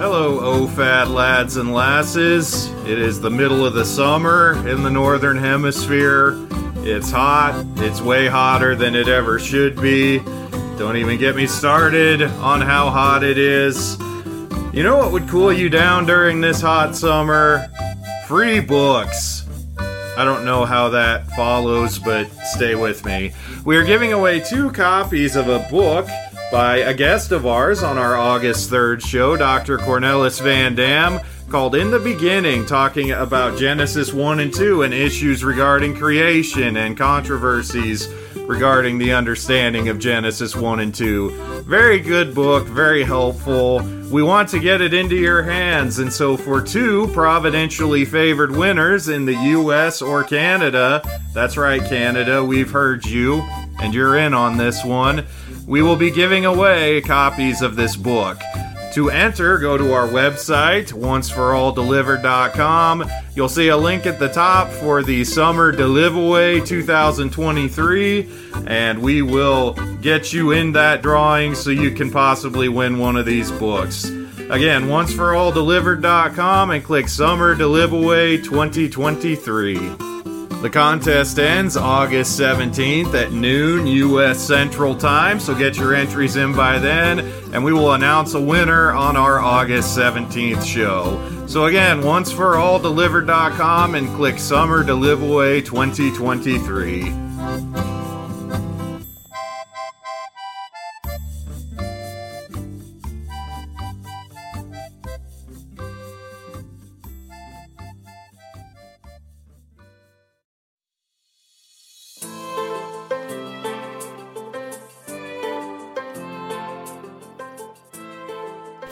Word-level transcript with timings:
Hello, 0.00 0.40
O 0.40 0.66
fat 0.66 1.08
lads 1.08 1.58
and 1.58 1.74
lasses. 1.74 2.70
It 2.86 2.98
is 2.98 3.20
the 3.20 3.28
middle 3.28 3.66
of 3.66 3.74
the 3.74 3.84
summer 3.84 4.54
in 4.66 4.82
the 4.82 4.90
Northern 4.90 5.36
Hemisphere. 5.36 6.38
It's 6.76 7.10
hot. 7.10 7.66
It's 7.76 8.00
way 8.00 8.26
hotter 8.26 8.74
than 8.74 8.94
it 8.94 9.08
ever 9.08 9.38
should 9.38 9.78
be. 9.78 10.20
Don't 10.78 10.96
even 10.96 11.18
get 11.18 11.36
me 11.36 11.46
started 11.46 12.22
on 12.22 12.62
how 12.62 12.88
hot 12.88 13.22
it 13.22 13.36
is. 13.36 13.98
You 14.72 14.84
know 14.84 14.96
what 14.96 15.12
would 15.12 15.28
cool 15.28 15.52
you 15.52 15.68
down 15.68 16.06
during 16.06 16.40
this 16.40 16.62
hot 16.62 16.96
summer? 16.96 17.68
Free 18.26 18.58
books. 18.58 19.46
I 20.16 20.24
don't 20.24 20.46
know 20.46 20.64
how 20.64 20.88
that 20.88 21.30
follows, 21.32 21.98
but 21.98 22.24
stay 22.54 22.74
with 22.74 23.04
me. 23.04 23.32
We 23.66 23.76
are 23.76 23.84
giving 23.84 24.14
away 24.14 24.40
two 24.40 24.72
copies 24.72 25.36
of 25.36 25.48
a 25.50 25.58
book 25.70 26.08
by 26.50 26.78
a 26.78 26.94
guest 26.94 27.30
of 27.30 27.46
ours 27.46 27.82
on 27.82 27.96
our 27.96 28.16
August 28.16 28.70
3rd 28.70 29.06
show, 29.06 29.36
Dr. 29.36 29.78
Cornelis 29.78 30.40
Van 30.42 30.74
Dam, 30.74 31.20
called 31.48 31.76
In 31.76 31.92
the 31.92 32.00
Beginning, 32.00 32.66
talking 32.66 33.12
about 33.12 33.58
Genesis 33.58 34.12
1 34.12 34.40
and 34.40 34.52
2 34.52 34.82
and 34.82 34.92
issues 34.92 35.44
regarding 35.44 35.94
creation 35.94 36.76
and 36.76 36.96
controversies 36.96 38.08
regarding 38.46 38.98
the 38.98 39.12
understanding 39.12 39.88
of 39.88 40.00
Genesis 40.00 40.56
1 40.56 40.80
and 40.80 40.92
2. 40.92 41.62
Very 41.62 42.00
good 42.00 42.34
book, 42.34 42.66
very 42.66 43.04
helpful. 43.04 43.80
We 44.10 44.24
want 44.24 44.48
to 44.48 44.58
get 44.58 44.80
it 44.80 44.92
into 44.92 45.14
your 45.14 45.42
hands, 45.42 46.00
and 46.00 46.12
so 46.12 46.36
for 46.36 46.60
two 46.60 47.06
providentially 47.12 48.04
favored 48.04 48.50
winners 48.50 49.08
in 49.08 49.24
the 49.24 49.34
US 49.34 50.02
or 50.02 50.24
Canada, 50.24 51.00
that's 51.32 51.56
right, 51.56 51.82
Canada, 51.84 52.44
we've 52.44 52.72
heard 52.72 53.06
you, 53.06 53.40
and 53.80 53.94
you're 53.94 54.16
in 54.16 54.34
on 54.34 54.56
this 54.56 54.84
one 54.84 55.24
we 55.70 55.80
will 55.82 55.94
be 55.94 56.10
giving 56.10 56.44
away 56.44 57.00
copies 57.00 57.62
of 57.62 57.76
this 57.76 57.94
book. 57.94 58.40
To 58.94 59.08
enter, 59.08 59.56
go 59.58 59.78
to 59.78 59.92
our 59.92 60.08
website, 60.08 60.92
onceforalldelivered.com. 60.92 63.08
You'll 63.36 63.48
see 63.48 63.68
a 63.68 63.76
link 63.76 64.04
at 64.04 64.18
the 64.18 64.30
top 64.30 64.68
for 64.68 65.04
the 65.04 65.22
Summer 65.22 65.70
Delivaway 65.70 66.58
2023, 66.58 68.28
and 68.66 69.00
we 69.00 69.22
will 69.22 69.74
get 70.02 70.32
you 70.32 70.50
in 70.50 70.72
that 70.72 71.02
drawing 71.02 71.54
so 71.54 71.70
you 71.70 71.92
can 71.92 72.10
possibly 72.10 72.68
win 72.68 72.98
one 72.98 73.16
of 73.16 73.24
these 73.24 73.52
books. 73.52 74.06
Again, 74.06 74.88
onceforalldelivered.com 74.88 76.72
and 76.72 76.82
click 76.82 77.08
Summer 77.08 77.54
Delivaway 77.54 78.38
2023. 78.38 79.76
The 80.60 80.68
contest 80.68 81.38
ends 81.38 81.74
August 81.74 82.38
17th 82.38 83.14
at 83.14 83.32
noon 83.32 83.86
U.S. 83.86 84.38
Central 84.38 84.94
Time, 84.94 85.40
so 85.40 85.54
get 85.54 85.78
your 85.78 85.94
entries 85.94 86.36
in 86.36 86.54
by 86.54 86.78
then, 86.78 87.20
and 87.54 87.64
we 87.64 87.72
will 87.72 87.94
announce 87.94 88.34
a 88.34 88.40
winner 88.40 88.92
on 88.92 89.16
our 89.16 89.38
August 89.38 89.96
17th 89.96 90.62
show. 90.62 91.46
So 91.46 91.64
again, 91.64 92.02
once 92.02 92.30
for 92.30 92.56
all 92.56 92.78
delivered.com 92.78 93.94
and 93.94 94.14
click 94.14 94.38
Summer 94.38 94.84
Delivaway 94.84 95.62
2023. 95.62 97.69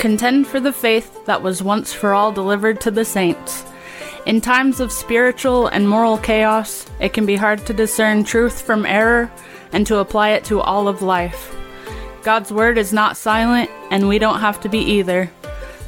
Contend 0.09 0.47
for 0.47 0.59
the 0.59 0.73
faith 0.73 1.27
that 1.27 1.43
was 1.43 1.63
once 1.63 1.93
for 1.93 2.15
all 2.15 2.33
delivered 2.33 2.81
to 2.81 2.91
the 2.91 3.05
saints. 3.05 3.63
In 4.25 4.41
times 4.41 4.81
of 4.81 4.91
spiritual 4.91 5.67
and 5.67 5.87
moral 5.87 6.17
chaos, 6.17 6.87
it 6.99 7.13
can 7.13 7.27
be 7.27 7.37
hard 7.37 7.67
to 7.67 7.75
discern 7.75 8.25
truth 8.25 8.63
from 8.63 8.87
error 8.87 9.31
and 9.71 9.87
to 9.87 9.99
apply 9.99 10.31
it 10.31 10.45
to 10.45 10.63
all 10.63 10.89
of 10.89 11.03
life. 11.03 11.55
God's 12.23 12.51
word 12.51 12.79
is 12.79 12.91
not 12.91 13.19
silent, 13.19 13.69
and 13.91 14.09
we 14.09 14.19
don't 14.19 14.41
have 14.41 14.59
to 14.63 14.71
be 14.71 14.79
either. 14.79 15.31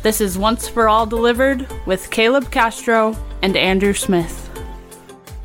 This 0.02 0.20
is 0.20 0.36
Once 0.36 0.68
for 0.68 0.86
All 0.86 1.06
Delivered 1.06 1.66
with 1.86 2.10
Caleb 2.10 2.50
Castro 2.50 3.16
and 3.40 3.56
Andrew 3.56 3.94
Smith. 3.94 4.50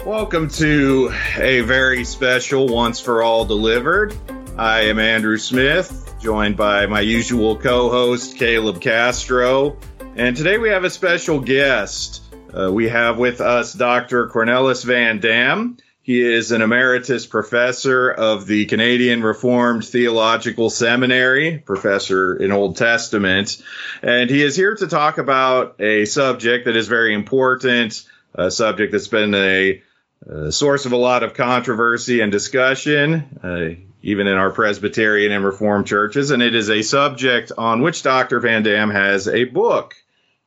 Welcome 0.06 0.50
to 0.50 1.14
a 1.38 1.62
very 1.62 2.04
special 2.04 2.68
Once 2.68 3.00
for 3.00 3.24
All 3.24 3.46
Delivered. 3.46 4.18
I 4.58 4.82
am 4.82 5.00
Andrew 5.00 5.38
Smith, 5.38 6.05
joined 6.26 6.58
by 6.58 6.88
my 6.88 7.02
usual 7.02 7.56
co 7.56 7.88
host, 7.92 8.40
Caleb 8.40 8.82
Castro. 8.82 9.78
And 10.16 10.36
today 10.36 10.58
we 10.58 10.70
have 10.70 10.84
a 10.84 10.90
special 10.90 11.40
guest. 11.40 12.24
Uh, 12.52 12.72
we 12.74 12.90
have 12.90 13.20
with 13.20 13.42
us 13.42 13.74
Dr. 13.74 14.28
Cornelis 14.30 14.84
Van 14.84 15.20
Dam. 15.20 15.78
He 16.02 16.22
is 16.22 16.52
an 16.52 16.64
emeritus 16.64 17.28
professor 17.28 18.10
of 18.10 18.48
the 18.48 18.66
Canadian 18.66 19.22
Reformed 19.22 19.86
Theological 19.86 20.72
Seminary, 20.72 21.60
professor 21.60 22.36
in 22.36 22.52
Old 22.52 22.76
Testament, 22.76 23.62
and 24.02 24.28
he 24.28 24.42
is 24.42 24.56
here 24.56 24.74
to 24.74 24.88
talk 24.88 25.20
about 25.20 25.80
a 25.80 26.06
subject 26.06 26.66
that 26.66 26.76
is 26.76 26.88
very 26.88 27.14
important, 27.14 28.04
a 28.34 28.50
subject 28.50 28.94
that's 28.94 29.10
been 29.10 29.36
a, 29.36 29.84
a 30.28 30.52
source 30.52 30.88
of 30.88 30.92
a 30.92 30.98
lot 30.98 31.22
of 31.22 31.36
controversy 31.36 32.22
and 32.22 32.32
discussion. 32.32 33.40
Uh, 33.44 33.86
even 34.06 34.28
in 34.28 34.38
our 34.38 34.52
Presbyterian 34.52 35.32
and 35.32 35.44
Reformed 35.44 35.88
churches, 35.88 36.30
and 36.30 36.44
it 36.44 36.54
is 36.54 36.70
a 36.70 36.84
subject 36.84 37.52
on 37.58 37.82
which 37.82 38.04
Dr. 38.04 38.40
Van 38.40 38.62
Dam 38.62 38.92
has 38.92 39.28
a 39.28 39.46
book 39.46 39.96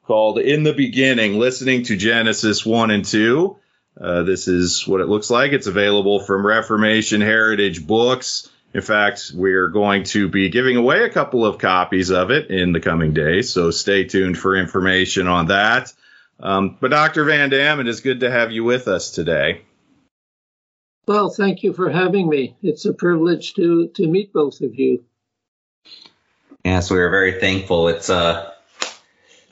called 0.06 0.38
In 0.38 0.62
the 0.62 0.72
Beginning 0.72 1.40
Listening 1.40 1.82
to 1.82 1.96
Genesis 1.96 2.64
1 2.64 2.92
and 2.92 3.04
2. 3.04 3.56
Uh, 4.00 4.22
this 4.22 4.46
is 4.46 4.86
what 4.86 5.00
it 5.00 5.08
looks 5.08 5.28
like. 5.28 5.50
It's 5.50 5.66
available 5.66 6.20
from 6.20 6.46
Reformation 6.46 7.20
Heritage 7.20 7.84
Books. 7.84 8.48
In 8.74 8.80
fact, 8.80 9.32
we're 9.34 9.68
going 9.68 10.04
to 10.04 10.28
be 10.28 10.50
giving 10.50 10.76
away 10.76 11.02
a 11.02 11.10
couple 11.10 11.44
of 11.44 11.58
copies 11.58 12.10
of 12.10 12.30
it 12.30 12.52
in 12.52 12.70
the 12.70 12.80
coming 12.80 13.12
days, 13.12 13.52
so 13.52 13.72
stay 13.72 14.04
tuned 14.04 14.38
for 14.38 14.54
information 14.54 15.26
on 15.26 15.46
that. 15.46 15.92
Um, 16.38 16.76
but 16.80 16.92
Dr. 16.92 17.24
Van 17.24 17.50
Dam, 17.50 17.80
it 17.80 17.88
is 17.88 18.02
good 18.02 18.20
to 18.20 18.30
have 18.30 18.52
you 18.52 18.62
with 18.62 18.86
us 18.86 19.10
today. 19.10 19.62
Well, 21.08 21.30
thank 21.30 21.62
you 21.62 21.72
for 21.72 21.88
having 21.88 22.28
me. 22.28 22.54
It's 22.62 22.84
a 22.84 22.92
privilege 22.92 23.54
to 23.54 23.88
to 23.94 24.06
meet 24.06 24.30
both 24.30 24.60
of 24.60 24.74
you. 24.74 25.04
Yes, 26.62 26.90
we 26.90 26.98
are 26.98 27.08
very 27.08 27.40
thankful. 27.40 27.88
It's 27.88 28.10
uh, 28.10 28.52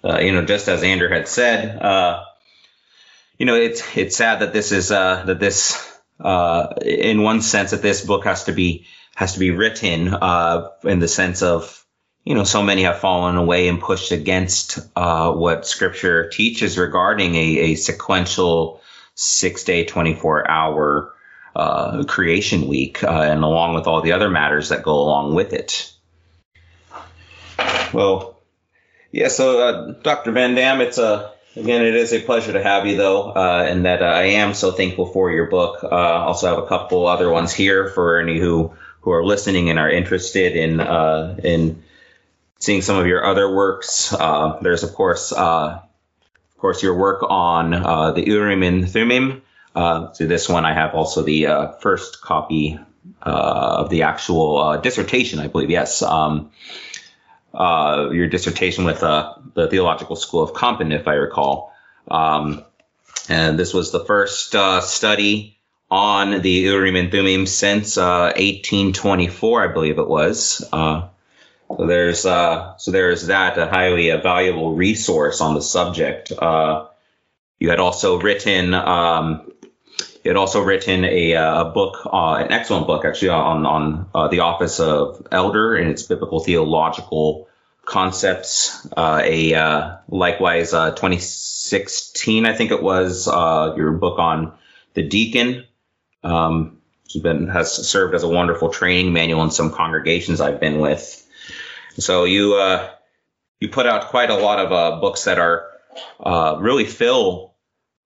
uh 0.04 0.18
you 0.18 0.32
know, 0.32 0.44
just 0.44 0.68
as 0.68 0.82
Andrew 0.82 1.08
had 1.08 1.26
said, 1.26 1.80
uh, 1.80 2.24
you 3.38 3.46
know, 3.46 3.54
it's 3.54 3.96
it's 3.96 4.18
sad 4.18 4.40
that 4.40 4.52
this 4.52 4.70
is 4.70 4.92
uh 4.92 5.24
that 5.24 5.40
this 5.40 5.82
uh 6.20 6.74
in 6.82 7.22
one 7.22 7.40
sense 7.40 7.70
that 7.70 7.80
this 7.80 8.04
book 8.04 8.24
has 8.24 8.44
to 8.44 8.52
be 8.52 8.84
has 9.14 9.32
to 9.32 9.38
be 9.38 9.50
written 9.50 10.12
uh 10.12 10.68
in 10.84 10.98
the 10.98 11.08
sense 11.08 11.40
of 11.40 11.86
you 12.22 12.34
know 12.34 12.44
so 12.44 12.62
many 12.62 12.82
have 12.82 13.00
fallen 13.00 13.36
away 13.36 13.68
and 13.68 13.80
pushed 13.80 14.12
against 14.12 14.78
uh 14.94 15.32
what 15.32 15.66
scripture 15.66 16.28
teaches 16.28 16.76
regarding 16.76 17.34
a, 17.34 17.58
a 17.58 17.74
sequential 17.76 18.82
six 19.14 19.64
day 19.64 19.84
24 19.84 20.50
hour 20.50 21.15
uh, 21.56 22.04
creation 22.04 22.68
week, 22.68 23.02
uh, 23.02 23.08
and 23.08 23.42
along 23.42 23.74
with 23.74 23.86
all 23.86 24.02
the 24.02 24.12
other 24.12 24.28
matters 24.28 24.68
that 24.68 24.82
go 24.82 24.92
along 24.92 25.34
with 25.34 25.54
it. 25.54 25.92
Well, 27.92 28.42
yeah. 29.10 29.28
So, 29.28 29.60
uh, 29.60 29.92
Dr. 30.02 30.32
Van 30.32 30.54
Dam, 30.54 30.82
it's 30.82 30.98
a 30.98 31.32
again, 31.56 31.82
it 31.82 31.94
is 31.94 32.12
a 32.12 32.20
pleasure 32.20 32.52
to 32.52 32.62
have 32.62 32.86
you, 32.86 32.96
though, 32.96 33.30
uh, 33.30 33.66
and 33.66 33.86
that 33.86 34.02
uh, 34.02 34.06
I 34.06 34.24
am 34.24 34.52
so 34.52 34.70
thankful 34.70 35.06
for 35.06 35.30
your 35.30 35.46
book. 35.46 35.82
Uh, 35.82 35.88
also, 35.88 36.48
have 36.48 36.62
a 36.62 36.66
couple 36.66 37.06
other 37.06 37.30
ones 37.30 37.54
here 37.54 37.88
for 37.88 38.18
any 38.18 38.38
who 38.38 38.74
who 39.00 39.12
are 39.12 39.24
listening 39.24 39.70
and 39.70 39.78
are 39.78 39.90
interested 39.90 40.56
in 40.56 40.80
in 41.42 41.82
seeing 42.58 42.82
some 42.82 42.98
of 42.98 43.06
your 43.06 43.24
other 43.24 43.50
works. 43.54 44.14
there's, 44.60 44.82
of 44.82 44.92
course, 44.92 45.32
of 45.32 45.82
course, 46.58 46.82
your 46.82 46.94
work 46.94 47.22
on 47.22 47.70
the 48.14 48.24
Urim 48.26 48.62
and 48.62 48.86
Thummim. 48.90 49.40
Uh, 49.76 50.10
to 50.14 50.26
this 50.26 50.48
one, 50.48 50.64
I 50.64 50.72
have 50.72 50.94
also 50.94 51.22
the 51.22 51.48
uh, 51.48 51.72
first 51.72 52.22
copy 52.22 52.78
uh, 53.22 53.76
of 53.80 53.90
the 53.90 54.04
actual 54.04 54.56
uh, 54.56 54.76
dissertation, 54.78 55.38
I 55.38 55.48
believe. 55.48 55.68
Yes, 55.68 56.00
um, 56.00 56.50
uh, 57.52 58.08
your 58.10 58.26
dissertation 58.26 58.84
with 58.84 59.02
uh, 59.02 59.34
the 59.52 59.68
Theological 59.68 60.16
School 60.16 60.42
of 60.42 60.54
Kampen, 60.54 60.98
if 60.98 61.06
I 61.06 61.12
recall. 61.12 61.74
Um, 62.10 62.64
and 63.28 63.58
this 63.58 63.74
was 63.74 63.92
the 63.92 64.02
first 64.02 64.56
study 64.88 65.58
on 65.90 66.40
the 66.40 66.50
Urim 66.50 66.96
and 66.96 67.10
Thummim 67.10 67.44
since 67.44 67.98
1824, 67.98 69.62
I 69.62 69.72
believe 69.72 69.98
it 69.98 70.08
was. 70.08 70.66
so 70.70 71.10
there's 71.78 72.20
so 72.20 72.76
there's 72.86 73.26
that 73.26 73.58
a 73.58 73.66
highly 73.66 74.08
a 74.08 74.18
valuable 74.18 74.74
resource 74.74 75.42
on 75.42 75.54
the 75.54 75.62
subject. 75.62 76.30
you 76.30 77.70
had 77.70 77.80
also 77.80 78.20
written 78.20 78.72
um, 78.72 79.52
he 80.26 80.28
had 80.28 80.36
also 80.36 80.60
written 80.60 81.04
a, 81.04 81.36
uh, 81.36 81.60
a 81.60 81.70
book, 81.70 82.04
uh, 82.04 82.34
an 82.34 82.50
excellent 82.50 82.88
book 82.88 83.04
actually 83.04 83.28
on 83.28 83.64
on 83.64 84.10
uh, 84.12 84.26
the 84.26 84.40
office 84.40 84.80
of 84.80 85.24
elder 85.30 85.76
and 85.76 85.88
its 85.88 86.02
biblical 86.02 86.40
theological 86.40 87.48
concepts. 87.84 88.84
Uh, 88.96 89.20
a 89.22 89.54
uh, 89.54 89.96
likewise, 90.08 90.74
uh, 90.74 90.90
2016, 90.90 92.44
I 92.44 92.54
think 92.54 92.72
it 92.72 92.82
was, 92.82 93.28
uh, 93.28 93.74
your 93.76 93.92
book 93.92 94.18
on 94.18 94.54
the 94.94 95.04
deacon. 95.04 95.64
Um, 96.24 96.78
been 97.22 97.46
has 97.46 97.88
served 97.88 98.16
as 98.16 98.24
a 98.24 98.28
wonderful 98.28 98.70
training 98.70 99.12
manual 99.12 99.44
in 99.44 99.52
some 99.52 99.70
congregations 99.70 100.40
I've 100.40 100.58
been 100.58 100.80
with. 100.80 101.24
So 101.98 102.24
you 102.24 102.56
uh, 102.56 102.90
you 103.60 103.68
put 103.68 103.86
out 103.86 104.08
quite 104.08 104.30
a 104.30 104.36
lot 104.36 104.58
of 104.58 104.72
uh, 104.72 105.00
books 105.00 105.22
that 105.22 105.38
are 105.38 105.68
uh, 106.18 106.58
really 106.58 106.84
fill 106.84 107.54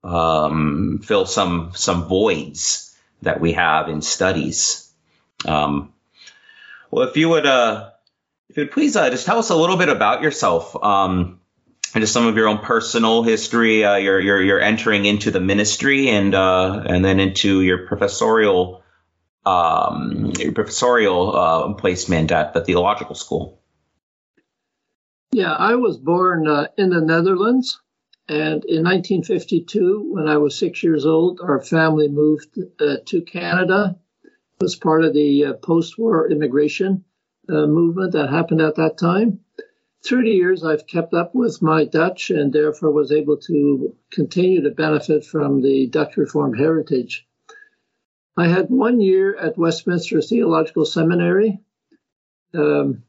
um, 0.02 1.00
fill 1.04 1.26
some 1.26 1.72
some 1.74 2.08
voids 2.08 2.96
that 3.22 3.40
we 3.40 3.52
have 3.52 3.88
in 3.88 4.02
studies. 4.02 4.90
Um, 5.44 5.92
well, 6.90 7.08
if 7.08 7.16
you 7.16 7.28
would, 7.28 7.46
uh, 7.46 7.90
if 8.48 8.56
you 8.56 8.64
would 8.64 8.72
please 8.72 8.96
uh, 8.96 9.10
just 9.10 9.26
tell 9.26 9.38
us 9.38 9.50
a 9.50 9.56
little 9.56 9.76
bit 9.76 9.88
about 9.88 10.22
yourself, 10.22 10.74
um, 10.82 11.40
and 11.94 12.02
just 12.02 12.12
some 12.12 12.26
of 12.26 12.36
your 12.36 12.48
own 12.48 12.58
personal 12.58 13.22
history. 13.22 13.84
Uh, 13.84 13.96
you're 13.96 14.20
you're 14.20 14.42
you're 14.42 14.60
entering 14.60 15.04
into 15.04 15.30
the 15.30 15.40
ministry 15.40 16.08
and 16.08 16.34
uh, 16.34 16.82
and 16.86 17.04
then 17.04 17.20
into 17.20 17.60
your 17.60 17.86
professorial 17.86 18.82
um, 19.44 20.32
your 20.38 20.52
professorial 20.52 21.36
uh, 21.36 21.74
placement 21.74 22.32
at 22.32 22.52
the 22.54 22.64
theological 22.64 23.14
school. 23.14 23.60
Yeah, 25.32 25.52
I 25.52 25.76
was 25.76 25.96
born 25.96 26.48
uh, 26.48 26.68
in 26.76 26.90
the 26.90 27.00
Netherlands. 27.00 27.80
And 28.30 28.64
in 28.64 28.84
1952, 28.84 30.12
when 30.12 30.28
I 30.28 30.36
was 30.36 30.56
six 30.56 30.84
years 30.84 31.04
old, 31.04 31.40
our 31.40 31.60
family 31.60 32.06
moved 32.06 32.56
uh, 32.80 32.98
to 33.06 33.22
Canada. 33.22 33.98
It 34.22 34.30
was 34.60 34.76
part 34.76 35.02
of 35.02 35.14
the 35.14 35.46
uh, 35.46 35.52
post 35.54 35.98
war 35.98 36.30
immigration 36.30 37.04
uh, 37.48 37.66
movement 37.66 38.12
that 38.12 38.30
happened 38.30 38.60
at 38.60 38.76
that 38.76 38.98
time. 38.98 39.40
Through 40.04 40.22
the 40.22 40.30
years, 40.30 40.62
I've 40.62 40.86
kept 40.86 41.12
up 41.12 41.34
with 41.34 41.60
my 41.60 41.84
Dutch 41.86 42.30
and 42.30 42.52
therefore 42.52 42.92
was 42.92 43.10
able 43.10 43.36
to 43.48 43.96
continue 44.12 44.62
to 44.62 44.70
benefit 44.70 45.24
from 45.24 45.60
the 45.60 45.88
Dutch 45.88 46.16
Reformed 46.16 46.56
heritage. 46.56 47.26
I 48.36 48.46
had 48.46 48.70
one 48.70 49.00
year 49.00 49.34
at 49.34 49.58
Westminster 49.58 50.22
Theological 50.22 50.84
Seminary. 50.84 51.58
Um, 52.54 53.02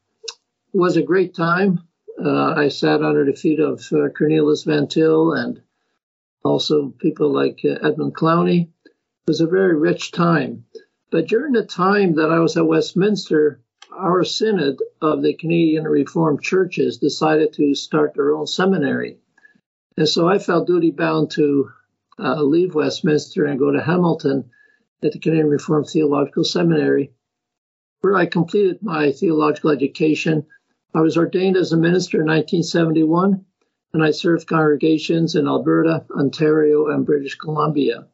was 0.74 0.98
a 0.98 1.04
great 1.04 1.36
time. 1.36 1.84
Uh, 2.24 2.54
I 2.56 2.68
sat 2.68 3.02
under 3.02 3.26
the 3.26 3.34
feet 3.34 3.60
of 3.60 3.82
uh, 3.92 4.10
Cornelius 4.10 4.64
Van 4.64 4.88
Til 4.88 5.34
and 5.34 5.60
also 6.44 6.90
people 6.90 7.34
like 7.34 7.62
uh, 7.66 7.88
Edmund 7.88 8.16
Clowney. 8.16 8.70
It 8.86 8.92
was 9.28 9.42
a 9.42 9.48
very 9.48 9.76
rich 9.76 10.12
time. 10.12 10.66
But 11.10 11.28
during 11.28 11.54
the 11.54 11.66
time 11.66 12.16
that 12.16 12.30
I 12.30 12.40
was 12.40 12.58
at 12.58 12.68
Westminster, 12.68 13.62
our 13.92 14.24
synod 14.24 14.78
of 15.02 15.24
the 15.24 15.34
Canadian 15.34 15.86
Reformed 15.86 16.44
churches 16.44 17.00
decided 17.00 17.54
to 17.54 17.74
start 17.74 18.14
their 18.14 18.36
own 18.36 18.46
seminary. 18.46 19.18
And 19.98 20.08
so 20.08 20.28
I 20.28 20.38
felt 20.38 20.68
duty 20.68 20.92
bound 20.92 21.32
to 21.32 21.72
uh, 22.20 22.42
leave 22.44 22.76
Westminster 22.76 23.46
and 23.46 23.58
go 23.58 23.72
to 23.72 23.82
Hamilton 23.82 24.52
at 25.04 25.12
the 25.12 25.20
Canadian 25.20 25.50
Reformed 25.50 25.88
Theological 25.88 26.44
Seminary, 26.44 27.14
where 28.02 28.16
I 28.16 28.28
completed 28.28 28.84
my 28.84 29.12
theological 29.12 29.72
education 29.72 30.46
I 30.94 31.02
was 31.02 31.18
ordained 31.18 31.56
as 31.56 31.72
a 31.72 31.78
minister 31.78 32.18
in 32.18 32.28
1971, 32.28 33.46
and 33.94 34.04
I 34.04 34.12
served 34.12 34.48
congregations 34.48 35.36
in 35.36 35.48
Alberta, 35.48 36.06
Ontario, 36.12 36.88
and 36.88 37.06
British 37.06 37.36
Columbia. 37.36 38.08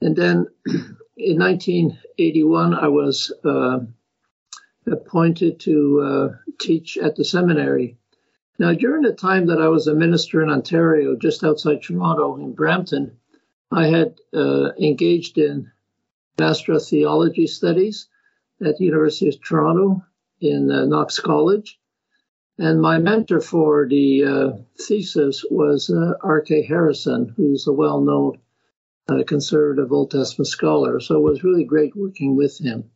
And 0.00 0.14
then 0.14 0.46
in 1.16 1.38
1981, 1.38 2.74
I 2.74 2.88
was 2.88 3.32
uh, 3.44 3.80
appointed 4.86 5.58
to 5.60 6.00
uh, 6.00 6.36
teach 6.58 6.96
at 6.96 7.16
the 7.16 7.24
seminary. 7.24 7.98
Now, 8.60 8.72
during 8.72 9.02
the 9.02 9.12
time 9.12 9.46
that 9.46 9.60
I 9.60 9.68
was 9.68 9.86
a 9.86 9.94
minister 9.94 10.42
in 10.42 10.50
Ontario, 10.50 11.16
just 11.16 11.44
outside 11.44 11.82
Toronto 11.82 12.36
in 12.36 12.54
Brampton, 12.54 13.18
I 13.70 13.88
had 13.88 14.20
uh, 14.32 14.70
engaged 14.80 15.38
in 15.38 15.70
Master 16.38 16.74
of 16.74 16.84
Theology 16.84 17.46
studies 17.46 18.06
at 18.64 18.76
the 18.76 18.84
University 18.84 19.28
of 19.28 19.40
Toronto 19.42 20.04
in 20.40 20.70
uh, 20.70 20.84
Knox 20.84 21.18
College. 21.18 21.78
And 22.58 22.80
my 22.80 22.98
mentor 22.98 23.40
for 23.40 23.86
the 23.88 24.24
uh, 24.24 24.50
thesis 24.76 25.44
was 25.48 25.90
uh, 25.90 26.14
R.K. 26.22 26.66
Harrison, 26.66 27.32
who's 27.36 27.66
a 27.66 27.72
well 27.72 28.00
known 28.00 28.38
uh, 29.08 29.22
conservative 29.26 29.92
Old 29.92 30.10
Testament 30.10 30.48
scholar. 30.48 30.98
So 31.00 31.16
it 31.16 31.22
was 31.22 31.44
really 31.44 31.64
great 31.64 31.94
working 31.94 32.36
with 32.36 32.58
him. 32.58 32.90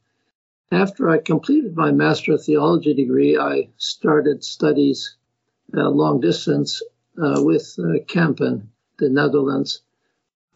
After 0.72 1.08
I 1.08 1.18
completed 1.18 1.76
my 1.76 1.92
Master 1.92 2.32
of 2.32 2.44
Theology 2.44 2.94
degree, 2.94 3.38
I 3.38 3.68
started 3.76 4.42
studies 4.42 5.16
uh, 5.76 5.88
long 5.88 6.20
distance 6.20 6.82
uh, 7.22 7.40
with 7.42 7.76
Kampen, 8.08 8.68
the 8.98 9.10
Netherlands, 9.10 9.82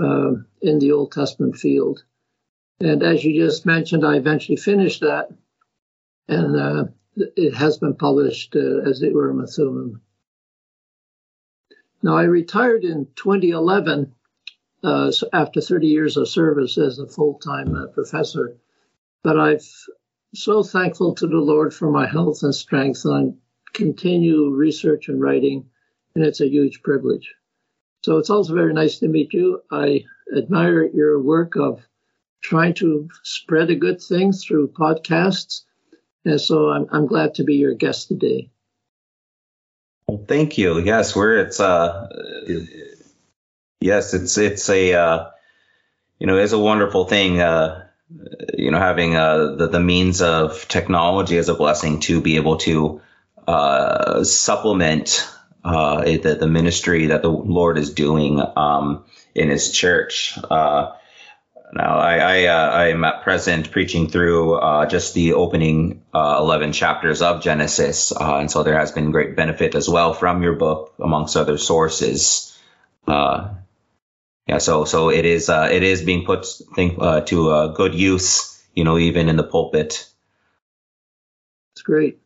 in 0.01 0.79
the 0.79 0.93
Old 0.93 1.13
Testament 1.13 1.57
field. 1.57 2.03
And 2.81 3.03
as 3.03 3.25
you 3.25 3.41
just 3.41 3.65
mentioned, 3.67 4.05
I 4.05 4.17
eventually 4.17 4.57
finished 4.57 5.01
that 5.03 5.31
and 6.29 6.57
uh, 6.57 6.85
it 7.17 7.55
has 7.55 7.79
been 7.79 7.95
published 7.95 8.57
uh, 8.57 8.81
as 8.89 9.01
the 9.01 9.09
Urim 9.09 9.41
and 9.41 9.49
Thummim. 9.49 10.01
Now, 12.03 12.17
I 12.17 12.25
retired 12.25 12.85
in 12.85 13.09
2011 13.17 14.15
uh, 14.83 15.13
after 15.33 15.61
30 15.61 15.87
years 15.87 16.17
of 16.17 16.29
service 16.29 16.79
as 16.79 16.99
a 16.99 17.07
full-time 17.07 17.75
uh, 17.75 17.87
professor, 17.89 18.57
but 19.23 19.39
I'm 19.39 19.59
so 20.35 20.63
thankful 20.63 21.15
to 21.15 21.27
the 21.27 21.39
Lord 21.39 21.73
for 21.73 21.91
my 21.91 22.07
health 22.07 22.43
and 22.43 22.55
strength, 22.55 23.05
and 23.05 23.35
I 23.35 23.71
continue 23.73 24.51
research 24.51 25.09
and 25.09 25.21
writing, 25.21 25.69
and 26.15 26.25
it's 26.25 26.41
a 26.41 26.49
huge 26.49 26.83
privilege. 26.83 27.35
So 28.05 28.19
it's 28.19 28.31
also 28.31 28.55
very 28.55 28.73
nice 28.73 28.99
to 28.99 29.09
meet 29.09 29.33
you. 29.33 29.63
I 29.71 30.05
admire 30.37 30.85
your 30.85 31.21
work 31.21 31.57
of 31.57 31.81
trying 32.41 32.75
to 32.75 33.09
spread 33.25 33.71
a 33.71 33.75
good 33.75 34.01
thing 34.01 34.33
through 34.33 34.69
podcasts 34.69 35.63
and 36.27 36.41
so 36.41 36.71
I'm, 36.71 36.87
I'm 36.91 37.07
glad 37.07 37.35
to 37.37 37.45
be 37.45 37.55
your 37.55 37.75
guest 37.75 38.09
today. 38.09 38.51
Well, 40.09 40.25
thank 40.27 40.59
you. 40.59 40.79
Yes, 40.81 41.17
we're 41.17 41.39
it's 41.39 41.61
uh 41.61 42.09
yes, 43.81 44.15
it's 44.15 44.37
it's 44.37 44.69
a 44.69 44.95
uh 44.95 45.31
you 46.19 46.27
know, 46.27 46.39
it's 46.39 46.53
a 46.53 46.59
wonderful 46.59 47.07
thing 47.07 47.41
uh 47.41 47.87
you 48.57 48.71
know 48.71 48.79
having 48.79 49.17
uh 49.17 49.57
the, 49.57 49.69
the 49.69 49.81
means 49.81 50.23
of 50.23 50.69
technology 50.69 51.39
as 51.39 51.49
a 51.49 51.55
blessing 51.55 52.01
to 52.01 52.21
be 52.21 52.37
able 52.37 52.59
to 52.59 53.01
uh 53.49 54.23
supplement 54.25 55.29
uh 55.65 56.05
the, 56.05 56.37
the 56.39 56.47
ministry 56.49 57.07
that 57.07 57.23
the 57.23 57.29
Lord 57.29 57.79
is 57.79 57.95
doing 57.95 58.41
um 58.57 59.05
in 59.35 59.49
his 59.49 59.71
church. 59.73 60.39
Uh 60.51 60.93
now, 61.73 61.99
I 61.99 62.17
I, 62.17 62.45
uh, 62.47 62.71
I 62.71 62.89
am 62.89 63.05
at 63.05 63.23
present 63.23 63.71
preaching 63.71 64.09
through 64.09 64.55
uh, 64.55 64.87
just 64.87 65.15
the 65.15 65.35
opening 65.35 66.03
uh, 66.15 66.37
eleven 66.39 66.73
chapters 66.73 67.23
of 67.23 67.43
Genesis, 67.43 68.13
uh, 68.13 68.37
and 68.39 68.51
so 68.51 68.63
there 68.63 68.79
has 68.79 68.93
been 68.93 69.11
great 69.11 69.37
benefit 69.37 69.75
as 69.75 69.89
well 69.89 70.15
from 70.15 70.43
your 70.43 70.55
book, 70.55 70.95
amongst 70.99 71.37
other 71.37 71.59
sources. 71.59 72.57
Uh, 73.07 73.55
yeah, 74.47 74.59
so 74.59 74.85
so 74.85 75.11
it 75.11 75.25
is 75.25 75.49
uh, 75.49 75.69
it 75.71 75.83
is 75.83 76.03
being 76.03 76.25
put 76.25 76.47
think, 76.75 76.99
to 77.27 77.73
good 77.75 77.95
use, 77.95 78.63
you 78.75 78.85
know, 78.85 78.99
even 78.99 79.29
in 79.29 79.37
the 79.37 79.45
pulpit. 79.45 80.09
It's 81.75 81.83
great. 81.83 82.19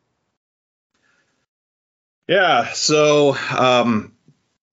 Yeah. 2.29 2.73
So 2.73 3.35
um, 3.57 4.13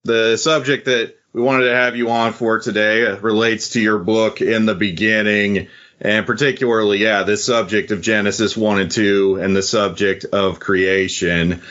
the 0.03 0.37
subject 0.37 0.85
that 0.85 1.16
we 1.37 1.43
wanted 1.43 1.65
to 1.65 1.75
have 1.75 1.95
you 1.95 2.09
on 2.09 2.33
for 2.33 2.59
today. 2.59 3.01
It 3.01 3.21
relates 3.21 3.69
to 3.69 3.79
your 3.79 3.99
book 3.99 4.41
in 4.41 4.65
the 4.65 4.73
beginning 4.73 5.67
and 6.01 6.25
particularly 6.25 6.97
yeah 6.97 7.21
this 7.21 7.45
subject 7.45 7.91
of 7.91 8.01
genesis 8.01 8.57
1 8.57 8.79
and 8.79 8.89
2 8.89 9.39
and 9.39 9.55
the 9.55 9.61
subject 9.61 10.25
of 10.25 10.59
creation. 10.59 11.61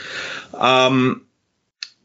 Um, 0.55 1.27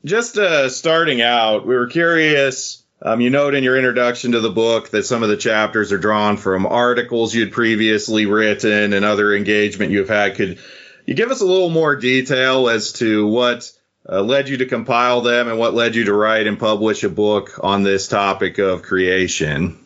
just 0.03 0.39
uh, 0.39 0.69
starting 0.69 1.21
out 1.21 1.67
we 1.67 1.75
were 1.75 1.85
curious 1.85 2.81
um, 3.03 3.21
you 3.21 3.29
note 3.29 3.53
in 3.53 3.63
your 3.63 3.77
introduction 3.77 4.31
to 4.31 4.39
the 4.39 4.49
book 4.49 4.89
that 4.89 5.05
some 5.05 5.21
of 5.21 5.29
the 5.29 5.37
chapters 5.37 5.91
are 5.91 5.99
drawn 5.99 6.37
from 6.37 6.65
articles 6.65 7.35
you'd 7.35 7.51
previously 7.51 8.25
written 8.25 8.93
and 8.93 9.05
other 9.05 9.35
engagement 9.35 9.91
you've 9.91 10.09
had. 10.09 10.35
Could 10.35 10.57
you 11.05 11.13
give 11.13 11.29
us 11.29 11.41
a 11.41 11.45
little 11.45 11.69
more 11.69 11.95
detail 11.95 12.69
as 12.69 12.93
to 12.93 13.27
what 13.27 13.71
uh, 14.09 14.21
led 14.21 14.49
you 14.49 14.57
to 14.57 14.65
compile 14.65 15.21
them 15.21 15.47
and 15.47 15.59
what 15.59 15.73
led 15.73 15.95
you 15.95 16.05
to 16.05 16.13
write 16.13 16.47
and 16.47 16.59
publish 16.59 17.03
a 17.03 17.09
book 17.09 17.59
on 17.61 17.83
this 17.83 18.07
topic 18.07 18.57
of 18.57 18.81
creation? 18.81 19.77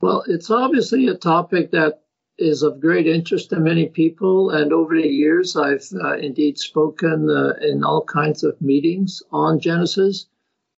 Well, 0.00 0.24
it's 0.26 0.50
obviously 0.50 1.06
a 1.08 1.14
topic 1.14 1.70
that 1.72 2.02
is 2.38 2.62
of 2.62 2.80
great 2.80 3.06
interest 3.06 3.50
to 3.50 3.60
many 3.60 3.86
people, 3.86 4.50
and 4.50 4.72
over 4.72 4.94
the 4.94 5.06
years, 5.06 5.56
I've 5.56 5.86
uh, 5.94 6.16
indeed 6.16 6.58
spoken 6.58 7.30
uh, 7.30 7.54
in 7.60 7.84
all 7.84 8.02
kinds 8.02 8.42
of 8.42 8.60
meetings 8.60 9.22
on 9.30 9.60
Genesis. 9.60 10.26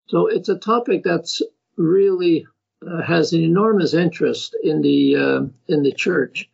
So 0.07 0.27
it's 0.27 0.49
a 0.49 0.57
topic 0.57 1.03
that's 1.03 1.41
really 1.77 2.45
uh, 2.85 3.01
has 3.01 3.31
an 3.33 3.41
enormous 3.41 3.93
interest 3.93 4.57
in 4.61 4.81
the 4.81 5.15
uh, 5.15 5.41
in 5.67 5.83
the 5.83 5.93
church, 5.93 6.49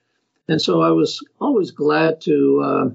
and 0.47 0.61
so 0.61 0.81
I 0.81 0.91
was 0.91 1.25
always 1.39 1.71
glad 1.71 2.21
to 2.21 2.61
uh, 2.63 2.89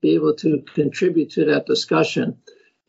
be 0.00 0.14
able 0.14 0.34
to 0.34 0.62
contribute 0.74 1.30
to 1.30 1.44
that 1.46 1.66
discussion. 1.66 2.38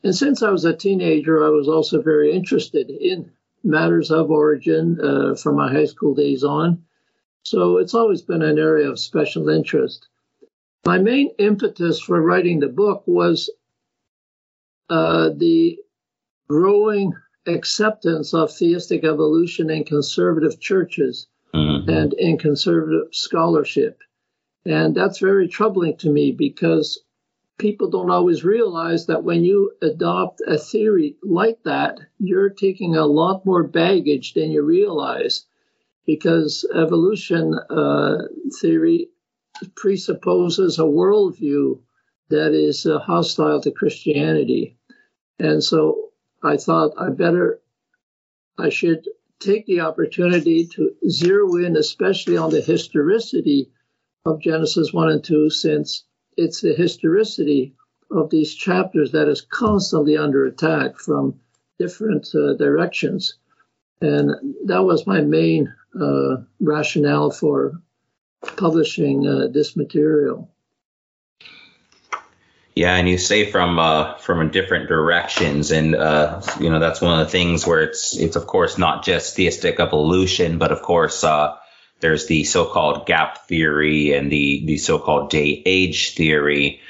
And 0.03 0.15
since 0.15 0.43
I 0.43 0.49
was 0.49 0.65
a 0.65 0.75
teenager, 0.75 1.43
I 1.43 1.49
was 1.49 1.67
also 1.67 2.01
very 2.01 2.31
interested 2.31 2.89
in 2.89 3.31
matters 3.63 4.11
of 4.11 4.31
origin 4.31 4.99
uh, 5.01 5.35
from 5.35 5.55
my 5.55 5.71
high 5.71 5.85
school 5.85 6.15
days 6.15 6.43
on. 6.43 6.83
So 7.43 7.77
it's 7.77 7.93
always 7.93 8.21
been 8.21 8.41
an 8.41 8.57
area 8.57 8.89
of 8.89 8.99
special 8.99 9.49
interest. 9.49 10.07
My 10.85 10.97
main 10.97 11.31
impetus 11.37 11.99
for 11.99 12.21
writing 12.21 12.59
the 12.59 12.67
book 12.67 13.03
was 13.05 13.49
uh, 14.89 15.29
the 15.35 15.77
growing 16.47 17.13
acceptance 17.45 18.33
of 18.33 18.51
theistic 18.51 19.03
evolution 19.03 19.69
in 19.69 19.83
conservative 19.83 20.59
churches 20.59 21.27
mm-hmm. 21.53 21.89
and 21.89 22.13
in 22.13 22.37
conservative 22.37 23.07
scholarship. 23.11 23.99
And 24.69 24.93
that's 24.93 25.17
very 25.17 25.47
troubling 25.47 25.97
to 25.97 26.11
me 26.11 26.31
because 26.31 27.01
people 27.57 27.89
don't 27.89 28.11
always 28.11 28.43
realize 28.43 29.07
that 29.07 29.23
when 29.23 29.43
you 29.43 29.71
adopt 29.81 30.43
a 30.45 30.59
theory 30.59 31.15
like 31.23 31.63
that, 31.63 31.99
you're 32.19 32.51
taking 32.51 32.95
a 32.95 33.07
lot 33.07 33.47
more 33.47 33.63
baggage 33.63 34.35
than 34.35 34.51
you 34.51 34.61
realize 34.61 35.47
because 36.05 36.69
evolution 36.71 37.55
uh, 37.55 38.27
theory 38.61 39.09
presupposes 39.75 40.77
a 40.77 40.83
worldview 40.83 41.79
that 42.29 42.53
is 42.53 42.85
uh, 42.85 42.99
hostile 42.99 43.59
to 43.61 43.71
Christianity. 43.71 44.77
And 45.39 45.63
so 45.63 46.11
I 46.43 46.57
thought 46.57 46.93
I 46.95 47.09
better, 47.09 47.59
I 48.59 48.69
should 48.69 49.07
take 49.39 49.65
the 49.65 49.79
opportunity 49.79 50.67
to 50.67 50.91
zero 51.09 51.55
in, 51.55 51.75
especially 51.75 52.37
on 52.37 52.51
the 52.51 52.61
historicity 52.61 53.71
of 54.25 54.41
Genesis 54.41 54.93
1 54.93 55.09
and 55.09 55.23
2, 55.23 55.49
since 55.49 56.03
it's 56.37 56.61
the 56.61 56.73
historicity 56.73 57.75
of 58.11 58.29
these 58.29 58.55
chapters 58.55 59.11
that 59.11 59.27
is 59.27 59.41
constantly 59.41 60.17
under 60.17 60.45
attack 60.45 60.97
from 60.97 61.39
different 61.77 62.27
uh, 62.35 62.53
directions. 62.53 63.35
And 64.01 64.55
that 64.65 64.83
was 64.83 65.05
my 65.05 65.21
main 65.21 65.73
uh, 65.99 66.37
rationale 66.59 67.31
for 67.31 67.81
publishing 68.57 69.27
uh, 69.27 69.47
this 69.47 69.75
material. 69.75 70.49
Yeah, 72.75 72.95
and 72.95 73.09
you 73.09 73.17
say 73.17 73.51
from 73.51 73.77
uh, 73.77 74.15
from 74.19 74.51
different 74.51 74.87
directions, 74.87 75.71
and 75.71 75.95
uh, 75.95 76.41
you 76.61 76.69
know 76.69 76.79
that's 76.79 77.01
one 77.01 77.19
of 77.19 77.25
the 77.25 77.31
things 77.31 77.67
where 77.67 77.81
it's 77.81 78.15
it's 78.15 78.37
of 78.37 78.47
course 78.47 78.77
not 78.77 79.03
just 79.03 79.35
theistic 79.35 79.81
evolution, 79.81 80.59
but 80.59 80.71
of 80.71 80.81
course 80.81 81.23
uh, 81.25 81.57
there's 81.99 82.27
the 82.27 82.43
so-called 82.43 83.05
gap 83.05 83.47
theory 83.47 84.13
and 84.13 84.31
the 84.31 84.65
the 84.65 84.77
so-called 84.77 85.29
day 85.29 85.61
age 85.65 86.15
theory. 86.15 86.81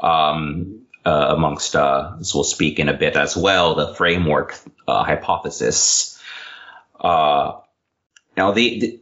Um, 0.00 0.82
uh, 1.06 1.34
amongst, 1.34 1.74
uh, 1.74 2.16
as 2.20 2.34
we'll 2.34 2.44
speak 2.44 2.78
in 2.78 2.90
a 2.90 2.92
bit 2.92 3.16
as 3.16 3.34
well, 3.34 3.74
the 3.74 3.94
framework 3.94 4.58
uh, 4.86 5.02
hypothesis. 5.02 6.22
now, 7.02 7.64
the, 8.36 8.78
the 8.78 9.00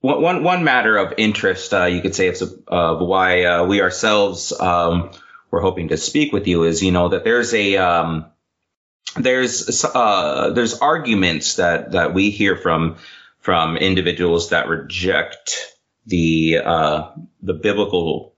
one 0.00 0.42
one 0.42 0.64
matter 0.64 0.96
of 0.96 1.14
interest, 1.18 1.74
uh, 1.74 1.84
you 1.84 2.00
could 2.00 2.14
say, 2.14 2.28
of 2.28 2.42
uh, 2.68 2.94
why 2.96 3.44
uh, 3.44 3.64
we 3.64 3.82
ourselves 3.82 4.52
um, 4.58 5.10
were 5.50 5.60
hoping 5.60 5.88
to 5.88 5.96
speak 5.96 6.32
with 6.32 6.46
you 6.46 6.62
is, 6.64 6.82
you 6.82 6.90
know, 6.92 7.08
that 7.08 7.24
there's 7.24 7.52
a 7.52 7.76
um, 7.76 8.26
there's 9.16 9.84
uh, 9.84 10.50
there's 10.54 10.78
arguments 10.78 11.56
that 11.56 11.92
that 11.92 12.14
we 12.14 12.30
hear 12.30 12.56
from 12.56 12.96
from 13.40 13.76
individuals 13.76 14.50
that 14.50 14.68
reject 14.68 15.74
the 16.06 16.58
uh, 16.64 17.10
the 17.42 17.54
biblical 17.54 18.34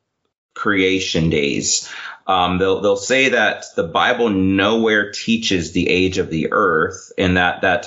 creation 0.55 1.31
days. 1.31 1.89
Um, 2.27 2.59
they'll 2.59 2.81
they'll 2.81 2.97
say 2.97 3.31
that 3.31 3.65
the 3.77 3.85
Bible 3.87 4.31
nowhere 4.31 5.11
teaches 5.11 5.73
the 5.73 5.89
age 5.89 6.19
of 6.19 6.31
the 6.31 6.53
earth, 6.53 7.13
and 7.19 7.37
that 7.37 7.63
that 7.63 7.87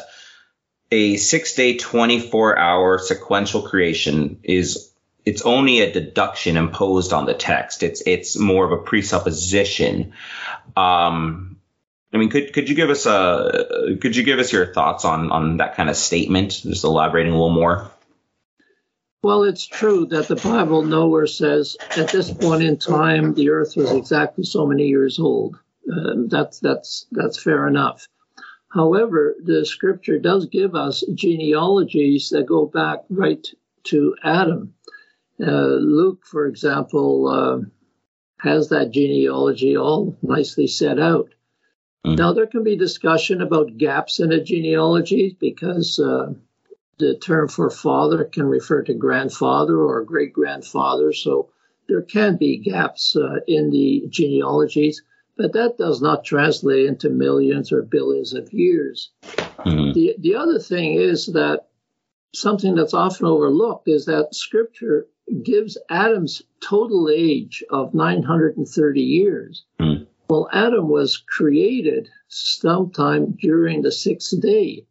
a 0.91 1.17
six 1.17 1.55
day, 1.55 1.77
24 1.77 2.57
hour 2.57 3.00
sequential 3.00 3.62
creation 3.63 4.39
is 4.43 4.91
it's 5.25 5.41
only 5.41 5.81
a 5.81 5.91
deduction 5.91 6.57
imposed 6.57 7.12
on 7.12 7.25
the 7.25 7.34
text. 7.34 7.81
It's 7.81 8.03
it's 8.05 8.38
more 8.38 8.65
of 8.65 8.72
a 8.72 8.84
presupposition. 8.84 10.13
Um, 10.75 11.54
I 12.15 12.17
mean, 12.17 12.29
could 12.29 12.53
could 12.53 12.69
you 12.69 12.75
give 12.75 12.89
us 12.89 13.05
a 13.05 13.98
could 14.00 14.15
you 14.15 14.24
give 14.24 14.39
us 14.39 14.50
your 14.53 14.74
thoughts 14.74 15.03
on 15.03 15.34
on 15.34 15.57
that 15.57 15.75
kind 15.75 15.89
of 15.89 15.98
statement? 15.98 16.62
Just 16.63 16.86
elaborating 16.86 17.34
a 17.34 17.36
little 17.36 17.53
more. 17.53 17.91
Well, 19.22 19.43
it's 19.43 19.65
true 19.65 20.05
that 20.05 20.29
the 20.29 20.38
Bible 20.38 20.84
nowhere 20.84 21.27
says 21.27 21.75
at 21.98 22.10
this 22.10 22.31
point 22.31 22.63
in 22.63 22.77
time 22.77 23.34
the 23.34 23.50
Earth 23.50 23.75
was 23.75 23.91
exactly 23.91 24.45
so 24.45 24.65
many 24.65 24.88
years 24.88 25.19
old. 25.19 25.57
Uh, 25.91 26.13
that's 26.27 26.62
that's 26.62 27.05
that's 27.12 27.43
fair 27.43 27.67
enough. 27.67 28.07
However, 28.69 29.36
the 29.43 29.65
scripture 29.65 30.17
does 30.17 30.45
give 30.45 30.74
us 30.74 31.03
genealogies 31.13 32.29
that 32.29 32.45
go 32.45 32.65
back 32.65 33.00
right 33.10 33.45
to 33.86 34.15
Adam. 34.24 34.74
Uh, 35.38 35.75
Luke, 35.81 36.25
for 36.25 36.45
example, 36.45 37.27
uh, 37.27 37.67
has 38.39 38.69
that 38.69 38.91
genealogy 38.91 39.75
all 39.75 40.15
nicely 40.22 40.67
set 40.67 40.98
out. 40.98 41.35
Mm. 42.05 42.17
Now, 42.17 42.33
there 42.33 42.47
can 42.47 42.63
be 42.63 42.75
discussion 42.75 43.41
about 43.41 43.77
gaps 43.77 44.19
in 44.19 44.31
a 44.31 44.43
genealogy 44.43 45.35
because 45.39 46.00
uh, 46.00 46.33
the 46.97 47.17
term 47.17 47.47
for 47.47 47.69
father 47.69 48.24
can 48.24 48.45
refer 48.45 48.83
to 48.83 48.93
grandfather 48.93 49.77
or 49.77 50.03
great 50.03 50.33
grandfather. 50.33 51.13
So 51.13 51.50
there 51.88 52.01
can 52.01 52.38
be 52.38 52.57
gaps 52.57 53.15
uh, 53.15 53.39
in 53.47 53.69
the 53.71 54.05
genealogies 54.09 55.01
but 55.38 55.53
that 55.53 55.77
does 55.77 56.01
not 56.01 56.24
translate 56.24 56.85
into 56.85 57.09
millions 57.09 57.71
or 57.71 57.81
billions 57.81 58.33
of 58.33 58.53
years. 58.53 59.12
Mm-hmm. 59.24 59.93
The, 59.93 60.15
the 60.19 60.35
other 60.35 60.59
thing 60.59 60.95
is 60.95 61.27
that 61.27 61.67
something 62.33 62.75
that's 62.75 62.93
often 62.93 63.25
overlooked 63.25 63.88
is 63.88 64.05
that 64.05 64.33
scripture 64.33 65.07
gives 65.43 65.77
Adam's 65.89 66.41
total 66.62 67.09
age 67.13 67.63
of 67.69 67.93
930 67.93 69.01
years. 69.01 69.65
Mm-hmm. 69.79 69.94
Well, 70.29 70.50
Adam 70.51 70.89
was 70.89 71.17
created 71.17 72.10
sometime 72.27 73.38
during 73.39 73.82
the 73.82 73.91
sixth 73.91 74.39
day. 74.41 74.86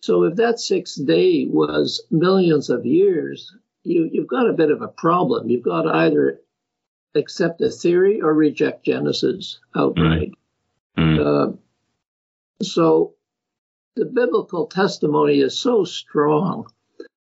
So 0.00 0.24
if 0.24 0.36
that 0.36 0.60
sixth 0.60 1.04
day 1.06 1.46
was 1.46 2.02
millions 2.10 2.68
of 2.68 2.84
years, 2.84 3.54
you, 3.82 4.08
you've 4.12 4.26
got 4.26 4.48
a 4.48 4.52
bit 4.52 4.70
of 4.70 4.82
a 4.82 4.88
problem. 4.88 5.48
You've 5.48 5.62
got 5.62 5.82
to 5.82 5.94
either 5.94 6.40
accept 7.14 7.60
a 7.62 7.70
theory 7.70 8.20
or 8.20 8.34
reject 8.34 8.84
Genesis 8.84 9.58
outright. 9.74 10.32
Mm. 10.98 11.18
Uh, 11.24 11.56
so 12.62 13.14
the 13.96 14.04
biblical 14.04 14.66
testimony 14.66 15.40
is 15.40 15.58
so 15.58 15.84
strong. 15.84 16.66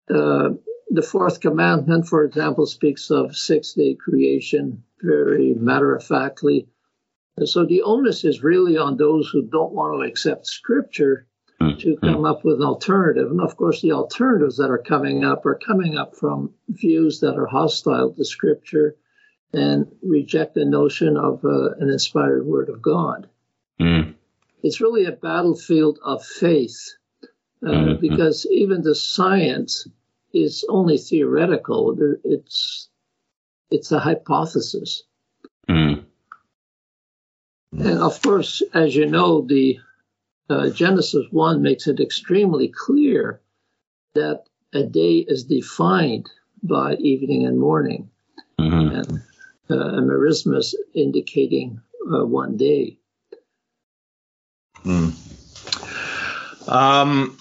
Uh, 0.09 0.51
the 0.89 1.01
fourth 1.01 1.39
commandment, 1.39 2.07
for 2.07 2.23
example, 2.23 2.65
speaks 2.65 3.09
of 3.11 3.35
six 3.35 3.73
day 3.73 3.95
creation 3.95 4.83
very 5.01 5.53
matter 5.53 5.95
of 5.95 6.03
factly. 6.03 6.67
So 7.45 7.65
the 7.65 7.81
onus 7.81 8.23
is 8.23 8.43
really 8.43 8.77
on 8.77 8.97
those 8.97 9.27
who 9.29 9.43
don't 9.43 9.73
want 9.73 9.93
to 9.93 10.07
accept 10.07 10.45
scripture 10.45 11.27
mm. 11.59 11.79
to 11.79 11.97
come 11.97 12.21
mm. 12.21 12.29
up 12.29 12.45
with 12.45 12.57
an 12.57 12.67
alternative. 12.67 13.31
And 13.31 13.41
of 13.41 13.57
course, 13.57 13.81
the 13.81 13.93
alternatives 13.93 14.57
that 14.57 14.69
are 14.69 14.77
coming 14.77 15.23
up 15.23 15.45
are 15.45 15.59
coming 15.65 15.97
up 15.97 16.15
from 16.15 16.53
views 16.69 17.21
that 17.21 17.35
are 17.35 17.47
hostile 17.47 18.13
to 18.13 18.23
scripture 18.23 18.95
and 19.51 19.87
reject 20.01 20.55
the 20.55 20.65
notion 20.65 21.17
of 21.17 21.43
uh, 21.43 21.71
an 21.79 21.89
inspired 21.89 22.45
word 22.45 22.69
of 22.69 22.81
God. 22.81 23.27
Mm. 23.79 24.15
It's 24.61 24.81
really 24.81 25.05
a 25.05 25.11
battlefield 25.11 25.99
of 26.03 26.23
faith 26.23 26.95
uh, 27.65 27.69
mm-hmm. 27.69 28.01
because 28.01 28.45
even 28.51 28.81
the 28.81 28.95
science 28.95 29.87
is 30.33 30.65
only 30.69 30.97
theoretical. 30.97 31.95
It's 32.23 32.89
it's 33.69 33.91
a 33.91 33.99
hypothesis. 33.99 35.03
Mm. 37.73 37.85
And 37.85 37.99
of 37.99 38.21
course, 38.21 38.61
as 38.73 38.95
you 38.95 39.07
know, 39.07 39.41
the 39.41 39.79
uh, 40.49 40.69
Genesis 40.69 41.25
1 41.31 41.61
makes 41.61 41.87
it 41.87 41.99
extremely 41.99 42.67
clear 42.67 43.41
that 44.13 44.43
a 44.73 44.83
day 44.83 45.17
is 45.27 45.45
defined 45.45 46.29
by 46.61 46.95
evening 46.95 47.45
and 47.45 47.59
morning. 47.59 48.09
Mm-hmm. 48.59 48.95
And 48.95 49.23
uh, 49.69 50.01
merismus 50.01 50.75
indicating 50.93 51.81
uh, 52.13 52.25
one 52.25 52.57
day. 52.57 52.97
Hmm. 54.83 55.09
Um, 56.67 57.37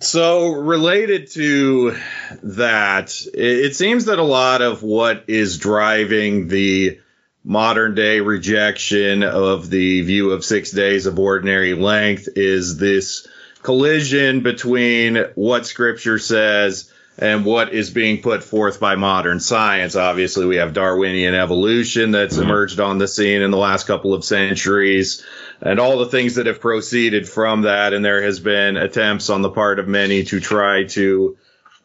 so 0.00 0.52
related 0.52 1.30
to 1.32 1.96
that, 2.42 3.20
it 3.34 3.76
seems 3.76 4.06
that 4.06 4.18
a 4.18 4.24
lot 4.24 4.62
of 4.62 4.82
what 4.82 5.24
is 5.28 5.58
driving 5.58 6.48
the 6.48 7.00
modern 7.44 7.94
day 7.94 8.20
rejection 8.20 9.22
of 9.22 9.70
the 9.70 10.02
view 10.02 10.32
of 10.32 10.44
six 10.44 10.70
days 10.70 11.06
of 11.06 11.18
ordinary 11.18 11.74
length 11.74 12.28
is 12.36 12.76
this 12.76 13.26
collision 13.62 14.42
between 14.42 15.16
what 15.34 15.66
scripture 15.66 16.18
says 16.18 16.90
and 17.18 17.44
what 17.44 17.72
is 17.72 17.90
being 17.90 18.22
put 18.22 18.44
forth 18.44 18.78
by 18.78 18.94
modern 18.94 19.40
science. 19.40 19.96
Obviously, 19.96 20.46
we 20.46 20.56
have 20.56 20.72
Darwinian 20.72 21.34
evolution 21.34 22.12
that's 22.12 22.36
mm-hmm. 22.36 22.44
emerged 22.44 22.78
on 22.78 22.98
the 22.98 23.08
scene 23.08 23.42
in 23.42 23.50
the 23.50 23.56
last 23.56 23.86
couple 23.86 24.14
of 24.14 24.24
centuries 24.24 25.24
and 25.60 25.80
all 25.80 25.98
the 25.98 26.06
things 26.06 26.36
that 26.36 26.46
have 26.46 26.60
proceeded 26.60 27.28
from 27.28 27.62
that. 27.62 27.92
And 27.92 28.04
there 28.04 28.22
has 28.22 28.38
been 28.38 28.76
attempts 28.76 29.30
on 29.30 29.42
the 29.42 29.50
part 29.50 29.80
of 29.80 29.88
many 29.88 30.22
to 30.24 30.38
try 30.38 30.84
to, 30.84 31.36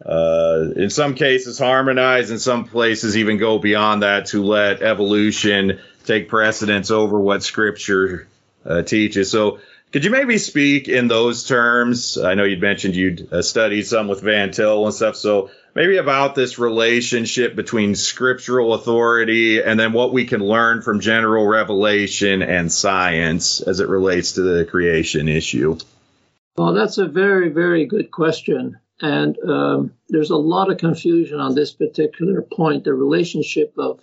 uh, 0.06 0.72
in 0.76 0.90
some 0.90 1.16
cases, 1.16 1.58
harmonize, 1.58 2.32
in 2.32 2.40
some 2.40 2.66
places, 2.66 3.18
even 3.18 3.38
go 3.38 3.58
beyond 3.58 4.04
that 4.04 4.28
to 4.28 4.44
let 4.44 4.82
evolution 4.82 5.80
take 6.06 6.28
precedence 6.28 6.92
over 6.92 7.20
what 7.20 7.44
scripture 7.44 8.28
uh, 8.66 8.82
teaches. 8.82 9.32
So, 9.32 9.60
could 9.94 10.04
you 10.04 10.10
maybe 10.10 10.40
speak 10.40 10.88
in 10.88 11.08
those 11.08 11.46
terms? 11.46 12.18
I 12.18 12.34
know 12.34 12.46
you'd 12.46 12.60
mentioned 12.60 12.96
you'd 12.96 13.32
uh, 13.32 13.44
studied 13.44 13.84
some 13.84 14.08
with 14.08 14.22
Van 14.22 14.52
Til 14.52 14.86
and 14.86 14.94
stuff. 14.94 15.16
So 15.16 15.52
maybe 15.76 15.98
about 15.98 16.34
this 16.34 16.58
relationship 16.58 17.56
between 17.56 17.94
scriptural 17.94 18.74
authority 18.74 19.62
and 19.62 19.80
then 19.80 19.94
what 19.94 20.12
we 20.12 20.26
can 20.26 20.42
learn 20.42 20.82
from 20.82 21.00
general 21.00 21.46
revelation 21.46 22.42
and 22.42 22.72
science 22.72 23.62
as 23.62 23.80
it 23.80 23.88
relates 23.88 24.34
to 24.34 24.42
the 24.42 24.66
creation 24.66 25.28
issue. 25.28 25.78
Well, 26.58 26.74
that's 26.74 26.98
a 26.98 27.08
very, 27.08 27.50
very 27.50 27.86
good 27.86 28.10
question. 28.10 28.80
And 29.02 29.38
um, 29.48 29.94
there's 30.10 30.30
a 30.30 30.38
lot 30.38 30.72
of 30.72 30.78
confusion 30.78 31.40
on 31.40 31.56
this 31.56 31.74
particular 31.74 32.42
point 32.42 32.84
the 32.84 32.94
relationship 32.94 33.74
of 33.78 34.00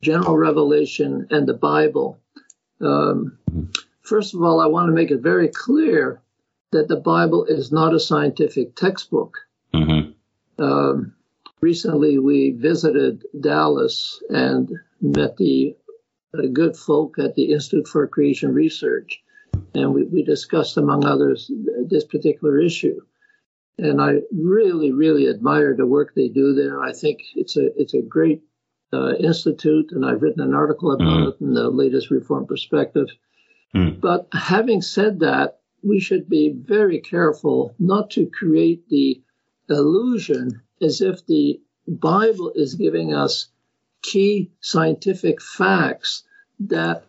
general 0.00 0.36
revelation 0.36 1.26
and 1.30 1.46
the 1.46 1.54
Bible. 1.54 2.18
Um, 2.80 3.38
First 4.02 4.34
of 4.34 4.42
all, 4.42 4.60
I 4.60 4.66
want 4.66 4.88
to 4.88 4.92
make 4.92 5.10
it 5.10 5.20
very 5.20 5.48
clear 5.48 6.20
that 6.72 6.88
the 6.88 6.96
Bible 6.96 7.44
is 7.44 7.70
not 7.70 7.94
a 7.94 8.00
scientific 8.00 8.74
textbook. 8.74 9.36
Mm-hmm. 9.72 10.62
Um, 10.62 11.14
recently, 11.60 12.18
we 12.18 12.50
visited 12.50 13.24
Dallas 13.40 14.20
and 14.28 14.70
met 15.00 15.36
the 15.36 15.76
uh, 16.36 16.48
good 16.52 16.76
folk 16.76 17.18
at 17.18 17.34
the 17.36 17.52
Institute 17.52 17.86
for 17.86 18.06
Creation 18.08 18.52
Research, 18.52 19.22
and 19.74 19.94
we, 19.94 20.02
we 20.04 20.24
discussed, 20.24 20.76
among 20.76 21.04
others, 21.04 21.50
this 21.86 22.04
particular 22.04 22.58
issue. 22.58 23.00
And 23.78 24.00
I 24.00 24.16
really, 24.30 24.92
really 24.92 25.28
admire 25.28 25.74
the 25.74 25.86
work 25.86 26.14
they 26.14 26.28
do 26.28 26.54
there. 26.54 26.82
I 26.82 26.92
think 26.92 27.20
it's 27.34 27.56
a 27.56 27.66
it's 27.80 27.94
a 27.94 28.02
great 28.02 28.42
uh, 28.92 29.14
institute, 29.14 29.92
and 29.92 30.04
I've 30.04 30.22
written 30.22 30.42
an 30.42 30.54
article 30.54 30.92
about 30.92 31.06
mm-hmm. 31.06 31.28
it 31.28 31.46
in 31.46 31.54
the 31.54 31.70
latest 31.70 32.10
Reformed 32.10 32.48
Perspective. 32.48 33.08
Mm. 33.74 34.00
But 34.00 34.28
having 34.32 34.82
said 34.82 35.20
that, 35.20 35.60
we 35.82 35.98
should 35.98 36.28
be 36.28 36.54
very 36.54 37.00
careful 37.00 37.74
not 37.78 38.10
to 38.10 38.26
create 38.26 38.88
the 38.88 39.22
illusion 39.68 40.60
as 40.80 41.00
if 41.00 41.26
the 41.26 41.60
Bible 41.88 42.52
is 42.54 42.74
giving 42.74 43.14
us 43.14 43.48
key 44.02 44.50
scientific 44.60 45.40
facts 45.40 46.24
that 46.60 47.04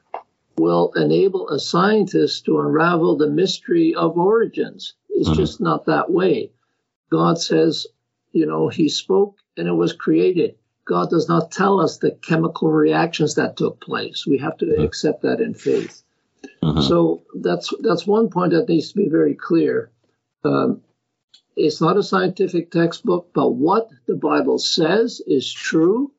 will 0.57 0.91
enable 0.95 1.49
a 1.49 1.59
scientist 1.59 2.45
to 2.45 2.59
unravel 2.59 3.17
the 3.17 3.29
mystery 3.29 3.93
of 3.95 4.17
origins. 4.17 4.93
It's 5.13 5.29
mm 5.29 5.35
just 5.35 5.61
not 5.61 5.85
that 5.85 6.11
way. 6.11 6.51
God 7.11 7.39
says, 7.39 7.87
you 8.31 8.45
know, 8.45 8.67
He 8.67 8.89
spoke 8.89 9.37
and 9.57 9.67
it 9.67 9.73
was 9.73 9.93
created. 9.93 10.55
God 10.85 11.09
does 11.09 11.29
not 11.29 11.51
tell 11.51 11.79
us 11.79 11.97
the 11.97 12.11
chemical 12.11 12.69
reactions 12.69 13.35
that 13.35 13.55
took 13.55 13.79
place. 13.79 14.25
We 14.27 14.37
have 14.39 14.57
to 14.57 14.65
mm 14.65 14.83
accept 14.83 15.21
that 15.21 15.39
in 15.39 15.53
faith. 15.53 16.03
Uh-huh. 16.61 16.81
So 16.81 17.23
that's 17.35 17.73
that's 17.81 18.07
one 18.07 18.29
point 18.29 18.51
that 18.53 18.67
needs 18.69 18.91
to 18.91 18.97
be 18.97 19.09
very 19.09 19.35
clear. 19.35 19.91
Um, 20.43 20.81
it's 21.55 21.81
not 21.81 21.97
a 21.97 22.03
scientific 22.03 22.71
textbook, 22.71 23.29
but 23.33 23.51
what 23.51 23.89
the 24.07 24.15
Bible 24.15 24.57
says 24.57 25.21
is 25.25 25.51
true, 25.51 26.11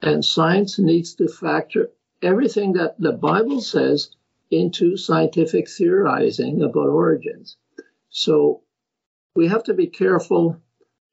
and 0.00 0.24
science 0.24 0.78
needs 0.78 1.14
to 1.16 1.28
factor 1.28 1.90
everything 2.22 2.72
that 2.74 2.98
the 2.98 3.12
Bible 3.12 3.60
says 3.60 4.10
into 4.50 4.96
scientific 4.96 5.68
theorizing 5.68 6.62
about 6.62 6.88
origins. 6.88 7.56
So 8.14 8.62
we 9.36 9.48
have 9.48 9.64
to 9.64 9.74
be 9.74 9.88
careful 9.88 10.60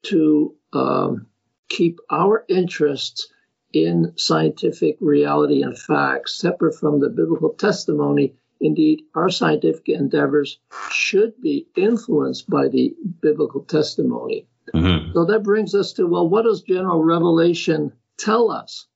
to 0.04 0.54
um, 0.72 1.26
keep 1.68 2.00
our 2.10 2.44
interests 2.48 3.28
in 3.72 4.12
scientific 4.16 4.96
reality 5.00 5.62
and 5.62 5.78
facts 5.78 6.38
separate 6.38 6.74
from 6.74 7.00
the 7.00 7.08
biblical 7.08 7.50
testimony 7.50 8.34
Indeed, 8.62 9.02
our 9.16 9.28
scientific 9.28 9.88
endeavors 9.88 10.60
should 10.92 11.40
be 11.40 11.66
influenced 11.76 12.48
by 12.48 12.68
the 12.68 12.94
biblical 13.20 13.62
testimony. 13.62 14.46
Mm-hmm. 14.72 15.12
So 15.14 15.24
that 15.24 15.42
brings 15.42 15.74
us 15.74 15.92
to 15.94 16.06
well, 16.06 16.28
what 16.28 16.44
does 16.44 16.62
general 16.62 17.02
revelation 17.02 17.92
tell 18.16 18.52
us? 18.52 18.86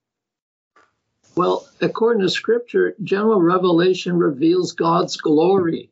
Well, 1.34 1.66
according 1.80 2.22
to 2.22 2.28
scripture, 2.28 2.94
general 3.02 3.42
revelation 3.42 4.16
reveals 4.16 4.72
God's 4.72 5.16
glory. 5.16 5.90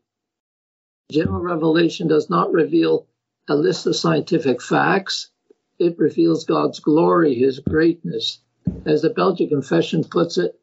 General 1.10 1.42
revelation 1.42 2.08
does 2.08 2.30
not 2.30 2.50
reveal 2.50 3.06
a 3.46 3.54
list 3.54 3.86
of 3.86 3.94
scientific 3.94 4.62
facts, 4.62 5.30
it 5.78 5.98
reveals 5.98 6.44
God's 6.44 6.80
glory, 6.80 7.34
his 7.34 7.58
greatness. 7.58 8.40
As 8.86 9.02
the 9.02 9.10
Belgian 9.10 9.50
Confession 9.50 10.02
puts 10.04 10.38
it, 10.38 10.58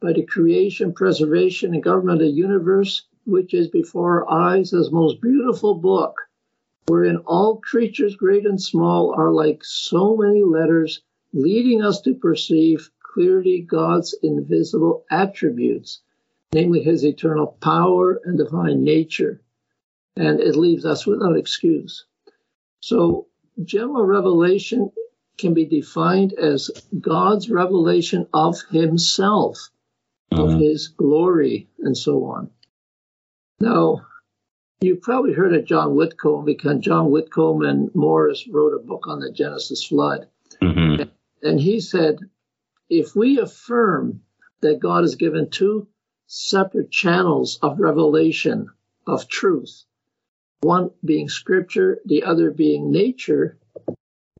by 0.00 0.12
the 0.12 0.26
creation, 0.26 0.92
preservation, 0.92 1.72
and 1.72 1.82
government 1.82 2.20
of 2.20 2.28
the 2.28 2.32
universe, 2.34 3.06
which 3.24 3.54
is 3.54 3.68
before 3.68 4.28
our 4.28 4.30
eyes 4.30 4.74
as 4.74 4.92
most 4.92 5.22
beautiful 5.22 5.74
book, 5.74 6.20
wherein 6.86 7.16
all 7.26 7.56
creatures, 7.56 8.14
great 8.14 8.44
and 8.44 8.60
small, 8.60 9.14
are 9.16 9.32
like 9.32 9.64
so 9.64 10.16
many 10.16 10.44
letters, 10.44 11.02
leading 11.32 11.82
us 11.82 12.02
to 12.02 12.14
perceive 12.14 12.90
clearly 13.02 13.62
God's 13.62 14.14
invisible 14.22 15.06
attributes, 15.10 16.02
namely 16.52 16.82
his 16.82 17.04
eternal 17.04 17.56
power 17.60 18.20
and 18.24 18.36
divine 18.36 18.84
nature. 18.84 19.40
And 20.18 20.40
it 20.40 20.56
leaves 20.56 20.84
us 20.84 21.06
without 21.06 21.36
excuse. 21.36 22.04
So, 22.80 23.26
general 23.64 24.04
revelation 24.04 24.90
can 25.36 25.54
be 25.54 25.64
defined 25.64 26.32
as 26.32 26.70
God's 27.00 27.48
revelation 27.48 28.26
of 28.32 28.60
himself 28.70 29.70
of 30.30 30.60
his 30.60 30.88
glory 30.88 31.68
and 31.78 31.96
so 31.96 32.24
on. 32.24 32.50
Now, 33.60 34.06
you've 34.80 35.00
probably 35.00 35.32
heard 35.32 35.54
of 35.54 35.64
John 35.64 35.94
Whitcomb 35.94 36.44
because 36.44 36.78
John 36.80 37.10
Whitcomb 37.10 37.62
and 37.62 37.94
Morris 37.94 38.46
wrote 38.48 38.74
a 38.74 38.84
book 38.84 39.06
on 39.08 39.20
the 39.20 39.32
Genesis 39.32 39.84
flood. 39.84 40.28
Mm-hmm. 40.62 41.04
And 41.42 41.60
he 41.60 41.80
said, 41.80 42.18
if 42.88 43.14
we 43.16 43.38
affirm 43.38 44.22
that 44.60 44.80
God 44.80 45.02
has 45.02 45.14
given 45.14 45.50
two 45.50 45.88
separate 46.26 46.90
channels 46.90 47.58
of 47.62 47.80
revelation 47.80 48.68
of 49.06 49.28
truth, 49.28 49.84
one 50.60 50.90
being 51.04 51.28
scripture, 51.28 51.98
the 52.04 52.24
other 52.24 52.50
being 52.50 52.90
nature, 52.90 53.58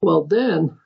well, 0.02 0.24
then 0.24 0.78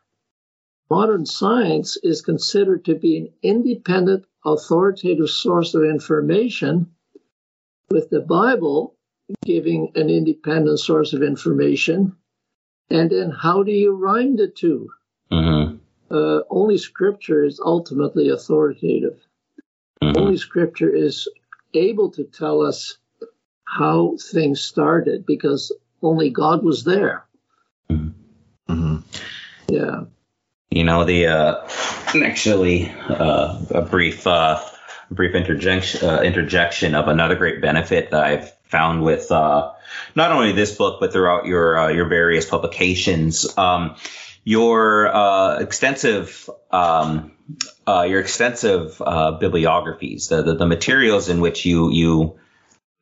modern 0.90 1.26
science 1.26 1.96
is 2.02 2.22
considered 2.22 2.84
to 2.84 2.94
be 2.94 3.18
an 3.18 3.32
independent 3.42 4.24
authoritative 4.44 5.30
source 5.30 5.74
of 5.74 5.84
information, 5.84 6.92
with 7.90 8.10
the 8.10 8.20
Bible 8.20 8.94
giving 9.44 9.92
an 9.94 10.10
independent 10.10 10.80
source 10.80 11.12
of 11.12 11.22
information. 11.22 12.16
And 12.90 13.10
then 13.10 13.30
how 13.30 13.62
do 13.62 13.72
you 13.72 13.94
rhyme 13.94 14.36
the 14.36 14.48
2 14.48 14.88
mm-hmm. 15.30 15.76
uh, 16.14 16.40
only 16.50 16.78
Scripture 16.78 17.44
is 17.44 17.60
ultimately 17.64 18.28
authoritative. 18.30 19.18
Mm-hmm. 20.02 20.18
Only 20.18 20.36
Scripture 20.36 20.94
is 20.94 21.28
able 21.74 22.10
to 22.12 22.24
tell 22.24 22.62
us 22.62 22.98
how 23.72 24.16
things 24.20 24.60
started 24.60 25.24
because 25.24 25.72
only 26.02 26.28
God 26.30 26.62
was 26.62 26.84
there. 26.84 27.24
Mm-hmm. 27.90 28.72
mm-hmm. 28.72 28.96
Yeah. 29.68 30.04
You 30.70 30.84
know, 30.84 31.04
the 31.04 31.26
uh, 31.26 31.68
actually 32.22 32.90
uh, 33.08 33.60
a 33.70 33.82
brief 33.82 34.26
uh, 34.26 34.60
brief 35.10 35.34
interjection 35.34 36.08
uh, 36.08 36.20
interjection 36.20 36.94
of 36.94 37.08
another 37.08 37.34
great 37.34 37.60
benefit 37.60 38.10
that 38.10 38.22
I've 38.22 38.52
found 38.64 39.02
with 39.02 39.30
uh, 39.30 39.72
not 40.14 40.32
only 40.32 40.52
this 40.52 40.74
book 40.76 40.98
but 41.00 41.12
throughout 41.12 41.46
your 41.46 41.78
uh, 41.78 41.88
your 41.88 42.08
various 42.08 42.46
publications. 42.46 43.56
Um, 43.56 43.96
your 44.44 45.14
uh, 45.14 45.60
extensive 45.60 46.50
um, 46.72 47.32
your 47.86 48.20
extensive 48.20 48.98
bibliographies, 48.98 50.28
the, 50.28 50.42
the, 50.42 50.54
the 50.54 50.66
materials 50.66 51.28
in 51.28 51.40
which 51.40 51.64
you 51.64 51.92
you 51.92 52.38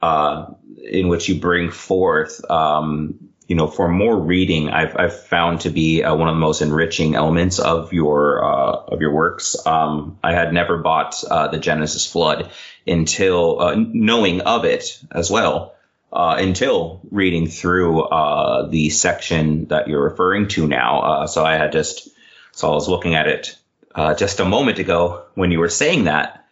in 0.02 1.08
which 1.08 1.28
you 1.28 1.40
bring 1.40 1.70
forth 1.70 2.40
um, 2.50 3.30
you 3.50 3.56
know, 3.56 3.66
for 3.66 3.88
more 3.88 4.16
reading, 4.16 4.70
I've, 4.70 4.96
I've 4.96 5.22
found 5.26 5.62
to 5.62 5.70
be 5.70 6.04
uh, 6.04 6.14
one 6.14 6.28
of 6.28 6.36
the 6.36 6.40
most 6.40 6.62
enriching 6.62 7.16
elements 7.16 7.58
of 7.58 7.92
your 7.92 8.44
uh, 8.44 8.76
of 8.94 9.00
your 9.00 9.12
works. 9.12 9.56
Um, 9.66 10.20
I 10.22 10.34
had 10.34 10.52
never 10.52 10.78
bought 10.78 11.24
uh, 11.24 11.48
the 11.48 11.58
Genesis 11.58 12.06
Flood 12.06 12.52
until 12.86 13.60
uh, 13.60 13.74
knowing 13.76 14.42
of 14.42 14.64
it 14.64 15.02
as 15.10 15.32
well. 15.32 15.74
uh, 16.12 16.36
until 16.38 17.00
reading 17.10 17.46
through 17.46 18.02
uh, 18.02 18.68
the 18.68 18.90
section 18.90 19.66
that 19.66 19.88
you're 19.88 20.02
referring 20.02 20.48
to 20.48 20.66
now. 20.66 21.00
Uh, 21.00 21.26
so 21.26 21.44
I 21.44 21.54
had 21.54 21.72
just, 21.72 22.08
so 22.52 22.70
I 22.70 22.74
was 22.74 22.88
looking 22.88 23.14
at 23.14 23.28
it 23.28 23.56
uh, 23.94 24.14
just 24.14 24.40
a 24.40 24.44
moment 24.44 24.78
ago 24.78 25.24
when 25.34 25.50
you 25.50 25.60
were 25.60 25.68
saying 25.68 26.04
that. 26.04 26.44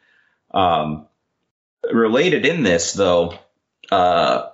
Um, 0.52 1.06
related 1.93 2.47
in 2.47 2.62
this, 2.62 2.93
though, 2.93 3.38
uh, 3.91 4.49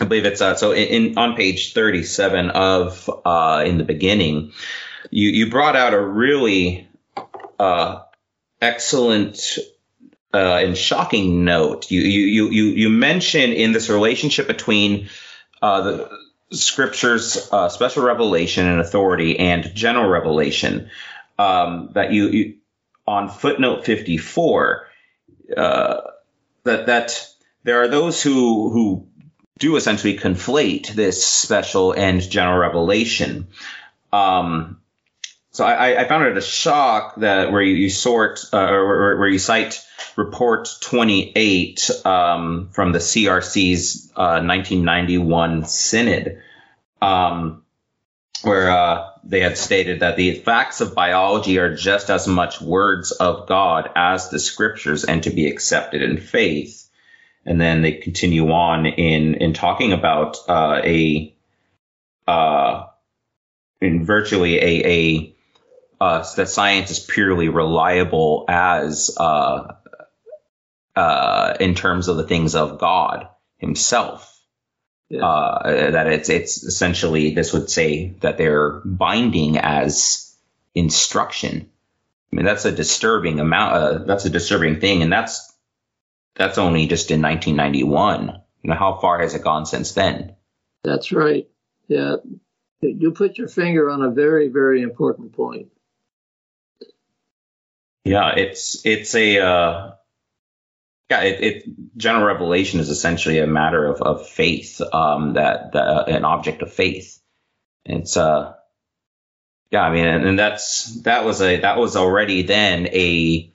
I 0.00 0.04
believe 0.04 0.24
it's 0.24 0.40
uh, 0.40 0.56
so 0.56 0.72
in, 0.72 0.88
in, 0.88 1.18
on 1.18 1.36
page 1.36 1.72
37 1.72 2.50
of 2.50 3.08
in 3.66 3.78
the 3.78 3.84
beginning, 3.84 4.52
you 5.10 5.30
you 5.30 5.50
brought 5.50 5.76
out 5.76 5.94
a 5.94 6.00
really 6.00 6.88
excellent 8.60 9.58
uh, 10.32 10.58
and 10.64 10.76
shocking 10.76 11.44
note. 11.44 11.90
You 11.90 12.00
you 12.00 12.48
you 12.50 12.64
you 12.64 12.90
mention 12.90 13.52
in 13.52 13.72
this 13.72 13.88
relationship 13.88 14.46
between 14.46 15.08
uh, 15.62 15.80
the 15.82 16.10
scriptures, 16.50 17.48
uh, 17.52 17.68
special 17.68 18.02
revelation 18.02 18.66
and 18.66 18.80
authority, 18.80 19.38
and 19.38 19.74
general 19.74 20.08
revelation 20.08 20.90
um, 21.38 21.90
that 21.94 22.12
you, 22.12 22.28
you, 22.28 22.54
on 23.06 23.28
footnote 23.28 23.84
fifty 23.84 24.16
four 24.16 24.88
uh, 25.56 26.00
that 26.64 26.86
that 26.86 27.28
there 27.62 27.82
are 27.82 27.88
those 27.88 28.22
who 28.22 28.70
who 28.70 29.08
do 29.58 29.76
essentially 29.76 30.18
conflate 30.18 30.88
this 30.88 31.24
special 31.24 31.92
and 31.92 32.20
general 32.20 32.58
revelation. 32.58 33.48
Um, 34.12 34.80
so 35.50 35.64
I, 35.64 36.00
I, 36.02 36.08
found 36.08 36.26
it 36.26 36.36
a 36.36 36.40
shock 36.40 37.16
that 37.16 37.52
where 37.52 37.62
you, 37.62 37.88
sort 37.88 38.40
uh, 38.52 38.58
or 38.58 39.16
where 39.18 39.28
you 39.28 39.38
cite 39.38 39.84
report 40.16 40.68
28 40.80 41.90
um, 42.04 42.70
from 42.72 42.90
the 42.90 42.98
CRC's 42.98 44.12
uh, 44.16 44.42
1991 44.42 45.64
synod, 45.64 46.42
um, 47.00 47.63
where 48.44 48.70
uh, 48.70 49.10
they 49.24 49.40
had 49.40 49.56
stated 49.56 50.00
that 50.00 50.16
the 50.16 50.34
facts 50.34 50.80
of 50.80 50.94
biology 50.94 51.58
are 51.58 51.74
just 51.74 52.10
as 52.10 52.28
much 52.28 52.60
words 52.60 53.10
of 53.12 53.46
God 53.46 53.90
as 53.96 54.28
the 54.28 54.38
scriptures 54.38 55.04
and 55.04 55.22
to 55.24 55.30
be 55.30 55.48
accepted 55.48 56.02
in 56.02 56.18
faith. 56.18 56.88
And 57.46 57.60
then 57.60 57.82
they 57.82 57.92
continue 57.92 58.50
on 58.50 58.86
in 58.86 59.34
in 59.34 59.52
talking 59.52 59.92
about 59.92 60.38
uh, 60.48 60.80
a 60.82 61.34
uh, 62.26 62.86
in 63.80 64.04
virtually 64.04 64.58
a 64.58 64.86
a 64.86 65.34
uh, 66.00 66.24
that 66.36 66.48
science 66.48 66.90
is 66.90 67.00
purely 67.00 67.48
reliable 67.48 68.46
as 68.48 69.14
uh, 69.18 69.74
uh, 70.96 71.54
in 71.60 71.74
terms 71.74 72.08
of 72.08 72.16
the 72.16 72.26
things 72.26 72.54
of 72.54 72.78
God 72.78 73.28
Himself. 73.58 74.33
Yeah. 75.14 75.24
Uh, 75.24 75.90
that 75.92 76.08
it's 76.08 76.28
it's 76.28 76.64
essentially 76.64 77.34
this 77.34 77.52
would 77.52 77.70
say 77.70 78.08
that 78.20 78.36
they're 78.36 78.80
binding 78.84 79.58
as 79.58 80.36
instruction. 80.74 81.70
I 82.32 82.36
mean 82.36 82.44
that's 82.44 82.64
a 82.64 82.72
disturbing 82.72 83.38
amount. 83.38 83.74
Uh, 83.74 83.98
that's 84.04 84.24
a 84.24 84.30
disturbing 84.30 84.80
thing, 84.80 85.02
and 85.02 85.12
that's 85.12 85.52
that's 86.34 86.58
only 86.58 86.88
just 86.88 87.12
in 87.12 87.22
1991. 87.22 88.40
You 88.62 88.70
know, 88.70 88.76
how 88.76 88.98
far 89.00 89.20
has 89.20 89.34
it 89.34 89.44
gone 89.44 89.66
since 89.66 89.92
then? 89.92 90.34
That's 90.82 91.12
right. 91.12 91.48
Yeah, 91.86 92.16
you 92.80 93.12
put 93.12 93.38
your 93.38 93.48
finger 93.48 93.90
on 93.90 94.02
a 94.02 94.10
very 94.10 94.48
very 94.48 94.82
important 94.82 95.32
point. 95.34 95.68
Yeah, 98.04 98.34
it's 98.34 98.84
it's 98.84 99.14
a 99.14 99.38
uh, 99.38 99.92
yeah, 101.10 101.20
it, 101.22 101.40
it, 101.42 101.64
general 101.96 102.24
revelation 102.24 102.80
is 102.80 102.88
essentially 102.88 103.38
a 103.38 103.46
matter 103.46 103.84
of, 103.86 104.00
of 104.00 104.28
faith, 104.28 104.80
um, 104.92 105.34
that, 105.34 105.74
uh, 105.74 106.04
an 106.06 106.24
object 106.24 106.62
of 106.62 106.72
faith. 106.72 107.20
It's 107.84 108.16
uh, 108.16 108.54
yeah, 109.70 109.82
I 109.82 109.92
mean, 109.92 110.06
and, 110.06 110.24
and, 110.24 110.38
that's 110.38 111.02
that 111.02 111.24
was 111.24 111.42
a 111.42 111.60
that 111.60 111.76
was 111.76 111.96
already 111.96 112.42
then 112.42 112.86
a 112.86 113.52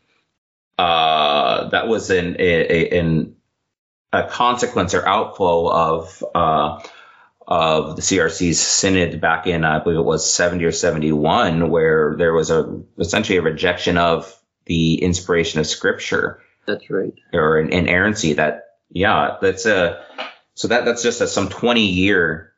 uh, 0.77 1.69
that 1.69 1.87
was 1.87 2.09
an 2.11 2.35
a, 2.37 2.99
a, 2.99 3.25
a 4.13 4.27
consequence 4.27 4.93
or 4.93 5.07
outflow 5.07 5.71
of 5.71 6.23
uh, 6.35 6.83
of 7.47 7.95
the 7.95 8.03
CRC's 8.03 8.59
synod 8.59 9.19
back 9.19 9.47
in 9.47 9.63
I 9.63 9.79
believe 9.79 9.97
it 9.97 10.03
was 10.03 10.29
seventy 10.29 10.65
or 10.65 10.71
seventy 10.71 11.11
one, 11.11 11.71
where 11.71 12.15
there 12.15 12.33
was 12.33 12.51
a 12.51 12.81
essentially 12.99 13.39
a 13.39 13.41
rejection 13.41 13.97
of 13.97 14.35
the 14.65 15.01
inspiration 15.01 15.59
of 15.59 15.65
Scripture 15.65 16.41
that's 16.69 16.89
right. 16.89 17.13
Or 17.33 17.57
an 17.57 17.71
inerrancy 17.71 18.33
that, 18.33 18.75
yeah, 18.91 19.37
that's 19.41 19.65
a, 19.65 20.03
so 20.53 20.67
that, 20.67 20.85
that's 20.85 21.01
just 21.01 21.21
a, 21.21 21.27
some 21.27 21.49
20 21.49 21.87
year, 21.87 22.53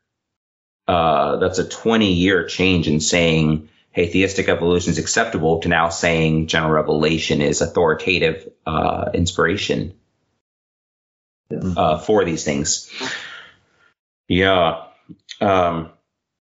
uh, 0.86 1.36
that's 1.36 1.58
a 1.58 1.68
20 1.68 2.12
year 2.12 2.46
change 2.46 2.88
in 2.88 3.00
saying, 3.00 3.68
hey, 3.90 4.08
theistic 4.08 4.48
evolution 4.48 4.90
is 4.90 4.98
acceptable 4.98 5.60
to 5.60 5.68
now 5.68 5.88
saying 5.88 6.46
general 6.46 6.72
revelation 6.72 7.40
is 7.40 7.62
authoritative, 7.62 8.48
uh, 8.66 9.10
inspiration, 9.14 9.94
yeah. 11.50 11.58
uh, 11.76 11.98
for 11.98 12.24
these 12.24 12.44
things. 12.44 12.90
Yeah. 14.28 14.84
Um, 15.40 15.90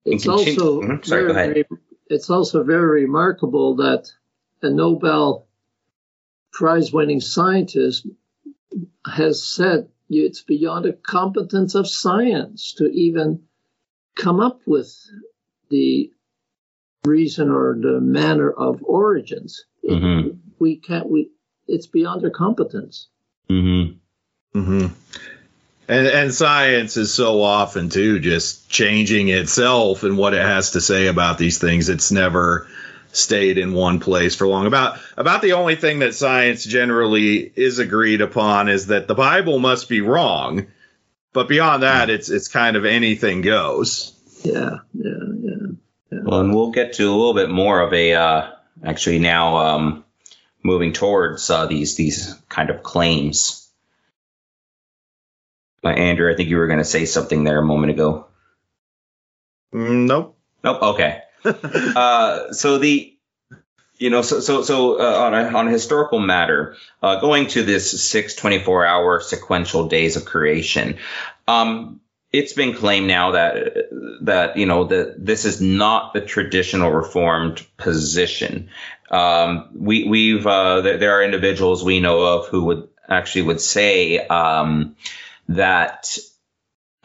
it's 0.05 0.29
also 0.29 0.83
mm-hmm. 0.83 1.03
Sorry, 1.03 1.33
very, 1.33 1.65
it's 2.07 2.31
also 2.31 2.63
very 2.63 3.03
remarkable 3.03 3.77
that 3.77 4.11
a 4.63 4.71
Nobel 4.71 5.48
prize 6.59 6.93
winning 6.93 7.21
scientist 7.21 8.05
has 9.07 9.45
said 9.45 9.89
it's 10.11 10.43
beyond 10.43 10.85
the 10.85 10.93
competence 10.93 11.77
of 11.77 11.89
science 11.89 12.75
to 12.79 12.87
even 12.87 13.41
come 14.17 14.41
up 14.41 14.61
with 14.67 14.93
the 15.71 16.11
reason 17.05 17.49
or 17.53 17.77
the 17.81 18.01
manner 18.01 18.51
of 18.51 18.83
origins. 18.83 19.67
Mm-hmm. 19.89 20.37
We 20.59 20.79
can't, 20.79 21.09
we, 21.09 21.31
it's 21.69 21.87
beyond 21.87 22.25
our 22.25 22.31
competence. 22.31 23.07
Mm-hmm. 23.49 24.59
Mm-hmm. 24.59 24.95
And, 25.87 26.07
and 26.09 26.35
science 26.35 26.97
is 26.97 27.15
so 27.15 27.41
often 27.41 27.89
too 27.89 28.19
just 28.19 28.69
changing 28.69 29.29
itself 29.29 30.03
and 30.03 30.19
what 30.19 30.35
it 30.35 30.43
has 30.43 30.73
to 30.73 30.81
say 30.81 31.07
about 31.07 31.39
these 31.39 31.59
things. 31.59 31.89
It's 31.89 32.11
never 32.11 32.67
stayed 33.13 33.59
in 33.59 33.73
one 33.73 34.01
place 34.01 34.35
for 34.35 34.47
long. 34.47 34.67
About 34.67 34.99
about 35.17 35.43
the 35.43 35.55
only 35.55 35.77
thing 35.77 36.01
that 36.01 36.15
science 36.15 36.65
generally 36.65 37.53
is 37.55 37.79
agreed 37.79 38.21
upon 38.21 38.69
is 38.69 38.89
that 38.89 39.09
the 39.09 39.15
Bible 39.15 39.59
must 39.59 39.89
be 39.89 40.01
wrong, 40.01 40.67
but 41.33 41.49
beyond 41.49 41.83
that, 41.83 42.11
it's 42.11 42.29
it's 42.29 42.49
kind 42.49 42.77
of 42.77 42.85
anything 42.85 43.43
goes. 43.43 44.15
Yeah, 44.43 44.79
yeah, 44.95 45.11
yeah. 45.41 45.67
yeah. 46.13 46.19
Well, 46.23 46.41
and 46.41 46.55
we'll 46.55 46.71
get 46.71 46.95
to 46.95 47.05
a 47.05 47.15
little 47.15 47.35
bit 47.35 47.51
more 47.51 47.81
of 47.81 47.93
a 47.93 48.15
uh, 48.15 48.51
actually 48.85 49.19
now 49.19 49.57
um, 49.57 50.05
moving 50.63 50.93
towards 50.93 51.49
uh, 51.51 51.67
these 51.67 51.97
these 51.97 52.35
kind 52.49 52.71
of 52.71 52.83
claims. 52.83 53.69
Uh, 55.85 55.89
Andrew, 55.91 56.33
I 56.33 56.37
think 56.37 56.49
you 56.49 56.57
were 56.57 56.67
going 56.67 56.81
to 56.81 56.85
say 56.85 57.05
something 57.05 57.45
there 57.45 57.59
a 57.59 57.65
moment 57.65 57.93
ago. 57.93 58.27
Mm, 59.73 60.07
nope. 60.07 60.37
Nope. 60.65 60.83
Okay. 60.83 61.23
uh, 61.45 62.53
so 62.53 62.79
the 62.79 63.15
you 63.99 64.11
know, 64.11 64.23
so 64.23 64.41
so 64.41 64.63
so 64.63 65.01
uh, 65.01 65.19
on 65.25 65.35
a 65.35 65.59
on 65.59 65.69
a 65.69 65.71
historical 65.71 66.21
matter, 66.21 66.77
uh, 67.03 67.21
going 67.21 67.49
to 67.49 67.63
this 67.63 68.09
six 68.09 68.35
24 68.37 68.87
hour 68.87 69.21
sequential 69.21 69.89
days 69.89 70.17
of 70.17 70.25
creation, 70.25 70.99
um, 71.49 72.01
it's 72.33 72.53
been 72.53 72.75
claimed 72.75 73.09
now 73.09 73.33
that 73.33 73.89
that 74.23 74.57
you 74.57 74.67
know 74.67 74.85
that 74.85 75.15
this 75.19 75.45
is 75.45 75.61
not 75.61 76.13
the 76.13 76.21
traditional 76.21 76.93
Reformed 76.93 77.67
position. 77.77 78.71
Um, 79.11 79.69
we 79.75 80.05
we've 80.05 80.47
uh, 80.47 80.83
there, 80.83 80.99
there, 80.99 81.19
are 81.19 81.25
individuals 81.25 81.83
we 81.83 81.99
know 81.99 82.21
of 82.23 82.47
who 82.47 82.65
would 82.67 82.89
actually 83.09 83.43
would 83.43 83.61
say 83.61 84.19
um, 84.19 84.97
that 85.49 86.19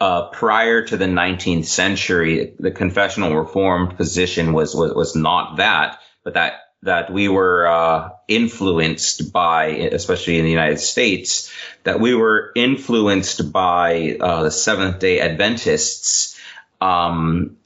uh, 0.00 0.28
prior 0.28 0.84
to 0.84 0.96
the 0.96 1.04
19th 1.06 1.66
century, 1.66 2.54
the 2.58 2.70
confessional 2.70 3.34
reformed 3.34 3.96
position 3.96 4.52
was, 4.52 4.74
was, 4.74 4.92
was 4.94 5.16
not 5.16 5.56
that, 5.56 6.00
but 6.24 6.34
that, 6.34 6.54
that 6.82 7.12
we 7.12 7.28
were, 7.28 7.66
uh, 7.66 8.10
influenced 8.28 9.32
by, 9.32 9.66
especially 9.66 10.38
in 10.38 10.44
the 10.44 10.50
United 10.50 10.78
States, 10.78 11.52
that 11.84 12.00
we 12.00 12.14
were 12.14 12.50
influenced 12.54 13.52
by, 13.52 14.16
uh, 14.20 14.42
the 14.42 14.50
Seventh 14.50 14.98
day 14.98 15.20
Adventists, 15.20 16.38
um, 16.80 17.56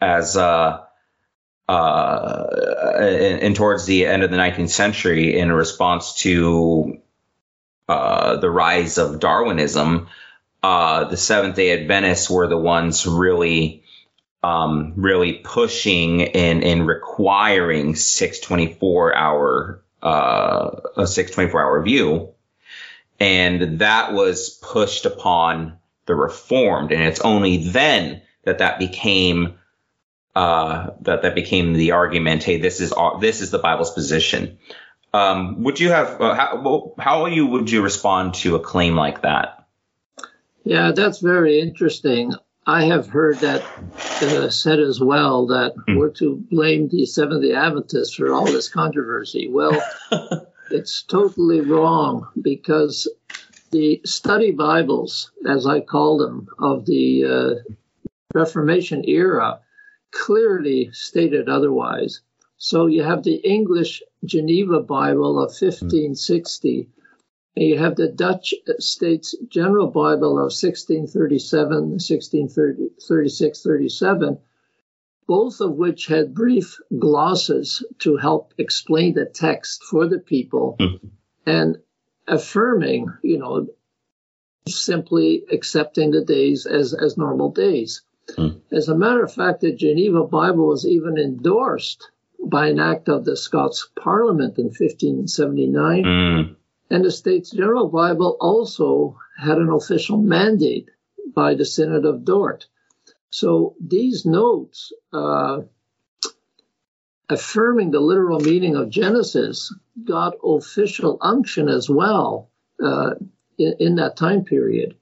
as, 0.00 0.36
uh, 0.36 0.80
uh, 1.68 2.46
and, 2.98 3.56
towards 3.56 3.86
the 3.86 4.06
end 4.06 4.22
of 4.22 4.30
the 4.30 4.36
19th 4.36 4.70
century 4.70 5.38
in 5.38 5.50
response 5.50 6.14
to, 6.14 6.98
uh, 7.88 8.36
the 8.36 8.50
rise 8.50 8.98
of 8.98 9.18
Darwinism, 9.18 10.08
uh, 10.62 11.04
the 11.04 11.16
Seventh 11.16 11.56
Day 11.56 11.72
Adventists 11.80 12.28
were 12.28 12.46
the 12.46 12.58
ones 12.58 13.06
really, 13.06 13.84
um, 14.42 14.94
really 14.96 15.34
pushing 15.34 16.22
and, 16.22 16.62
and 16.64 16.86
requiring 16.86 17.94
six 17.96 18.40
twenty 18.40 18.74
four 18.74 19.14
hour 19.14 19.82
uh, 20.02 20.80
a 20.96 21.06
six 21.06 21.30
24 21.32 21.62
hour 21.62 21.82
view. 21.82 22.32
And 23.18 23.80
that 23.80 24.14
was 24.14 24.48
pushed 24.48 25.04
upon 25.04 25.66
the 25.66 25.80
the 26.10 26.16
Reformed, 26.16 26.90
and 26.90 27.02
it's 27.04 27.20
only 27.20 27.68
then 27.68 28.20
that 28.42 28.58
that 28.58 28.80
became 28.80 29.54
uh, 30.34 30.90
that 31.02 31.22
that 31.22 31.36
became 31.36 31.72
the 31.72 31.92
argument. 31.92 32.42
Hey, 32.42 32.58
this 32.58 32.80
is 32.80 32.92
this 33.20 33.40
is 33.40 33.52
the 33.52 33.60
Bible's 33.60 33.92
position. 33.92 34.58
Um, 35.14 35.62
would 35.62 35.78
you 35.78 35.90
have 35.90 36.20
uh, 36.20 36.34
how 36.34 36.94
how 36.98 37.26
you 37.26 37.46
would 37.46 37.70
you 37.70 37.82
respond 37.82 38.34
to 38.34 38.56
a 38.56 38.60
claim 38.60 38.96
like 38.96 39.22
that? 39.22 39.59
Yeah, 40.64 40.92
that's 40.92 41.20
very 41.20 41.60
interesting. 41.60 42.34
I 42.66 42.84
have 42.84 43.08
heard 43.08 43.38
that 43.38 43.62
uh, 44.22 44.50
said 44.50 44.80
as 44.80 45.00
well 45.00 45.46
that 45.46 45.74
mm. 45.74 45.96
we're 45.96 46.10
to 46.12 46.36
blame 46.50 46.88
the 46.88 47.06
Seventh 47.06 47.42
Day 47.42 47.54
Adventists 47.54 48.14
for 48.14 48.32
all 48.32 48.44
this 48.44 48.68
controversy. 48.68 49.48
Well, 49.48 49.82
it's 50.70 51.02
totally 51.02 51.62
wrong 51.62 52.28
because 52.40 53.08
the 53.70 54.00
study 54.04 54.50
Bibles, 54.50 55.30
as 55.48 55.66
I 55.66 55.80
call 55.80 56.18
them, 56.18 56.48
of 56.58 56.84
the 56.86 57.24
uh, 57.24 57.72
Reformation 58.34 59.04
era, 59.08 59.60
clearly 60.12 60.90
stated 60.92 61.48
otherwise. 61.48 62.20
So 62.58 62.86
you 62.86 63.02
have 63.02 63.22
the 63.22 63.36
English 63.36 64.02
Geneva 64.24 64.80
Bible 64.80 65.38
of 65.38 65.50
1560, 65.50 66.88
and 67.56 67.66
you 67.66 67.78
have 67.78 67.96
the 67.96 68.08
Dutch 68.08 68.54
States 68.78 69.34
General 69.48 69.88
Bible 69.88 70.38
of 70.38 70.52
1637, 70.52 71.90
1636, 71.90 73.62
37, 73.62 74.38
both 75.26 75.60
of 75.60 75.74
which 75.74 76.06
had 76.06 76.34
brief 76.34 76.78
glosses 76.98 77.84
to 77.98 78.16
help 78.16 78.54
explain 78.58 79.14
the 79.14 79.26
text 79.26 79.82
for 79.84 80.06
the 80.06 80.18
people 80.18 80.76
mm-hmm. 80.78 81.06
and 81.46 81.78
affirming, 82.26 83.12
you 83.22 83.38
know, 83.38 83.66
simply 84.68 85.44
accepting 85.50 86.12
the 86.12 86.24
days 86.24 86.66
as, 86.66 86.94
as 86.94 87.18
normal 87.18 87.50
days. 87.50 88.02
Mm. 88.30 88.60
As 88.70 88.88
a 88.88 88.96
matter 88.96 89.24
of 89.24 89.32
fact, 89.32 89.60
the 89.60 89.74
Geneva 89.74 90.24
Bible 90.24 90.68
was 90.68 90.86
even 90.86 91.18
endorsed 91.18 92.10
by 92.44 92.68
an 92.68 92.78
act 92.78 93.08
of 93.08 93.24
the 93.24 93.36
Scots 93.36 93.88
Parliament 93.96 94.58
in 94.58 94.66
1579. 94.66 96.04
Mm. 96.04 96.56
And 96.90 97.04
the 97.04 97.10
States 97.10 97.50
General 97.50 97.88
Bible 97.88 98.36
also 98.40 99.16
had 99.38 99.58
an 99.58 99.70
official 99.70 100.18
mandate 100.18 100.90
by 101.34 101.54
the 101.54 101.64
Synod 101.64 102.04
of 102.04 102.24
Dort. 102.24 102.66
So 103.30 103.76
these 103.80 104.26
notes, 104.26 104.92
uh, 105.12 105.60
affirming 107.28 107.92
the 107.92 108.00
literal 108.00 108.40
meaning 108.40 108.74
of 108.74 108.90
Genesis, 108.90 109.72
got 110.04 110.34
official 110.42 111.16
unction 111.20 111.68
as 111.68 111.88
well 111.88 112.50
uh, 112.82 113.14
in, 113.56 113.74
in, 113.78 113.94
that 113.96 114.16
time 114.16 114.44
period. 114.44 114.96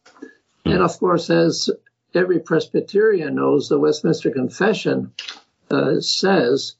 And 0.67 0.83
of 0.83 0.99
course, 0.99 1.31
as 1.31 1.71
every 2.15 2.41
Presbyterian 2.41 3.37
knows, 3.37 3.69
the 3.69 3.79
Westminster 3.79 4.31
Confession 4.31 5.13
uh, 5.71 6.01
says 6.01 6.75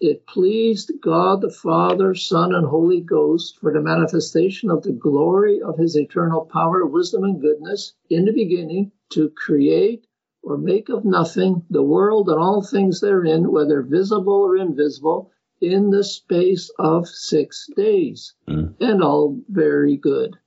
it 0.00 0.26
pleased 0.26 0.92
God 1.02 1.42
the 1.42 1.50
Father, 1.50 2.14
Son, 2.14 2.54
and 2.54 2.66
Holy 2.66 3.02
Ghost 3.02 3.58
for 3.60 3.72
the 3.72 3.82
manifestation 3.82 4.70
of 4.70 4.82
the 4.82 4.92
glory 4.92 5.60
of 5.60 5.76
his 5.76 5.94
eternal 5.94 6.46
power, 6.46 6.86
wisdom, 6.86 7.24
and 7.24 7.40
goodness 7.40 7.92
in 8.08 8.24
the 8.24 8.32
beginning 8.32 8.92
to 9.10 9.28
create 9.30 10.06
or 10.42 10.56
make 10.56 10.88
of 10.88 11.04
nothing 11.04 11.62
the 11.68 11.82
world 11.82 12.30
and 12.30 12.38
all 12.38 12.62
things 12.62 13.00
therein, 13.00 13.52
whether 13.52 13.82
visible 13.82 14.32
or 14.32 14.56
invisible, 14.56 15.30
in 15.60 15.90
the 15.90 16.02
space 16.02 16.70
of 16.78 17.06
six 17.06 17.68
days. 17.76 18.32
Mm. 18.48 18.74
And 18.80 19.02
all 19.02 19.38
very 19.50 19.98
good. 19.98 20.38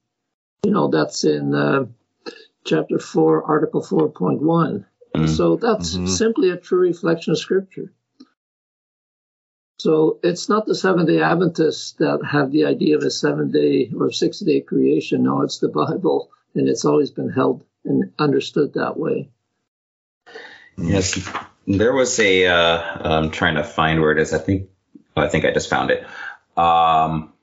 You 0.63 0.71
know, 0.71 0.87
that's 0.87 1.23
in 1.23 1.53
uh, 1.53 1.85
chapter 2.65 2.97
4, 2.97 3.43
article 3.43 3.83
4.1. 3.83 4.85
Mm. 5.15 5.29
So 5.29 5.57
that's 5.57 5.95
mm-hmm. 5.95 6.07
simply 6.07 6.49
a 6.49 6.57
true 6.57 6.79
reflection 6.79 7.33
of 7.33 7.37
Scripture. 7.37 7.93
So 9.83 10.17
it's 10.23 10.47
not 10.47 10.65
the 10.65 10.75
Seventh 10.75 11.09
day 11.09 11.21
Adventists 11.21 11.91
that 11.99 12.23
have 12.23 12.53
the 12.53 12.63
idea 12.63 12.95
of 12.95 13.03
a 13.03 13.11
seven 13.11 13.51
day 13.51 13.91
or 13.93 14.13
six 14.13 14.39
day 14.39 14.61
creation. 14.61 15.23
No, 15.23 15.41
it's 15.41 15.57
the 15.57 15.67
Bible, 15.67 16.31
and 16.55 16.69
it's 16.69 16.85
always 16.85 17.11
been 17.11 17.27
held 17.27 17.65
and 17.83 18.13
understood 18.17 18.75
that 18.75 18.95
way. 18.95 19.29
Yes, 20.77 21.29
there 21.67 21.91
was 21.91 22.17
a. 22.17 22.47
Uh, 22.47 22.77
I'm 23.09 23.31
trying 23.31 23.55
to 23.55 23.65
find 23.65 23.99
where 23.99 24.13
it 24.13 24.19
is. 24.19 24.33
I 24.33 24.37
think. 24.37 24.69
I 25.17 25.27
think 25.27 25.43
I 25.43 25.51
just 25.51 25.69
found 25.69 25.91
it. 25.91 26.07
Um, 26.55 27.33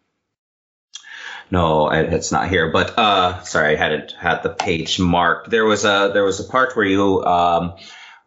no, 1.50 1.90
it's 1.90 2.32
not 2.32 2.48
here. 2.48 2.72
But 2.72 2.98
uh, 2.98 3.42
sorry, 3.42 3.74
I 3.74 3.76
had 3.76 3.92
it 3.92 4.14
had 4.18 4.42
the 4.42 4.48
page 4.48 4.98
marked. 4.98 5.50
There 5.50 5.66
was 5.66 5.84
a 5.84 6.10
there 6.14 6.24
was 6.24 6.40
a 6.40 6.44
part 6.44 6.74
where 6.74 6.86
you 6.86 7.22
um, 7.22 7.74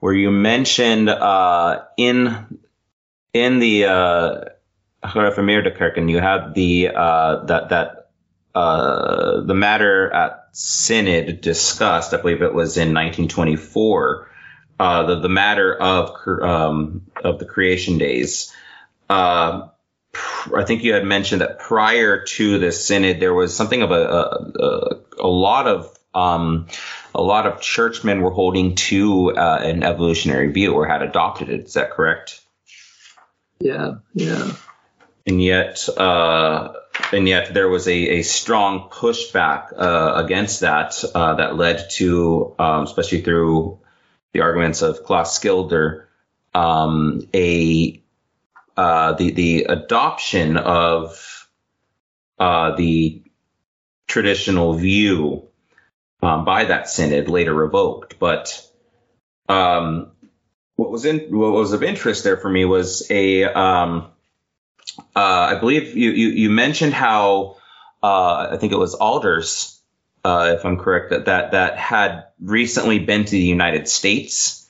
where 0.01 0.13
you 0.13 0.29
mentioned 0.29 1.09
uh, 1.09 1.85
in 1.97 2.59
in 3.33 3.59
the 3.59 3.85
uh, 3.85 4.41
Kirken, 5.03 6.09
you 6.09 6.19
had 6.19 6.53
the 6.53 6.89
uh, 6.95 7.45
that 7.45 7.69
that 7.69 8.09
uh, 8.55 9.41
the 9.41 9.55
matter 9.55 10.11
at 10.11 10.49
synod 10.51 11.41
discussed. 11.41 12.13
I 12.13 12.17
believe 12.17 12.41
it 12.41 12.53
was 12.53 12.77
in 12.77 12.93
1924. 12.93 14.29
Uh, 14.79 15.03
the 15.03 15.19
the 15.19 15.29
matter 15.29 15.75
of 15.75 16.15
um, 16.41 17.01
of 17.23 17.39
the 17.39 17.45
creation 17.45 17.97
days. 17.97 18.53
Uh, 19.09 19.67
I 20.55 20.63
think 20.63 20.83
you 20.83 20.93
had 20.93 21.05
mentioned 21.05 21.41
that 21.41 21.59
prior 21.59 22.23
to 22.23 22.59
the 22.59 22.71
synod, 22.71 23.19
there 23.19 23.33
was 23.33 23.55
something 23.55 23.81
of 23.81 23.91
a 23.91 24.03
a, 24.03 24.99
a 25.19 25.27
lot 25.27 25.67
of 25.67 25.97
um, 26.13 26.67
a 27.15 27.21
lot 27.21 27.47
of 27.47 27.61
churchmen 27.61 28.21
were 28.21 28.31
holding 28.31 28.75
to 28.75 29.35
uh, 29.35 29.59
an 29.63 29.83
evolutionary 29.83 30.51
view 30.51 30.73
or 30.73 30.87
had 30.87 31.01
adopted 31.01 31.49
it. 31.49 31.65
Is 31.65 31.73
that 31.73 31.91
correct? 31.91 32.42
Yeah, 33.63 33.93
yeah. 34.13 34.51
And 35.25 35.41
yet, 35.41 35.87
uh, 35.97 36.73
and 37.13 37.29
yet 37.29 37.53
there 37.53 37.69
was 37.69 37.87
a, 37.87 38.19
a 38.19 38.21
strong 38.23 38.89
pushback 38.89 39.71
uh, 39.71 40.21
against 40.25 40.59
that 40.59 41.01
uh, 41.15 41.35
that 41.35 41.55
led 41.55 41.89
to, 41.91 42.55
um, 42.59 42.83
especially 42.83 43.21
through 43.21 43.79
the 44.33 44.41
arguments 44.41 44.81
of 44.81 45.05
Klaas 45.05 45.39
Schilder, 45.39 46.09
um, 46.53 47.21
a 47.33 48.01
uh, 48.75 49.13
the 49.13 49.31
the 49.31 49.63
adoption 49.69 50.57
of 50.57 51.47
uh, 52.37 52.75
the 52.75 53.21
traditional 54.07 54.73
view 54.73 55.47
um, 56.21 56.43
by 56.43 56.65
that 56.65 56.89
synod 56.89 57.29
later 57.29 57.53
revoked, 57.53 58.19
but 58.19 58.61
um, 59.47 60.11
what 60.75 60.91
was 60.91 61.05
in 61.05 61.19
what 61.37 61.51
was 61.51 61.73
of 61.73 61.83
interest 61.83 62.23
there 62.23 62.37
for 62.37 62.49
me 62.49 62.65
was 62.65 63.09
a 63.09 63.43
um, 63.45 64.07
uh, 65.15 65.55
I 65.55 65.55
believe 65.59 65.95
you, 65.95 66.11
you, 66.11 66.27
you 66.29 66.49
mentioned 66.49 66.93
how 66.93 67.57
uh, 68.01 68.49
I 68.51 68.57
think 68.57 68.73
it 68.73 68.77
was 68.77 68.95
Aalders, 68.95 69.79
uh, 70.23 70.55
if 70.57 70.65
I'm 70.65 70.77
correct, 70.77 71.11
that, 71.11 71.25
that 71.25 71.51
that 71.51 71.77
had 71.77 72.25
recently 72.39 72.99
been 72.99 73.25
to 73.25 73.31
the 73.31 73.39
United 73.39 73.87
States 73.87 74.67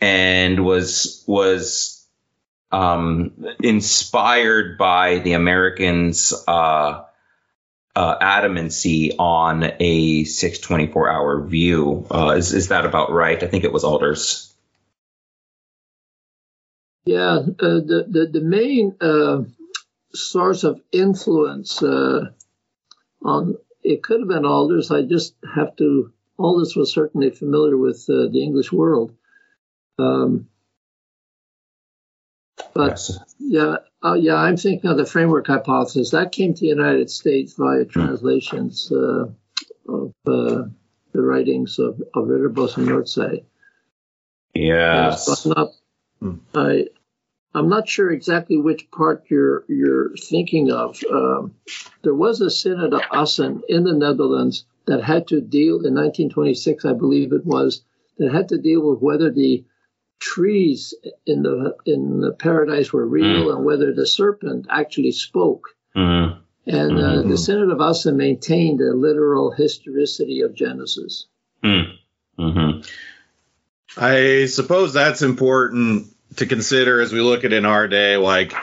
and 0.00 0.64
was 0.64 1.24
was 1.26 2.06
um, 2.70 3.32
inspired 3.60 4.78
by 4.78 5.18
the 5.18 5.32
Americans' 5.32 6.32
uh, 6.46 7.04
uh, 7.96 8.18
adamancy 8.18 9.14
on 9.18 9.72
a 9.80 10.24
624 10.24 11.10
hour 11.10 11.42
view. 11.42 12.06
Uh, 12.10 12.34
is 12.36 12.52
is 12.52 12.68
that 12.68 12.84
about 12.84 13.10
right? 13.10 13.42
I 13.42 13.46
think 13.46 13.64
it 13.64 13.72
was 13.72 13.84
Aalders. 13.84 14.52
Yeah, 17.08 17.38
uh, 17.38 17.80
the, 17.90 18.04
the, 18.06 18.28
the 18.30 18.42
main 18.42 18.94
uh, 19.00 19.44
source 20.12 20.62
of 20.62 20.82
influence 20.92 21.82
uh, 21.82 22.26
on 23.24 23.56
it 23.82 24.02
could 24.02 24.20
have 24.20 24.28
been 24.28 24.42
Aalders. 24.42 24.94
I 24.94 25.08
just 25.08 25.34
have 25.54 25.74
to. 25.76 26.12
Aalders 26.38 26.76
was 26.76 26.92
certainly 26.92 27.30
familiar 27.30 27.78
with 27.78 28.04
uh, 28.10 28.28
the 28.30 28.42
English 28.42 28.70
world, 28.72 29.14
um, 29.98 30.48
but 32.74 32.90
yes. 32.90 33.18
yeah, 33.38 33.76
uh, 34.04 34.12
yeah, 34.12 34.34
I'm 34.34 34.58
thinking 34.58 34.90
of 34.90 34.98
the 34.98 35.06
framework 35.06 35.46
hypothesis 35.46 36.10
that 36.10 36.30
came 36.30 36.52
to 36.52 36.60
the 36.60 36.66
United 36.66 37.08
States 37.08 37.54
via 37.54 37.84
hmm. 37.84 37.88
translations 37.88 38.92
uh, 38.92 39.28
of 39.88 40.12
the 40.26 40.70
writings 41.14 41.78
of, 41.78 42.02
of 42.14 42.26
Ridderbos 42.26 42.76
and 42.76 42.86
Noordtzij. 42.86 43.44
Yes. 44.52 45.46
not, 45.46 45.70
hmm. 46.20 46.34
I, 46.54 46.88
I'm 47.54 47.68
not 47.68 47.88
sure 47.88 48.10
exactly 48.10 48.56
which 48.56 48.90
part 48.90 49.24
you're 49.28 49.64
you're 49.68 50.14
thinking 50.16 50.70
of. 50.70 50.98
Um, 51.10 51.54
there 52.02 52.14
was 52.14 52.40
a 52.40 52.50
synod 52.50 52.92
of 52.92 53.02
Assen 53.12 53.62
in 53.68 53.84
the 53.84 53.94
Netherlands 53.94 54.64
that 54.86 55.02
had 55.02 55.28
to 55.28 55.40
deal 55.40 55.76
in 55.76 55.94
1926, 55.94 56.84
I 56.84 56.92
believe 56.92 57.32
it 57.32 57.44
was, 57.44 57.82
that 58.18 58.32
had 58.32 58.48
to 58.50 58.58
deal 58.58 58.90
with 58.90 59.00
whether 59.00 59.30
the 59.30 59.64
trees 60.20 60.94
in 61.26 61.42
the 61.42 61.76
in 61.86 62.20
the 62.20 62.32
paradise 62.32 62.92
were 62.92 63.06
real 63.06 63.46
mm. 63.46 63.56
and 63.56 63.64
whether 63.64 63.94
the 63.94 64.06
serpent 64.06 64.66
actually 64.68 65.12
spoke. 65.12 65.68
Mm. 65.96 66.38
And 66.66 66.98
uh, 66.98 67.02
mm-hmm. 67.02 67.30
the 67.30 67.38
Synod 67.38 67.70
of 67.70 67.80
Assen 67.80 68.18
maintained 68.18 68.80
a 68.82 68.92
literal 68.92 69.50
historicity 69.52 70.42
of 70.42 70.54
Genesis. 70.54 71.26
Mm. 71.64 71.94
Mm-hmm. 72.38 72.80
I 73.96 74.46
suppose 74.46 74.92
that's 74.92 75.22
important 75.22 76.08
to 76.36 76.46
consider 76.46 77.00
as 77.00 77.12
we 77.12 77.20
look 77.20 77.44
at 77.44 77.52
in 77.52 77.64
our 77.64 77.88
day. 77.88 78.16
Like, 78.16 78.54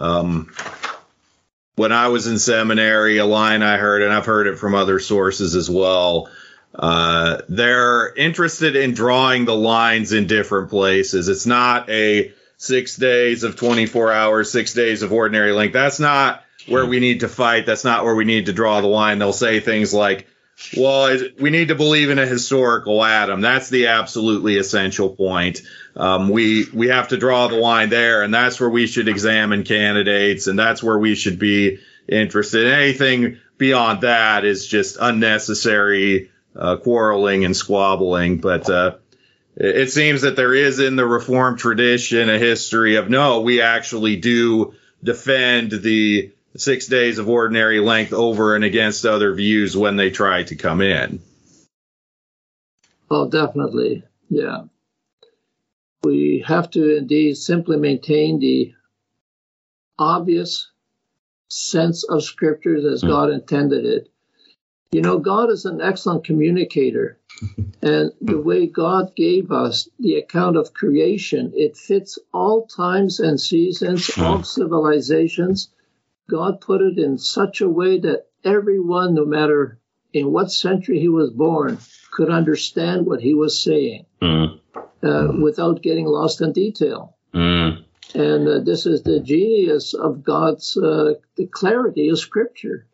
um, 0.00 0.52
when 1.76 1.92
I 1.92 2.08
was 2.08 2.26
in 2.26 2.38
seminary, 2.38 3.18
a 3.18 3.24
line 3.24 3.62
I 3.62 3.76
heard, 3.76 4.02
and 4.02 4.12
I've 4.12 4.26
heard 4.26 4.46
it 4.46 4.58
from 4.58 4.74
other 4.74 4.98
sources 4.98 5.54
as 5.54 5.70
well. 5.70 6.30
Uh, 6.74 7.40
they're 7.48 8.12
interested 8.14 8.76
in 8.76 8.92
drawing 8.92 9.44
the 9.44 9.54
lines 9.54 10.12
in 10.12 10.26
different 10.26 10.70
places. 10.70 11.28
It's 11.28 11.46
not 11.46 11.88
a 11.90 12.32
six 12.58 12.96
days 12.96 13.42
of 13.42 13.56
24 13.56 14.12
hours, 14.12 14.52
six 14.52 14.74
days 14.74 15.02
of 15.02 15.12
ordinary 15.12 15.52
length. 15.52 15.72
That's 15.72 16.00
not 16.00 16.44
where 16.68 16.84
we 16.86 17.00
need 17.00 17.20
to 17.20 17.28
fight. 17.28 17.66
That's 17.66 17.84
not 17.84 18.04
where 18.04 18.14
we 18.14 18.24
need 18.24 18.46
to 18.46 18.52
draw 18.52 18.80
the 18.80 18.86
line. 18.86 19.18
They'll 19.18 19.32
say 19.32 19.60
things 19.60 19.94
like, 19.94 20.26
well, 20.76 21.18
we 21.38 21.50
need 21.50 21.68
to 21.68 21.74
believe 21.74 22.10
in 22.10 22.18
a 22.18 22.26
historical 22.26 23.04
Adam. 23.04 23.40
That's 23.40 23.70
the 23.70 23.88
absolutely 23.88 24.56
essential 24.56 25.10
point. 25.10 25.62
Um, 25.96 26.28
we 26.28 26.66
we 26.72 26.88
have 26.88 27.08
to 27.08 27.16
draw 27.16 27.48
the 27.48 27.56
line 27.56 27.88
there, 27.88 28.22
and 28.22 28.32
that's 28.32 28.60
where 28.60 28.70
we 28.70 28.86
should 28.86 29.08
examine 29.08 29.64
candidates, 29.64 30.46
and 30.46 30.58
that's 30.58 30.82
where 30.82 30.98
we 30.98 31.14
should 31.14 31.38
be 31.38 31.80
interested. 32.08 32.66
Anything 32.66 33.38
beyond 33.58 34.02
that 34.02 34.44
is 34.44 34.66
just 34.66 34.96
unnecessary 35.00 36.30
uh, 36.56 36.76
quarreling 36.76 37.44
and 37.44 37.56
squabbling. 37.56 38.38
But 38.38 38.68
uh, 38.70 38.96
it 39.56 39.90
seems 39.90 40.22
that 40.22 40.36
there 40.36 40.54
is 40.54 40.78
in 40.78 40.96
the 40.96 41.06
Reformed 41.06 41.58
tradition 41.58 42.30
a 42.30 42.38
history 42.38 42.96
of 42.96 43.10
no, 43.10 43.40
we 43.40 43.60
actually 43.60 44.16
do 44.16 44.74
defend 45.02 45.72
the 45.72 46.32
six 46.56 46.86
days 46.86 47.18
of 47.18 47.28
ordinary 47.28 47.80
length 47.80 48.12
over 48.12 48.54
and 48.54 48.64
against 48.64 49.06
other 49.06 49.34
views 49.34 49.76
when 49.76 49.96
they 49.96 50.10
try 50.10 50.42
to 50.42 50.56
come 50.56 50.80
in. 50.80 51.20
Oh, 53.10 53.28
definitely. 53.28 54.04
Yeah. 54.28 54.64
We 56.02 56.44
have 56.46 56.70
to 56.70 56.96
indeed 56.96 57.36
simply 57.36 57.76
maintain 57.76 58.38
the 58.40 58.74
obvious 59.98 60.70
sense 61.48 62.04
of 62.04 62.22
scriptures 62.22 62.84
as 62.84 63.02
mm. 63.02 63.08
God 63.08 63.30
intended 63.30 63.84
it. 63.84 64.10
You 64.92 65.02
know, 65.02 65.18
God 65.18 65.50
is 65.50 65.66
an 65.66 65.80
excellent 65.80 66.24
communicator. 66.24 67.18
and 67.82 68.12
the 68.20 68.40
way 68.40 68.66
God 68.66 69.14
gave 69.14 69.52
us 69.52 69.88
the 69.98 70.16
account 70.16 70.56
of 70.56 70.74
creation, 70.74 71.52
it 71.54 71.76
fits 71.76 72.18
all 72.32 72.66
times 72.66 73.20
and 73.20 73.40
seasons, 73.40 74.12
hmm. 74.12 74.22
all 74.22 74.42
civilizations. 74.42 75.68
God 76.30 76.60
put 76.60 76.80
it 76.80 76.96
in 76.96 77.18
such 77.18 77.60
a 77.60 77.68
way 77.68 77.98
that 77.98 78.26
everyone, 78.44 79.14
no 79.14 79.26
matter 79.26 79.80
in 80.12 80.32
what 80.32 80.52
century 80.52 81.00
he 81.00 81.08
was 81.08 81.30
born, 81.30 81.78
could 82.12 82.30
understand 82.30 83.04
what 83.04 83.20
he 83.20 83.34
was 83.34 83.60
saying 83.60 84.06
mm. 84.22 84.60
Uh, 84.74 85.06
mm. 85.06 85.42
without 85.42 85.82
getting 85.82 86.06
lost 86.06 86.40
in 86.40 86.52
detail. 86.52 87.16
Mm. 87.34 87.84
And 88.14 88.48
uh, 88.48 88.60
this 88.60 88.86
is 88.86 89.02
the 89.02 89.18
genius 89.20 89.92
of 89.94 90.22
God's 90.22 90.76
uh, 90.76 91.14
the 91.36 91.46
clarity 91.46 92.08
of 92.10 92.18
Scripture. 92.18 92.86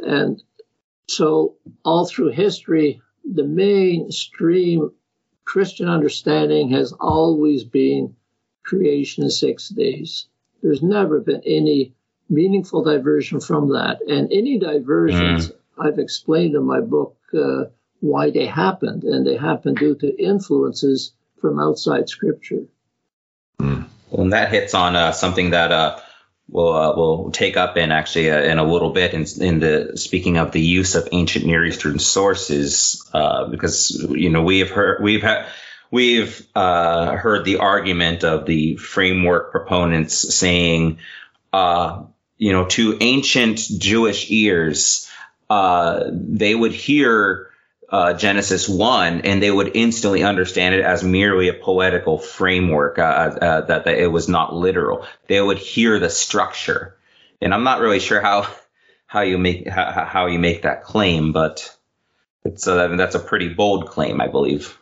And 0.00 0.42
so, 1.08 1.56
all 1.82 2.06
through 2.06 2.32
history, 2.32 3.00
the 3.24 3.44
mainstream 3.44 4.90
Christian 5.46 5.88
understanding 5.88 6.70
has 6.70 6.92
always 6.92 7.64
been 7.64 8.16
creation 8.64 9.24
in 9.24 9.30
six 9.30 9.68
days. 9.68 10.26
There's 10.66 10.82
never 10.82 11.20
been 11.20 11.42
any 11.46 11.94
meaningful 12.28 12.82
diversion 12.82 13.38
from 13.38 13.68
that. 13.74 14.00
And 14.02 14.32
any 14.32 14.58
diversions, 14.58 15.46
mm. 15.46 15.56
I've 15.78 16.00
explained 16.00 16.56
in 16.56 16.64
my 16.64 16.80
book 16.80 17.16
uh, 17.32 17.66
why 18.00 18.30
they 18.32 18.46
happened, 18.46 19.04
and 19.04 19.24
they 19.24 19.36
happened 19.36 19.76
due 19.76 19.94
to 19.94 20.20
influences 20.20 21.12
from 21.40 21.60
outside 21.60 22.08
Scripture. 22.08 22.64
Mm. 23.60 23.86
Well, 24.10 24.22
and 24.22 24.32
that 24.32 24.50
hits 24.50 24.74
on 24.74 24.96
uh, 24.96 25.12
something 25.12 25.50
that 25.50 25.70
uh, 25.70 26.00
we'll 26.48 26.72
uh, 26.72 26.96
we'll 26.96 27.30
take 27.30 27.56
up 27.56 27.76
in 27.76 27.92
actually 27.92 28.32
uh, 28.32 28.40
in 28.40 28.58
a 28.58 28.64
little 28.64 28.90
bit 28.90 29.14
in, 29.14 29.24
in, 29.40 29.60
the 29.60 29.92
speaking 29.94 30.36
of 30.36 30.50
the 30.50 30.60
use 30.60 30.96
of 30.96 31.08
ancient 31.12 31.46
Near 31.46 31.64
Eastern 31.64 32.00
sources, 32.00 33.08
uh, 33.14 33.46
because 33.46 34.04
you 34.10 34.30
know 34.30 34.42
we 34.42 34.58
have 34.58 34.70
heard 34.70 35.00
we've 35.00 35.22
had 35.22 35.46
we've 35.90 36.46
uh, 36.54 37.16
heard 37.16 37.44
the 37.44 37.58
argument 37.58 38.24
of 38.24 38.46
the 38.46 38.76
framework 38.76 39.50
proponents 39.50 40.34
saying, 40.34 40.98
uh, 41.52 42.04
you 42.38 42.52
know, 42.52 42.66
to 42.66 42.98
ancient 43.00 43.58
Jewish 43.58 44.30
ears, 44.30 45.10
uh, 45.48 46.04
they 46.12 46.54
would 46.54 46.72
hear 46.72 47.50
uh, 47.88 48.14
Genesis 48.14 48.68
1 48.68 49.22
and 49.22 49.42
they 49.42 49.50
would 49.50 49.76
instantly 49.76 50.22
understand 50.22 50.74
it 50.74 50.84
as 50.84 51.04
merely 51.04 51.48
a 51.48 51.54
poetical 51.54 52.18
framework, 52.18 52.98
uh, 52.98 53.02
uh, 53.02 53.60
that, 53.62 53.84
that 53.84 53.98
it 53.98 54.08
was 54.08 54.28
not 54.28 54.54
literal. 54.54 55.06
They 55.28 55.40
would 55.40 55.58
hear 55.58 55.98
the 55.98 56.10
structure. 56.10 56.96
And 57.40 57.54
I'm 57.54 57.64
not 57.64 57.80
really 57.80 58.00
sure 58.00 58.20
how, 58.20 58.48
how 59.06 59.20
you 59.20 59.38
make, 59.38 59.68
how, 59.68 60.04
how 60.04 60.26
you 60.26 60.38
make 60.38 60.62
that 60.62 60.82
claim, 60.82 61.32
but 61.32 61.74
it's, 62.44 62.66
uh, 62.66 62.88
that's 62.96 63.14
a 63.14 63.20
pretty 63.20 63.48
bold 63.48 63.88
claim, 63.88 64.20
I 64.20 64.26
believe. 64.26 64.76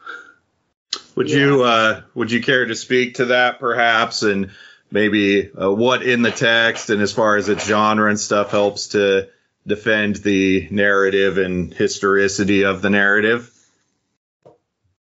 Would 1.17 1.31
yeah. 1.31 1.37
you, 1.39 1.63
uh, 1.63 2.03
would 2.15 2.31
you 2.31 2.43
care 2.43 2.67
to 2.67 2.75
speak 2.75 3.15
to 3.15 3.27
that 3.27 3.61
perhaps? 3.61 4.23
And 4.23 4.51
maybe 4.91 5.51
uh, 5.51 5.73
what 5.73 6.03
in 6.03 6.23
the 6.23 6.31
text 6.31 6.91
and 6.91 7.03
as 7.03 7.13
far 7.13 7.37
as 7.37 7.49
its 7.49 7.67
genre 7.67 8.09
and 8.09 8.19
stuff 8.19 8.51
helps 8.51 8.89
to 8.89 9.29
defend 9.67 10.17
the 10.17 10.69
narrative 10.71 11.39
and 11.39 11.73
historicity 11.73 12.65
of 12.65 12.83
the 12.83 12.91
narrative? 12.91 13.51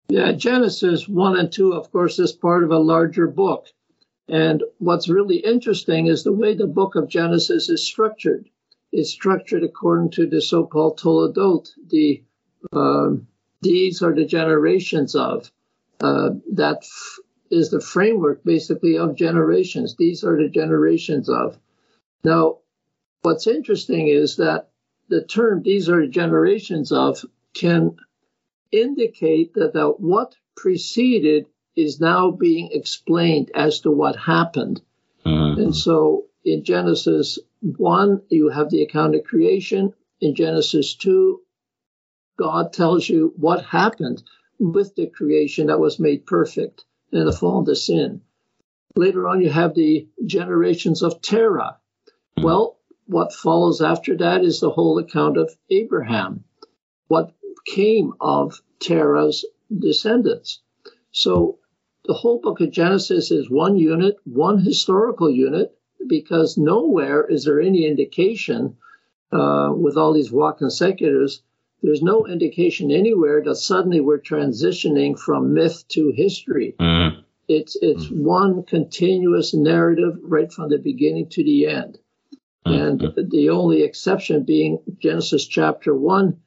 Yeah, 0.09 0.33
Genesis 0.33 1.09
1 1.09 1.39
and 1.39 1.51
2, 1.51 1.73
of 1.73 1.91
course, 1.91 2.19
is 2.19 2.33
part 2.33 2.65
of 2.65 2.71
a 2.71 2.79
larger 2.79 3.27
book. 3.27 3.69
And 4.29 4.63
what's 4.79 5.09
really 5.09 5.37
interesting 5.37 6.07
is 6.07 6.23
the 6.23 6.33
way 6.33 6.55
the 6.55 6.67
book 6.67 6.95
of 6.97 7.09
Genesis 7.09 7.69
is 7.69 7.87
structured. 7.87 8.49
It's 8.93 9.11
structured 9.11 9.65
according 9.65 10.11
to 10.13 10.27
the 10.27 10.41
so 10.41 10.67
called 10.67 10.99
Toledot. 10.99 11.71
The, 11.89 12.23
uh, 12.73 13.13
these 13.63 14.03
are 14.03 14.15
the 14.15 14.27
generations 14.27 15.15
of. 15.15 15.51
Uh, 16.01 16.31
that 16.53 16.79
f- 16.83 17.19
is 17.51 17.71
the 17.71 17.81
framework 17.81 18.43
basically 18.45 18.99
of 18.99 19.15
generations. 19.15 19.95
These 19.97 20.25
are 20.25 20.37
the 20.37 20.49
generations 20.49 21.29
of. 21.29 21.59
Now, 22.25 22.59
what's 23.23 23.47
interesting 23.47 24.09
is 24.09 24.37
that 24.37 24.71
the 25.09 25.23
term 25.23 25.63
these 25.63 25.89
are 25.89 26.07
generations 26.07 26.91
of 26.93 27.25
can 27.55 27.97
indicate 28.73 29.55
that 29.55 29.75
the, 29.75 29.89
what 29.89 30.35
preceded 30.57 31.47
is 31.77 32.01
now 32.01 32.31
being 32.31 32.71
explained 32.73 33.51
as 33.55 33.81
to 33.81 33.91
what 33.91 34.17
happened. 34.17 34.81
Mm-hmm. 35.25 35.61
And 35.61 35.77
so 35.77 36.25
in 36.45 36.65
Genesis 36.65 37.39
1, 37.61 38.23
you 38.29 38.49
have 38.49 38.71
the 38.71 38.83
account 38.83 39.15
of 39.15 39.25
creation. 39.25 39.93
In 40.21 40.35
Genesis 40.35 40.95
2, 40.95 41.41
God 42.39 42.73
tells 42.73 43.09
you 43.09 43.33
what 43.37 43.65
happened 43.65 44.23
with 44.63 44.95
the 44.95 45.09
creation 45.09 45.67
that 45.67 45.81
was 45.81 45.99
made 45.99 46.25
perfect 46.25 46.85
in 47.11 47.25
the 47.25 47.33
fall 47.33 47.61
of 47.61 47.67
the 47.67 47.75
sin. 47.75 48.21
Later 48.95 49.27
on, 49.27 49.41
you 49.41 49.51
have 49.51 49.75
the 49.75 50.07
generations 50.25 51.03
of 51.03 51.21
Terah. 51.21 51.79
Mm-hmm. 52.09 52.45
Well, 52.45 52.79
what 53.07 53.33
follows 53.33 53.81
after 53.81 54.17
that 54.19 54.45
is 54.45 54.61
the 54.61 54.71
whole 54.71 54.99
account 54.99 55.37
of 55.37 55.51
Abraham, 55.69 56.45
what 57.09 57.35
came 57.67 58.13
of 58.21 58.63
Terah's 58.79 59.45
descendants. 59.77 60.61
So 61.11 61.59
the 62.05 62.15
whole 62.15 62.41
book 62.41 62.61
of 62.61 62.71
Genesis 62.71 63.31
is 63.31 63.51
one 63.51 63.77
unit, 63.77 64.17
one 64.25 64.59
historical 64.59 65.31
unit, 65.31 65.77
because 66.07 66.57
nowhere 66.57 67.25
is 67.27 67.45
there 67.45 67.61
any 67.61 67.87
indication 67.87 68.77
uh, 69.33 69.73
with 69.75 69.97
all 69.97 70.13
these 70.13 70.31
waw 70.31 70.53
consecutives. 70.53 71.43
There's 71.83 72.03
no 72.03 72.27
indication 72.27 72.91
anywhere 72.91 73.43
that 73.45 73.57
suddenly 73.57 74.01
we're 74.01 74.21
transitioning 74.21 75.19
from 75.19 75.55
myth 75.55 75.85
to 75.89 76.13
history. 76.15 76.75
Mm. 76.79 77.25
It's 77.49 77.77
it's 77.81 78.07
mm. 78.07 78.23
one 78.23 78.63
continuous 78.63 79.53
narrative 79.53 80.19
right 80.23 80.53
from 80.53 80.71
the 80.71 80.79
beginning 80.79 81.29
to 81.31 81.43
the 81.43 81.67
end. 81.67 81.99
And 82.65 83.01
mm-hmm. 83.01 83.29
the 83.29 83.51
only 83.51 83.83
exception 83.83 84.45
being 84.45 84.79
Genesis 85.01 85.47
chapter 85.47 85.95
1, 85.95 86.41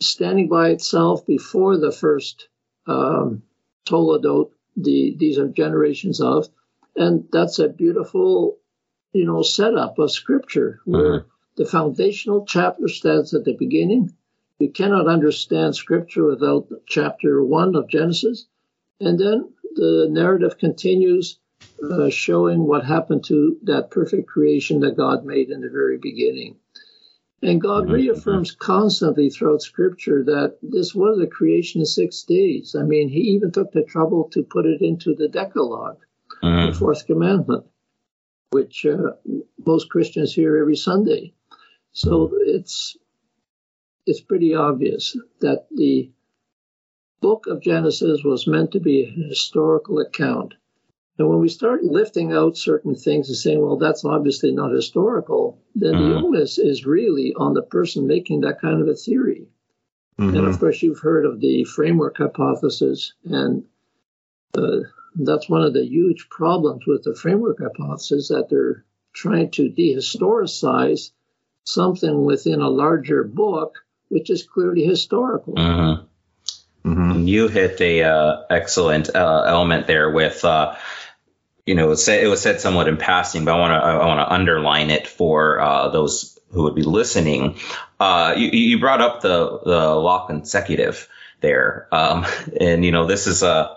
standing 0.00 0.48
by 0.48 0.70
itself 0.70 1.26
before 1.26 1.76
the 1.76 1.92
first 1.92 2.48
um, 2.86 3.42
Toledot, 3.86 4.50
the, 4.76 5.14
these 5.18 5.38
are 5.38 5.48
generations 5.48 6.20
of. 6.20 6.48
And 6.96 7.28
that's 7.30 7.58
a 7.58 7.68
beautiful, 7.68 8.58
you 9.12 9.26
know, 9.26 9.42
setup 9.42 9.98
of 9.98 10.10
scripture 10.10 10.80
where 10.84 11.26
the 11.56 11.66
foundational 11.66 12.46
chapter 12.46 12.88
stands 12.88 13.34
at 13.34 13.44
the 13.44 13.56
beginning. 13.56 14.14
You 14.58 14.70
cannot 14.70 15.06
understand 15.06 15.76
scripture 15.76 16.24
without 16.24 16.66
chapter 16.86 17.44
1 17.44 17.76
of 17.76 17.88
Genesis. 17.88 18.46
And 19.00 19.18
then 19.18 19.52
the 19.76 20.08
narrative 20.10 20.58
continues 20.58 21.38
uh, 21.80 22.10
showing 22.10 22.66
what 22.66 22.84
happened 22.84 23.24
to 23.26 23.56
that 23.62 23.92
perfect 23.92 24.26
creation 24.26 24.80
that 24.80 24.96
God 24.96 25.24
made 25.24 25.50
in 25.50 25.60
the 25.60 25.68
very 25.70 25.96
beginning. 25.98 26.56
And 27.40 27.60
God 27.60 27.84
Mhm. 27.84 27.92
reaffirms 27.92 28.50
constantly 28.50 29.30
throughout 29.30 29.62
Scripture 29.62 30.24
that 30.24 30.58
this 30.60 30.92
was 30.92 31.20
a 31.20 31.26
creation 31.28 31.80
in 31.80 31.86
six 31.86 32.24
days. 32.24 32.74
I 32.74 32.82
mean, 32.82 33.08
He 33.08 33.20
even 33.20 33.52
took 33.52 33.70
the 33.70 33.84
trouble 33.84 34.24
to 34.30 34.42
put 34.42 34.66
it 34.66 34.82
into 34.82 35.14
the 35.14 35.28
Decalogue, 35.28 36.00
the 36.42 36.48
Mhm. 36.48 36.74
fourth 36.74 37.06
commandment, 37.06 37.64
which 38.50 38.84
uh, 38.84 39.12
most 39.64 39.88
Christians 39.88 40.34
hear 40.34 40.56
every 40.56 40.76
Sunday. 40.76 41.32
So 41.92 42.32
it's 42.40 42.96
it's 44.08 44.20
pretty 44.20 44.54
obvious 44.54 45.16
that 45.40 45.66
the 45.70 46.10
book 47.20 47.46
of 47.46 47.60
Genesis 47.60 48.22
was 48.24 48.46
meant 48.46 48.72
to 48.72 48.80
be 48.80 49.02
a 49.04 49.28
historical 49.28 49.98
account. 49.98 50.54
And 51.18 51.28
when 51.28 51.40
we 51.40 51.48
start 51.48 51.82
lifting 51.82 52.32
out 52.32 52.56
certain 52.56 52.94
things 52.94 53.28
and 53.28 53.36
saying, 53.36 53.60
well, 53.60 53.76
that's 53.76 54.04
obviously 54.04 54.52
not 54.52 54.70
historical, 54.70 55.58
then 55.74 55.96
the 55.98 56.12
Mhm. 56.12 56.22
onus 56.24 56.58
is 56.58 56.86
really 56.86 57.34
on 57.34 57.54
the 57.54 57.62
person 57.62 58.06
making 58.06 58.40
that 58.42 58.60
kind 58.60 58.80
of 58.80 58.88
a 58.88 58.94
theory. 58.94 59.48
And 60.16 60.36
Mhm. 60.36 60.48
of 60.48 60.58
course, 60.58 60.82
you've 60.82 61.00
heard 61.00 61.26
of 61.26 61.40
the 61.40 61.64
framework 61.64 62.18
hypothesis, 62.18 63.12
and 63.24 63.64
uh, 64.54 64.80
that's 65.16 65.48
one 65.48 65.62
of 65.62 65.74
the 65.74 65.84
huge 65.84 66.28
problems 66.30 66.86
with 66.86 67.02
the 67.02 67.14
framework 67.14 67.58
hypothesis 67.58 68.28
that 68.28 68.48
they're 68.48 68.84
trying 69.12 69.50
to 69.50 69.70
dehistoricize 69.70 71.10
something 71.64 72.24
within 72.24 72.60
a 72.60 72.70
larger 72.70 73.24
book, 73.24 73.84
which 74.08 74.30
is 74.30 74.42
clearly 74.42 74.84
historical. 74.84 75.54
Mhm. 75.54 76.04
Mhm. 76.84 77.26
You 77.26 77.48
hit 77.48 77.80
a 77.80 78.02
uh, 78.02 78.42
excellent 78.50 79.14
uh, 79.14 79.44
element 79.46 79.86
there 79.86 80.10
with, 80.10 80.44
uh, 80.44 80.76
you 81.66 81.74
know, 81.74 81.84
it 81.84 81.88
was, 81.88 82.04
said, 82.04 82.24
it 82.24 82.28
was 82.28 82.40
said 82.40 82.60
somewhat 82.60 82.88
in 82.88 82.96
passing, 82.96 83.44
but 83.44 83.54
I 83.54 83.58
want 83.58 83.70
to 83.72 83.86
I 83.86 84.06
want 84.06 84.20
to 84.20 84.32
underline 84.32 84.90
it 84.90 85.06
for 85.06 85.60
uh, 85.60 85.88
those 85.88 86.38
who 86.50 86.62
would 86.62 86.74
be 86.74 86.82
listening. 86.82 87.56
Uh, 88.00 88.34
you, 88.36 88.48
you 88.48 88.80
brought 88.80 89.02
up 89.02 89.20
the 89.20 89.58
the 89.64 90.00
waw 90.00 90.26
consecutive 90.26 91.08
there, 91.40 91.88
um, 91.92 92.24
and 92.60 92.84
you 92.84 92.92
know 92.92 93.06
this 93.06 93.26
is 93.26 93.42
a 93.42 93.76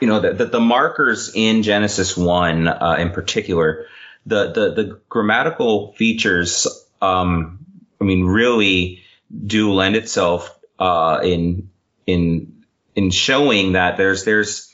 you 0.00 0.08
know 0.08 0.18
the, 0.18 0.32
the, 0.32 0.46
the 0.46 0.60
markers 0.60 1.30
in 1.34 1.62
Genesis 1.62 2.16
one 2.16 2.66
uh, 2.66 2.96
in 2.98 3.10
particular, 3.10 3.86
the 4.26 4.50
the 4.50 4.70
the 4.74 5.00
grammatical 5.08 5.92
features. 5.92 6.66
Um, 7.00 7.60
I 8.00 8.04
mean, 8.04 8.24
really 8.24 9.03
do 9.46 9.72
lend 9.72 9.96
itself 9.96 10.58
uh, 10.78 11.20
in 11.22 11.70
in 12.06 12.64
in 12.94 13.10
showing 13.10 13.72
that 13.72 13.96
there's 13.96 14.24
there's 14.24 14.72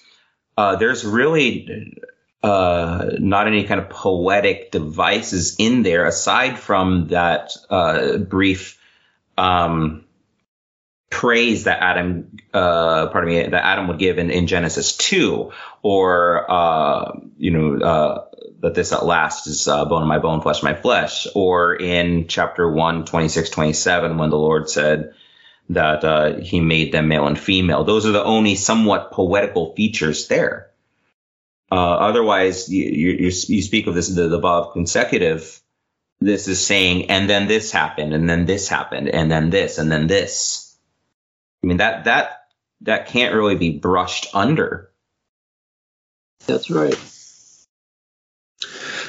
uh, 0.56 0.76
there's 0.76 1.04
really 1.04 1.96
uh, 2.42 3.10
not 3.18 3.46
any 3.46 3.64
kind 3.64 3.80
of 3.80 3.90
poetic 3.90 4.70
devices 4.70 5.56
in 5.58 5.82
there 5.82 6.06
aside 6.06 6.58
from 6.58 7.08
that 7.08 7.52
uh, 7.68 8.16
brief 8.18 8.78
um, 9.36 10.04
praise 11.10 11.64
that 11.64 11.82
Adam, 11.82 12.36
uh, 12.54 13.08
pardon 13.08 13.30
me, 13.30 13.42
that 13.42 13.64
Adam 13.64 13.88
would 13.88 13.98
give 13.98 14.18
in, 14.18 14.30
in 14.30 14.46
Genesis 14.46 14.96
two, 14.96 15.52
or 15.82 16.50
uh, 16.50 17.12
you 17.36 17.50
know 17.50 17.84
uh, 17.84 18.24
that 18.60 18.74
this 18.74 18.92
at 18.92 19.04
last 19.04 19.46
is 19.46 19.68
uh, 19.68 19.84
bone 19.84 20.02
of 20.02 20.08
my 20.08 20.18
bone, 20.18 20.40
flesh 20.40 20.58
of 20.58 20.64
my 20.64 20.74
flesh, 20.74 21.26
or 21.34 21.74
in 21.74 22.28
chapter 22.28 22.70
1, 22.70 23.04
26, 23.04 23.50
27, 23.50 24.18
when 24.18 24.30
the 24.30 24.38
Lord 24.38 24.70
said 24.70 25.14
that 25.70 26.04
uh, 26.04 26.36
he 26.38 26.60
made 26.60 26.92
them 26.92 27.08
male 27.08 27.26
and 27.26 27.38
female. 27.38 27.84
Those 27.84 28.06
are 28.06 28.12
the 28.12 28.24
only 28.24 28.54
somewhat 28.54 29.12
poetical 29.12 29.74
features 29.74 30.28
there. 30.28 30.70
Uh, 31.72 31.94
otherwise, 31.94 32.68
you, 32.68 32.84
you, 32.84 33.10
you 33.10 33.26
you 33.26 33.62
speak 33.62 33.86
of 33.86 33.94
this 33.94 34.08
the, 34.08 34.28
the 34.28 34.36
above 34.36 34.72
consecutive. 34.72 35.60
This 36.20 36.48
is 36.48 36.64
saying, 36.64 37.10
and 37.10 37.30
then 37.30 37.46
this 37.46 37.72
happened, 37.72 38.12
and 38.12 38.28
then 38.28 38.44
this 38.44 38.68
happened, 38.68 39.08
and 39.08 39.30
then 39.30 39.50
this, 39.50 39.78
and 39.78 39.90
then 39.90 40.06
this. 40.06 40.69
I 41.62 41.66
mean 41.66 41.78
that 41.78 42.04
that 42.04 42.44
that 42.82 43.08
can't 43.08 43.34
really 43.34 43.56
be 43.56 43.70
brushed 43.78 44.34
under. 44.34 44.90
That's 46.46 46.70
right. 46.70 46.98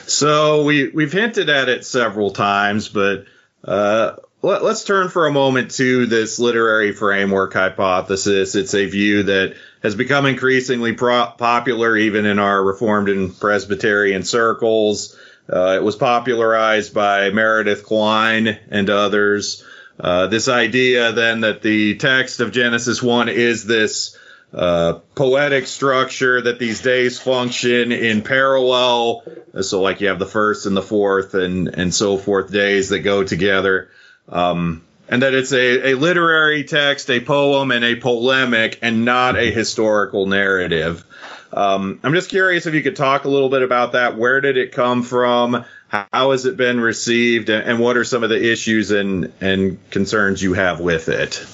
So 0.08 0.64
we 0.64 0.90
we've 0.90 1.12
hinted 1.12 1.50
at 1.50 1.70
it 1.70 1.86
several 1.86 2.32
times, 2.32 2.90
but 2.90 3.26
uh, 3.64 4.16
let, 4.42 4.64
us 4.64 4.84
turn 4.84 5.10
for 5.10 5.28
a 5.28 5.32
moment 5.32 5.72
to 5.72 6.06
this 6.08 6.40
literary 6.40 6.94
framework 6.94 7.54
hypothesis. 7.54 8.56
It's 8.56 8.74
a 8.74 8.88
view 8.88 9.24
that 9.24 9.56
has 9.84 9.96
become 9.96 10.26
increasingly 10.26 10.94
pro- 10.94 11.32
popular 11.38 11.96
even 11.96 12.26
in 12.26 12.40
our 12.40 12.64
Reformed 12.64 13.10
and 13.10 13.40
Presbyterian 13.40 14.24
circles. 14.24 15.18
Uh, 15.52 15.76
it 15.76 15.84
was 15.84 15.96
popularized 15.96 16.94
by 16.94 17.30
Meredith 17.30 17.86
Kline 17.86 18.60
and 18.70 18.90
others. 18.90 19.64
Uh, 20.02 20.26
this 20.26 20.48
idea 20.48 21.12
then 21.12 21.42
that 21.42 21.62
the 21.62 21.96
text 21.96 22.40
of 22.40 22.52
Genesis 22.52 23.04
1 23.04 23.30
is 23.30 23.66
this 23.66 24.18
uh, 24.52 25.00
poetic 25.16 25.68
structure 25.68 26.42
that 26.42 26.58
these 26.58 26.82
days 26.82 27.20
function 27.20 27.92
in 27.92 28.24
parallel. 28.24 29.24
So, 29.62 29.82
like 29.82 30.02
you 30.02 30.08
have 30.08 30.18
the 30.18 30.26
first 30.26 30.66
and 30.66 30.76
the 30.76 30.82
fourth 30.82 31.36
and, 31.36 31.68
and 31.68 31.94
so 31.94 32.18
forth 32.18 32.52
days 32.52 32.90
that 32.90 33.00
go 33.00 33.24
together. 33.24 33.92
Um, 34.28 34.82
and 35.08 35.22
that 35.22 35.36
it's 35.36 35.52
a, 35.52 35.92
a 35.92 35.94
literary 35.94 36.64
text, 36.64 37.10
a 37.10 37.20
poem, 37.20 37.70
and 37.72 37.86
a 37.86 37.96
polemic, 37.96 38.80
and 38.82 39.06
not 39.06 39.38
a 39.38 39.52
historical 39.52 40.26
narrative. 40.26 41.06
Um, 41.54 42.00
I'm 42.04 42.14
just 42.14 42.30
curious 42.30 42.66
if 42.66 42.74
you 42.74 42.82
could 42.82 42.96
talk 42.96 43.26
a 43.26 43.30
little 43.30 43.50
bit 43.50 43.62
about 43.62 43.92
that. 43.92 44.18
Where 44.18 44.40
did 44.42 44.58
it 44.58 44.72
come 44.72 45.04
from? 45.04 45.66
How 45.92 46.32
has 46.32 46.46
it 46.46 46.56
been 46.56 46.80
received? 46.80 47.50
And 47.50 47.78
what 47.78 47.98
are 47.98 48.06
some 48.06 48.24
of 48.24 48.30
the 48.30 48.42
issues 48.42 48.92
and, 48.92 49.34
and 49.42 49.78
concerns 49.90 50.42
you 50.42 50.54
have 50.54 50.80
with 50.80 51.10
it? 51.10 51.46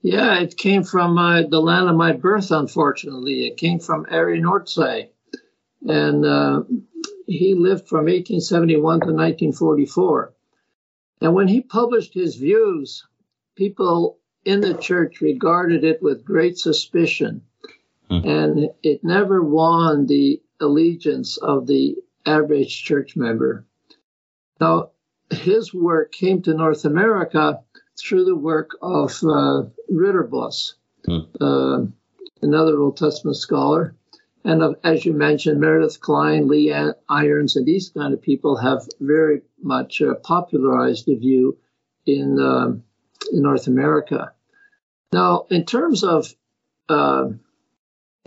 Yeah, 0.00 0.40
it 0.40 0.56
came 0.56 0.84
from 0.84 1.18
uh, 1.18 1.42
the 1.42 1.60
land 1.60 1.90
of 1.90 1.96
my 1.96 2.12
birth, 2.12 2.50
unfortunately. 2.50 3.46
It 3.46 3.58
came 3.58 3.78
from 3.78 4.06
Ari 4.10 4.40
Noordtzij. 4.40 5.10
And 5.86 6.24
uh, 6.24 6.62
he 7.26 7.54
lived 7.54 7.88
from 7.88 8.06
1871 8.06 8.80
to 8.80 9.12
1944. 9.12 10.32
And 11.20 11.34
when 11.34 11.46
he 11.46 11.60
published 11.60 12.14
his 12.14 12.36
views, 12.36 13.06
people 13.54 14.18
in 14.46 14.62
the 14.62 14.72
church 14.72 15.20
regarded 15.20 15.84
it 15.84 16.02
with 16.02 16.24
great 16.24 16.56
suspicion. 16.56 17.42
Hmm. 18.08 18.26
And 18.26 18.70
it 18.82 19.04
never 19.04 19.42
won 19.42 20.06
the 20.06 20.40
allegiance 20.58 21.36
of 21.36 21.66
the 21.66 21.96
average 22.26 22.82
church 22.82 23.16
member. 23.16 23.66
Now, 24.60 24.90
his 25.30 25.72
work 25.72 26.12
came 26.12 26.42
to 26.42 26.54
North 26.54 26.84
America 26.84 27.60
through 27.98 28.24
the 28.24 28.36
work 28.36 28.70
of 28.82 29.10
uh, 29.22 29.62
Ridderbos, 29.90 30.74
Hmm. 31.06 31.18
uh, 31.40 31.86
another 32.42 32.78
Old 32.78 32.98
Testament 32.98 33.36
scholar. 33.36 33.94
And 34.44 34.62
of, 34.62 34.76
as 34.84 35.04
you 35.04 35.12
mentioned, 35.12 35.60
Meredith 35.60 36.00
Kline, 36.00 36.48
Lee 36.48 36.74
Irons, 37.08 37.56
and 37.56 37.66
these 37.66 37.90
kind 37.90 38.12
of 38.14 38.20
people 38.22 38.56
have 38.56 38.86
very 38.98 39.42
much 39.62 40.02
uh, 40.02 40.14
popularized 40.22 41.06
the 41.06 41.14
view 41.16 41.58
in, 42.06 42.38
um 42.38 42.82
in 43.32 43.42
North 43.42 43.66
America. 43.66 44.32
Now, 45.12 45.46
in 45.50 45.64
terms 45.66 46.04
of, 46.04 46.34
uh, 46.88 47.28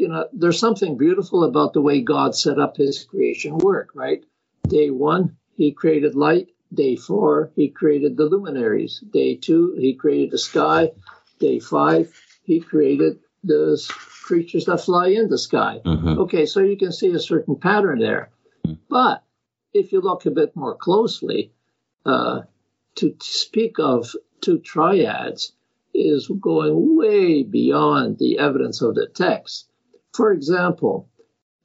you 0.04 0.10
know, 0.10 0.28
there's 0.34 0.60
something 0.60 0.98
beautiful 0.98 1.46
about 1.46 1.72
the 1.72 1.80
way 1.82 2.02
God 2.02 2.36
set 2.36 2.60
up 2.60 2.76
his 2.76 3.06
creation 3.06 3.58
work, 3.58 3.92
right? 3.96 4.22
Day 4.68 4.90
one, 4.90 5.38
he 5.56 5.72
created 5.72 6.14
light. 6.14 6.50
Day 6.74 6.98
four, 6.98 7.52
he 7.56 7.70
created 7.70 8.18
the 8.18 8.26
luminaries. 8.26 9.02
Day 9.14 9.36
two, 9.36 9.78
he 9.80 9.94
created 9.94 10.32
the 10.32 10.38
sky. 10.38 10.92
Day 11.40 11.60
five, 11.60 12.12
he 12.44 12.60
created 12.60 13.20
the 13.46 13.82
creatures 14.28 14.66
that 14.66 14.82
fly 14.82 15.08
in 15.08 15.30
the 15.30 15.38
sky. 15.38 15.80
Mhm. 15.86 16.18
Okay, 16.18 16.46
so 16.46 16.60
you 16.60 16.76
can 16.76 16.92
see 16.92 17.12
a 17.12 17.20
certain 17.20 17.56
pattern 17.56 18.00
there. 18.00 18.30
But 18.90 19.24
if 19.74 19.94
you 19.94 20.02
look 20.02 20.26
a 20.26 20.32
bit 20.32 20.54
more 20.54 20.76
closely, 20.76 21.54
uh, 22.06 22.42
to 22.96 23.16
speak 23.22 23.80
of 23.80 24.14
two 24.42 24.60
triads 24.60 25.54
is 25.94 26.28
going 26.28 26.98
way 26.98 27.44
beyond 27.44 28.18
the 28.18 28.40
evidence 28.40 28.82
of 28.82 28.96
the 28.96 29.08
text. 29.08 29.70
For 30.14 30.32
example, 30.32 31.10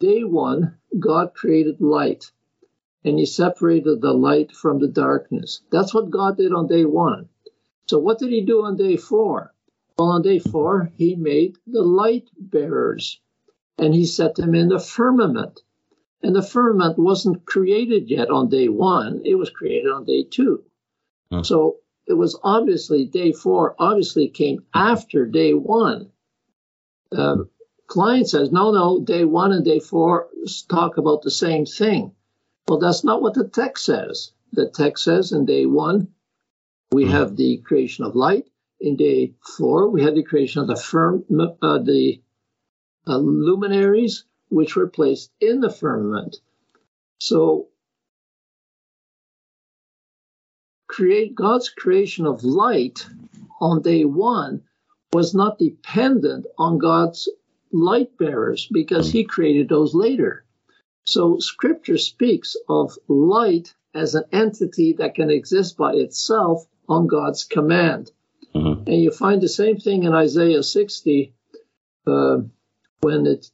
day 0.00 0.24
one, 0.24 0.78
God 0.98 1.34
created 1.34 1.80
light 1.80 2.32
and 3.04 3.18
he 3.18 3.26
separated 3.26 4.00
the 4.00 4.12
light 4.12 4.52
from 4.52 4.78
the 4.78 4.88
darkness. 4.88 5.60
That's 5.70 5.94
what 5.94 6.10
God 6.10 6.36
did 6.36 6.52
on 6.52 6.66
day 6.66 6.84
one. 6.84 7.28
So, 7.86 7.98
what 7.98 8.18
did 8.18 8.30
he 8.30 8.40
do 8.40 8.64
on 8.64 8.76
day 8.76 8.96
four? 8.96 9.54
Well, 9.98 10.08
on 10.08 10.22
day 10.22 10.38
four, 10.38 10.90
he 10.96 11.14
made 11.14 11.58
the 11.66 11.82
light 11.82 12.28
bearers 12.38 13.20
and 13.76 13.94
he 13.94 14.06
set 14.06 14.34
them 14.34 14.54
in 14.54 14.68
the 14.68 14.80
firmament. 14.80 15.60
And 16.22 16.34
the 16.34 16.42
firmament 16.42 16.98
wasn't 16.98 17.46
created 17.46 18.10
yet 18.10 18.30
on 18.30 18.48
day 18.48 18.68
one, 18.68 19.22
it 19.24 19.36
was 19.36 19.50
created 19.50 19.90
on 19.90 20.04
day 20.04 20.24
two. 20.24 20.64
So, 21.42 21.76
it 22.06 22.14
was 22.14 22.38
obviously 22.42 23.04
day 23.04 23.32
four, 23.32 23.76
obviously 23.78 24.28
came 24.28 24.64
after 24.72 25.26
day 25.26 25.52
one. 25.52 26.10
Uh, 27.12 27.44
Kline 27.88 28.26
says, 28.26 28.52
no, 28.52 28.70
no, 28.70 29.00
day 29.00 29.24
one 29.24 29.50
and 29.50 29.64
day 29.64 29.80
four 29.80 30.28
talk 30.68 30.98
about 30.98 31.22
the 31.22 31.30
same 31.30 31.64
thing. 31.64 32.12
Well, 32.68 32.78
that's 32.78 33.02
not 33.02 33.22
what 33.22 33.32
the 33.32 33.48
text 33.48 33.86
says. 33.86 34.32
The 34.52 34.68
text 34.68 35.04
says 35.04 35.32
in 35.32 35.46
day 35.46 35.64
one, 35.64 36.08
We 36.92 37.06
mm. 37.06 37.10
have 37.10 37.34
the 37.34 37.56
creation 37.58 38.04
of 38.04 38.14
light. 38.14 38.46
In 38.78 38.96
day 38.96 39.32
four, 39.56 39.88
we 39.88 40.02
had 40.02 40.14
the 40.14 40.22
creation 40.22 40.60
of 40.60 40.68
the 40.68 40.76
firm, 40.76 41.24
uh, 41.62 41.78
the 41.78 42.20
uh, 43.06 43.16
luminaries, 43.16 44.24
which 44.50 44.76
were 44.76 44.88
placed 44.88 45.32
in 45.40 45.60
the 45.60 45.70
firmament. 45.70 46.36
So, 47.18 47.68
create 50.86 51.34
God's 51.34 51.70
creation 51.70 52.26
of 52.26 52.44
light 52.44 53.06
on 53.60 53.80
day 53.80 54.04
one 54.04 54.62
was 55.12 55.34
not 55.34 55.58
dependent 55.58 56.46
on 56.58 56.78
God's 56.78 57.28
light 57.72 58.16
bearers 58.18 58.68
because 58.70 59.10
he 59.10 59.24
created 59.24 59.68
those 59.68 59.94
later. 59.94 60.44
So 61.04 61.38
scripture 61.38 61.98
speaks 61.98 62.56
of 62.68 62.98
light 63.08 63.74
as 63.94 64.14
an 64.14 64.24
entity 64.32 64.94
that 64.98 65.14
can 65.14 65.30
exist 65.30 65.76
by 65.76 65.94
itself 65.94 66.66
on 66.88 67.06
God's 67.06 67.44
command. 67.44 68.10
Mm-hmm. 68.54 68.90
And 68.90 69.02
you 69.02 69.10
find 69.10 69.40
the 69.40 69.48
same 69.48 69.78
thing 69.78 70.04
in 70.04 70.12
Isaiah 70.12 70.62
60 70.62 71.32
uh, 72.06 72.38
when 73.00 73.26
it, 73.26 73.50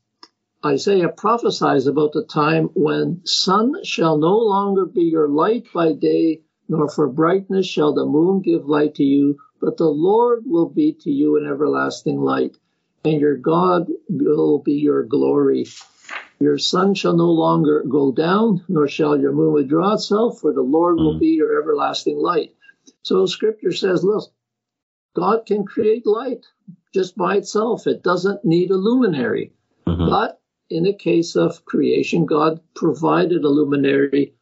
Isaiah 0.65 1.09
prophesies 1.09 1.87
about 1.87 2.13
the 2.13 2.25
time 2.25 2.71
when 2.75 3.21
sun 3.25 3.85
shall 3.85 4.17
no 4.17 4.39
longer 4.39 4.87
be 4.87 5.03
your 5.03 5.29
light 5.29 5.67
by 5.75 5.93
day, 5.93 6.43
nor 6.69 6.89
for 6.89 7.09
brightness 7.09 7.67
shall 7.67 7.93
the 7.93 8.07
moon 8.07 8.41
give 8.41 8.69
light 8.69 8.95
to 8.97 9.05
you, 9.05 9.39
but 9.61 9.77
the 9.77 9.91
Lord 9.91 10.45
will 10.47 10.69
be 10.69 10.93
to 11.01 11.11
you 11.11 11.37
an 11.37 11.47
everlasting 11.47 12.21
light, 12.21 12.57
and 13.05 13.21
your 13.21 13.37
God 13.37 13.87
will 14.09 14.59
be 14.59 14.75
your 14.75 15.05
glory. 15.05 15.67
Your 16.41 16.59
sun 16.59 16.95
shall 16.95 17.17
no 17.17 17.31
longer 17.31 17.85
go 17.89 18.13
down, 18.13 18.65
nor 18.69 18.89
shall 18.89 19.19
your 19.19 19.33
moon 19.33 19.53
withdraw 19.53 19.95
itself, 19.95 20.41
for 20.41 20.53
the 20.53 20.63
Lord 20.63 20.97
will 20.97 21.15
mm. 21.15 21.21
be 21.21 21.29
your 21.29 21.61
everlasting 21.61 22.19
light. 22.19 22.55
So 23.03 23.27
scripture 23.27 23.73
says, 23.73 24.03
look, 24.03 24.33
God 25.15 25.47
can 25.47 25.65
create 25.65 26.07
light 26.07 26.45
just 26.93 27.17
by 27.17 27.37
itself. 27.37 27.87
It 27.87 28.03
doesn't 28.03 28.45
need 28.45 28.71
a 28.71 28.77
luminary. 28.77 29.53
Mm-hmm. 29.87 30.09
But 30.09 30.41
in 30.71 30.85
the 30.85 30.95
case 30.95 31.37
of 31.37 31.65
creation, 31.65 32.27
God 32.27 32.61
provided 32.75 33.45
a 33.45 33.49
luminary 33.49 34.35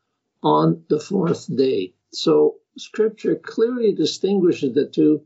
on 0.43 0.85
the 0.89 1.01
fourth 1.01 1.55
day. 1.55 1.95
So 2.13 2.57
scripture 2.79 3.35
clearly 3.35 3.93
distinguishes 3.93 4.75
the 4.75 4.87
two, 4.87 5.23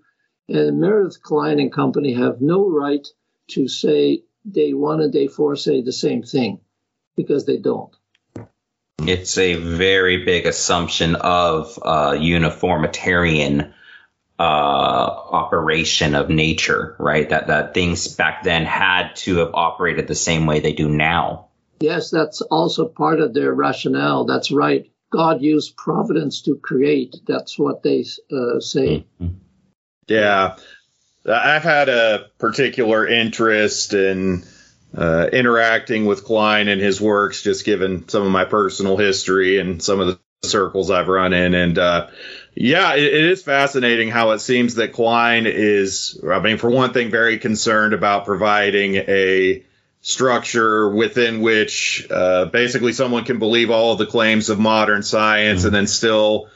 and 0.49 0.80
Meredith 0.80 1.22
Kline 1.22 1.61
and 1.61 1.72
company 1.72 2.14
have 2.14 2.41
no 2.41 2.68
right 2.68 3.07
to 3.49 3.68
say 3.68 4.22
day 4.49 4.74
one 4.74 5.01
and 5.01 5.12
day 5.12 5.28
four 5.28 5.57
say 5.57 5.82
the 5.82 5.92
same 5.92 6.22
thing 6.22 6.61
because 7.16 7.47
they 7.47 7.57
don't. 7.57 7.94
It's 9.01 9.38
a 9.38 9.55
very 9.55 10.24
big 10.24 10.47
assumption 10.47 11.16
of 11.16 11.78
uh, 11.82 12.16
uniformitarian 12.18 13.74
uh, 14.38 14.42
operation 14.42 16.14
of 16.14 16.28
nature, 16.28 16.97
right? 16.99 17.28
That 17.28 17.47
that 17.47 17.74
things 17.74 18.09
back 18.09 18.42
then 18.42 18.64
had 18.64 19.14
to 19.16 19.36
have 19.36 19.51
operated 19.55 20.09
the 20.09 20.14
same 20.14 20.47
way 20.47 20.61
they 20.61 20.72
do 20.72 20.88
now. 20.88 21.49
Yes, 21.80 22.11
that's 22.11 22.40
also 22.40 22.86
part 22.86 23.20
of 23.20 23.34
their 23.34 23.53
rationale. 23.53 24.24
That's 24.24 24.51
right. 24.51 24.90
God 25.11 25.42
used 25.42 25.76
providence 25.76 26.42
to 26.42 26.57
create. 26.57 27.16
That's 27.26 27.59
what 27.59 27.82
they 27.82 28.05
uh, 28.32 28.61
say. 28.61 29.07
Mm-hmm. 29.20 29.34
Yeah, 30.09 30.57
I've 31.28 31.62
had 31.62 31.88
a 31.88 32.26
particular 32.38 33.06
interest 33.06 33.94
in 33.94 34.44
uh, 34.96 35.28
interacting 35.32 36.06
with 36.06 36.24
Kline 36.24 36.68
and 36.68 36.80
his 36.80 37.00
works, 37.00 37.42
just 37.42 37.64
given 37.64 38.08
some 38.08 38.22
of 38.22 38.30
my 38.30 38.44
personal 38.44 38.96
history 38.96 39.58
and 39.58 39.82
some 39.82 40.00
of 40.00 40.06
the 40.06 40.48
circles 40.48 40.90
I've 40.90 41.08
run 41.08 41.32
in. 41.32 41.54
And 41.54 41.78
uh, 41.78 42.08
yeah, 42.54 42.94
it, 42.94 43.04
it 43.04 43.24
is 43.24 43.42
fascinating 43.42 44.08
how 44.08 44.30
it 44.30 44.38
seems 44.38 44.76
that 44.76 44.92
Kline 44.92 45.46
is, 45.46 46.22
I 46.28 46.40
mean, 46.40 46.58
for 46.58 46.70
one 46.70 46.92
thing, 46.92 47.10
very 47.10 47.38
concerned 47.38 47.92
about 47.92 48.24
providing 48.24 48.96
a 48.96 49.64
structure 50.00 50.88
within 50.88 51.40
which 51.40 52.06
uh, 52.10 52.44
basically 52.46 52.92
someone 52.92 53.24
can 53.24 53.38
believe 53.38 53.70
all 53.70 53.92
of 53.92 53.98
the 53.98 54.06
claims 54.06 54.48
of 54.50 54.58
modern 54.58 55.02
science 55.02 55.60
mm-hmm. 55.60 55.66
and 55.66 55.74
then 55.74 55.86
still 55.86 56.48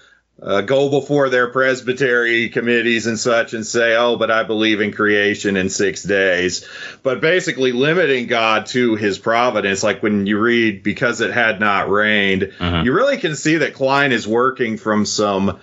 uh, 0.42 0.62
go 0.62 0.88
before 0.88 1.28
their 1.28 1.48
presbytery 1.48 2.48
committees 2.48 3.06
and 3.06 3.18
such 3.18 3.52
and 3.52 3.66
say, 3.66 3.94
oh, 3.96 4.16
but 4.16 4.30
I 4.30 4.42
believe 4.42 4.80
in 4.80 4.92
creation 4.92 5.56
in 5.56 5.68
six 5.68 6.02
days. 6.02 6.66
But 7.02 7.20
basically 7.20 7.72
limiting 7.72 8.26
God 8.26 8.66
to 8.66 8.96
his 8.96 9.18
providence, 9.18 9.82
like 9.82 10.02
when 10.02 10.26
you 10.26 10.38
read, 10.38 10.82
because 10.82 11.20
it 11.20 11.32
had 11.32 11.60
not 11.60 11.90
rained, 11.90 12.52
uh-huh. 12.58 12.82
you 12.84 12.92
really 12.92 13.18
can 13.18 13.36
see 13.36 13.58
that 13.58 13.74
Kline 13.74 14.12
is 14.12 14.26
working 14.26 14.78
from 14.78 15.04
some 15.04 15.60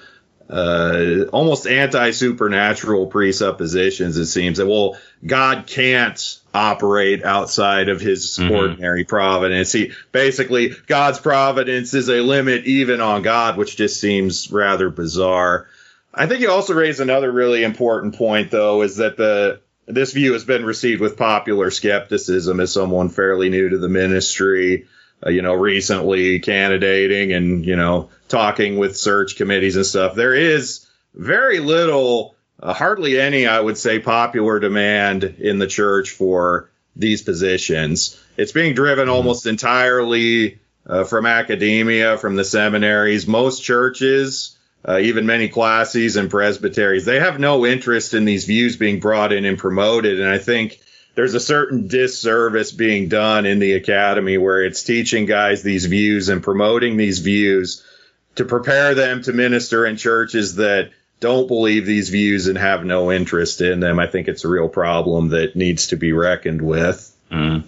uh, 0.49 1.25
almost 1.33 1.67
anti 1.67 2.11
supernatural 2.11 3.07
presuppositions, 3.07 4.15
it 4.17 4.27
seems 4.27 4.59
that, 4.59 4.67
well, 4.67 4.97
God 5.25 5.67
can't 5.67 6.39
operate 6.57 7.23
outside 7.23 7.87
of 7.87 8.01
his 8.01 8.37
mm-hmm. 8.37 8.51
ordinary 8.53 9.03
providence. 9.03 9.71
He 9.71 9.91
basically 10.11 10.73
God's 10.87 11.19
providence 11.19 11.93
is 11.93 12.09
a 12.09 12.21
limit 12.21 12.65
even 12.65 12.99
on 12.99 13.21
God, 13.21 13.57
which 13.57 13.77
just 13.77 13.99
seems 13.99 14.51
rather 14.51 14.89
bizarre. 14.89 15.67
I 16.13 16.25
think 16.25 16.41
you 16.41 16.49
also 16.49 16.73
raised 16.73 16.99
another 16.99 17.31
really 17.31 17.63
important 17.63 18.15
point 18.15 18.49
though, 18.49 18.81
is 18.81 18.97
that 18.97 19.17
the 19.17 19.61
this 19.85 20.13
view 20.13 20.33
has 20.33 20.43
been 20.43 20.65
received 20.65 20.99
with 20.99 21.15
popular 21.15 21.71
skepticism 21.71 22.59
as 22.59 22.73
someone 22.73 23.09
fairly 23.09 23.49
new 23.49 23.69
to 23.69 23.77
the 23.77 23.87
ministry, 23.87 24.87
uh, 25.25 25.29
you 25.29 25.41
know, 25.41 25.53
recently 25.53 26.39
candidating 26.39 27.31
and, 27.33 27.65
you 27.65 27.75
know, 27.75 28.09
talking 28.27 28.77
with 28.77 28.97
search 28.97 29.37
committees 29.37 29.77
and 29.77 29.85
stuff. 29.85 30.13
There 30.15 30.33
is 30.33 30.85
very 31.15 31.59
little 31.59 32.35
uh, 32.61 32.73
hardly 32.73 33.19
any, 33.19 33.45
I 33.45 33.59
would 33.59 33.77
say, 33.77 33.99
popular 33.99 34.59
demand 34.59 35.23
in 35.23 35.59
the 35.59 35.67
church 35.67 36.11
for 36.11 36.69
these 36.95 37.21
positions. 37.21 38.21
It's 38.35 38.51
being 38.51 38.73
driven 38.73 39.07
mm-hmm. 39.07 39.15
almost 39.15 39.45
entirely 39.45 40.59
uh, 40.85 41.03
from 41.03 41.25
academia, 41.25 42.17
from 42.17 42.35
the 42.35 42.43
seminaries. 42.43 43.27
Most 43.27 43.63
churches, 43.63 44.57
uh, 44.87 44.99
even 44.99 45.25
many 45.25 45.49
classes 45.49 46.15
and 46.15 46.29
presbyteries, 46.29 47.05
they 47.05 47.19
have 47.19 47.39
no 47.39 47.65
interest 47.65 48.13
in 48.13 48.25
these 48.25 48.45
views 48.45 48.77
being 48.77 48.99
brought 48.99 49.33
in 49.33 49.45
and 49.45 49.57
promoted. 49.57 50.19
And 50.19 50.29
I 50.29 50.37
think 50.37 50.79
there's 51.13 51.33
a 51.33 51.39
certain 51.39 51.87
disservice 51.87 52.71
being 52.71 53.09
done 53.09 53.45
in 53.45 53.59
the 53.59 53.73
academy 53.73 54.37
where 54.37 54.63
it's 54.63 54.83
teaching 54.83 55.25
guys 55.25 55.63
these 55.63 55.85
views 55.85 56.29
and 56.29 56.43
promoting 56.43 56.95
these 56.95 57.19
views 57.19 57.83
to 58.35 58.45
prepare 58.45 58.93
them 58.93 59.23
to 59.23 59.33
minister 59.33 59.85
in 59.85 59.97
churches 59.97 60.55
that 60.55 60.91
don't 61.19 61.47
believe 61.47 61.85
these 61.85 62.09
views 62.09 62.47
and 62.47 62.57
have 62.57 62.85
no 62.85 63.11
interest 63.11 63.61
in 63.61 63.79
them. 63.79 63.99
I 63.99 64.07
think 64.07 64.27
it's 64.27 64.43
a 64.43 64.49
real 64.49 64.69
problem 64.69 65.29
that 65.29 65.55
needs 65.55 65.87
to 65.87 65.95
be 65.95 66.11
reckoned 66.11 66.61
with. 66.61 67.15
Mm. 67.31 67.63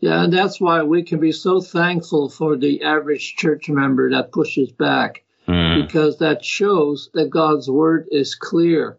Yeah, 0.00 0.24
and 0.24 0.32
that's 0.32 0.60
why 0.60 0.82
we 0.82 1.02
can 1.02 1.20
be 1.20 1.32
so 1.32 1.60
thankful 1.60 2.28
for 2.28 2.56
the 2.56 2.82
average 2.82 3.36
church 3.36 3.68
member 3.68 4.10
that 4.10 4.30
pushes 4.30 4.70
back, 4.70 5.24
mm. 5.48 5.86
because 5.86 6.18
that 6.18 6.44
shows 6.44 7.08
that 7.14 7.30
God's 7.30 7.70
word 7.70 8.08
is 8.10 8.34
clear. 8.34 8.98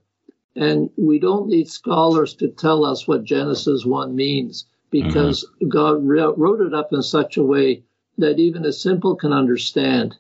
And 0.56 0.90
we 0.98 1.20
don't 1.20 1.50
need 1.50 1.70
scholars 1.70 2.34
to 2.38 2.48
tell 2.48 2.84
us 2.84 3.08
what 3.08 3.24
Genesis 3.24 3.86
1 3.86 4.16
means, 4.16 4.66
because 4.90 5.46
mm-hmm. 5.46 5.70
God 5.70 6.04
wrote 6.04 6.62
it 6.62 6.74
up 6.74 6.94
in 6.94 7.04
such 7.04 7.38
a 7.38 7.44
way 7.44 7.84
that 8.18 8.40
even 8.40 8.66
a 8.66 8.74
simple 8.74 9.16
can 9.16 9.34
understand. 9.34 10.16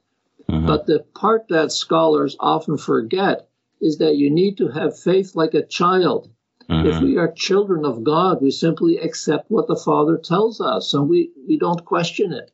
Mm-hmm. 0.47 0.67
But 0.67 0.85
the 0.85 0.99
part 1.15 1.47
that 1.49 1.71
scholars 1.71 2.37
often 2.39 2.77
forget 2.77 3.46
is 3.81 3.97
that 3.99 4.15
you 4.15 4.29
need 4.29 4.57
to 4.57 4.67
have 4.69 4.99
faith 4.99 5.35
like 5.35 5.53
a 5.53 5.65
child. 5.65 6.31
Mm-hmm. 6.69 6.87
If 6.87 7.01
we 7.01 7.17
are 7.17 7.31
children 7.31 7.85
of 7.85 8.03
God, 8.03 8.41
we 8.41 8.51
simply 8.51 8.97
accept 8.97 9.49
what 9.49 9.67
the 9.67 9.75
Father 9.75 10.17
tells 10.17 10.59
us 10.59 10.93
and 10.93 11.07
we, 11.07 11.31
we 11.47 11.57
don't 11.57 11.85
question 11.85 12.33
it. 12.33 12.51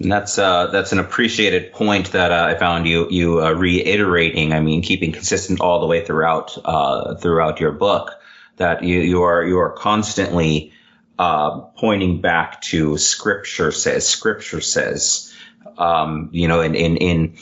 And 0.00 0.12
that's 0.12 0.38
uh, 0.38 0.68
that's 0.68 0.92
an 0.92 1.00
appreciated 1.00 1.72
point 1.72 2.12
that 2.12 2.30
uh, 2.30 2.44
I 2.44 2.54
found 2.56 2.86
you 2.86 3.08
you 3.10 3.42
uh, 3.42 3.50
reiterating. 3.50 4.52
I 4.52 4.60
mean, 4.60 4.80
keeping 4.80 5.10
consistent 5.10 5.60
all 5.60 5.80
the 5.80 5.88
way 5.88 6.04
throughout 6.04 6.56
uh, 6.64 7.16
throughout 7.16 7.58
your 7.58 7.72
book. 7.72 8.12
That 8.58 8.84
you 8.84 9.00
you 9.00 9.22
are 9.24 9.42
you 9.42 9.58
are 9.58 9.72
constantly 9.72 10.72
uh, 11.18 11.62
pointing 11.76 12.20
back 12.20 12.60
to 12.70 12.96
Scripture 12.96 13.72
says 13.72 14.08
Scripture 14.08 14.60
says 14.60 15.34
um, 15.78 16.28
you 16.32 16.48
know, 16.48 16.60
in, 16.60 16.74
in, 16.74 16.96
in, 16.96 17.36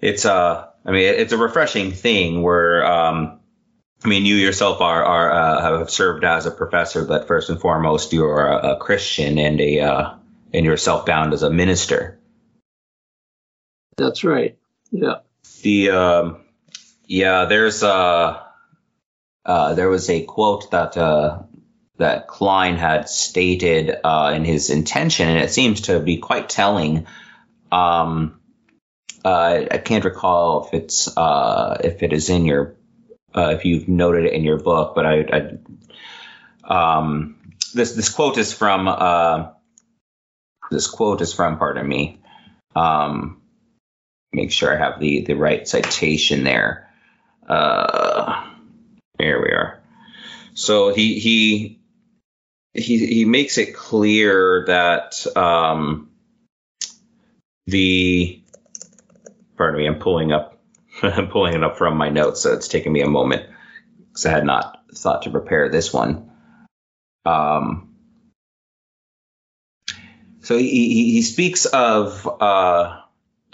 it's 0.00 0.24
a, 0.24 0.32
uh, 0.32 0.68
I 0.84 0.90
mean, 0.90 1.02
it's 1.02 1.32
a 1.32 1.38
refreshing 1.38 1.92
thing 1.92 2.42
where, 2.42 2.84
um, 2.84 3.40
I 4.04 4.08
mean, 4.08 4.26
you 4.26 4.34
yourself 4.34 4.80
are, 4.80 5.04
are 5.04 5.30
uh, 5.30 5.78
have 5.78 5.90
served 5.90 6.24
as 6.24 6.46
a 6.46 6.50
professor, 6.50 7.04
but 7.04 7.28
first 7.28 7.50
and 7.50 7.60
foremost, 7.60 8.12
you're 8.12 8.46
a, 8.46 8.72
a 8.72 8.76
Christian 8.76 9.38
and 9.38 9.60
a 9.60 9.80
uh, 9.80 10.14
and 10.52 10.66
you're 10.66 10.76
self-bound 10.76 11.32
as 11.32 11.42
a 11.42 11.50
minister. 11.50 12.18
That's 13.96 14.24
right. 14.24 14.58
Yeah. 14.90 15.20
The 15.62 15.90
um, 15.90 16.40
yeah, 17.06 17.44
there's 17.44 17.82
uh, 17.82 18.40
uh, 19.44 19.74
there 19.74 19.88
was 19.88 20.10
a 20.10 20.24
quote 20.24 20.70
that 20.72 20.96
uh, 20.96 21.42
that 21.98 22.26
Kline 22.26 22.76
had 22.76 23.08
stated 23.08 23.94
uh, 24.02 24.32
in 24.34 24.44
his 24.44 24.70
intention, 24.70 25.28
and 25.28 25.38
it 25.38 25.52
seems 25.52 25.82
to 25.82 26.00
be 26.00 26.16
quite 26.16 26.48
telling 26.48 27.06
um, 27.70 28.40
uh, 29.24 29.66
I 29.70 29.78
can't 29.78 30.04
recall 30.04 30.66
if 30.66 30.74
it's 30.74 31.16
uh, 31.16 31.78
if 31.82 32.02
it 32.02 32.12
is 32.12 32.28
in 32.28 32.44
your 32.44 32.74
uh, 33.34 33.50
if 33.50 33.64
you've 33.64 33.88
noted 33.88 34.26
it 34.26 34.32
in 34.32 34.44
your 34.44 34.58
book, 34.58 34.94
but 34.94 35.06
I, 35.06 35.24
I 36.68 36.94
um, 37.04 37.36
this 37.74 37.92
this 37.92 38.08
quote 38.08 38.38
is 38.38 38.52
from 38.52 38.88
uh, 38.88 39.50
this 40.70 40.86
quote 40.86 41.20
is 41.20 41.32
from 41.32 41.58
pardon 41.58 41.86
me. 41.86 42.20
Um, 42.74 43.40
make 44.32 44.50
sure 44.50 44.74
I 44.74 44.78
have 44.78 45.00
the 45.00 45.22
the 45.22 45.34
right 45.34 45.66
citation 45.66 46.44
there. 46.44 46.88
Uh, 47.48 48.44
here 49.18 49.42
we 49.42 49.50
are. 49.50 49.80
So 50.54 50.92
he 50.92 51.18
he 51.18 51.80
he 52.74 53.06
he 53.06 53.24
makes 53.24 53.58
it 53.58 53.74
clear 53.74 54.64
that 54.66 55.26
um, 55.36 56.10
the 57.66 58.41
pardon 59.56 59.78
me, 59.78 59.86
I'm 59.86 59.98
pulling 59.98 60.32
up 60.32 60.58
I'm 61.02 61.28
pulling 61.28 61.54
it 61.54 61.64
up 61.64 61.78
from 61.78 61.96
my 61.96 62.10
notes, 62.10 62.42
so 62.42 62.52
it's 62.52 62.68
taking 62.68 62.92
me 62.92 63.00
a 63.02 63.08
moment 63.08 63.46
because 64.08 64.26
I 64.26 64.30
had 64.30 64.44
not 64.44 64.82
thought 64.94 65.22
to 65.22 65.30
prepare 65.30 65.68
this 65.68 65.92
one. 65.92 66.30
Um, 67.24 67.94
so 70.40 70.58
he, 70.58 71.12
he 71.12 71.22
speaks 71.22 71.66
of 71.66 72.28
uh, 72.40 73.01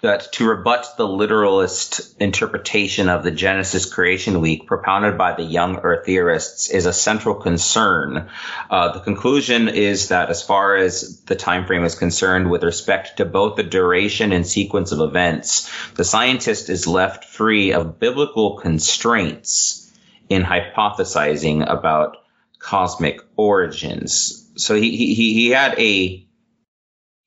that 0.00 0.32
to 0.32 0.48
rebut 0.48 0.86
the 0.96 1.06
literalist 1.06 2.20
interpretation 2.20 3.08
of 3.08 3.24
the 3.24 3.32
Genesis 3.32 3.92
creation 3.92 4.40
week 4.40 4.66
propounded 4.66 5.18
by 5.18 5.34
the 5.34 5.42
young 5.42 5.78
earth 5.78 6.06
theorists 6.06 6.70
is 6.70 6.86
a 6.86 6.92
central 6.92 7.34
concern. 7.34 8.28
Uh, 8.70 8.92
the 8.92 9.00
conclusion 9.00 9.68
is 9.68 10.08
that 10.08 10.30
as 10.30 10.40
far 10.42 10.76
as 10.76 11.20
the 11.22 11.34
time 11.34 11.66
frame 11.66 11.84
is 11.84 11.96
concerned 11.96 12.48
with 12.48 12.62
respect 12.62 13.16
to 13.16 13.24
both 13.24 13.56
the 13.56 13.64
duration 13.64 14.30
and 14.30 14.46
sequence 14.46 14.92
of 14.92 15.00
events, 15.00 15.68
the 15.94 16.04
scientist 16.04 16.70
is 16.70 16.86
left 16.86 17.24
free 17.24 17.72
of 17.72 17.98
biblical 17.98 18.56
constraints 18.58 19.92
in 20.28 20.44
hypothesizing 20.44 21.68
about 21.68 22.18
cosmic 22.60 23.20
origins. 23.34 24.48
So 24.56 24.76
he, 24.76 24.96
he, 24.96 25.34
he 25.34 25.50
had 25.50 25.76
a 25.78 26.27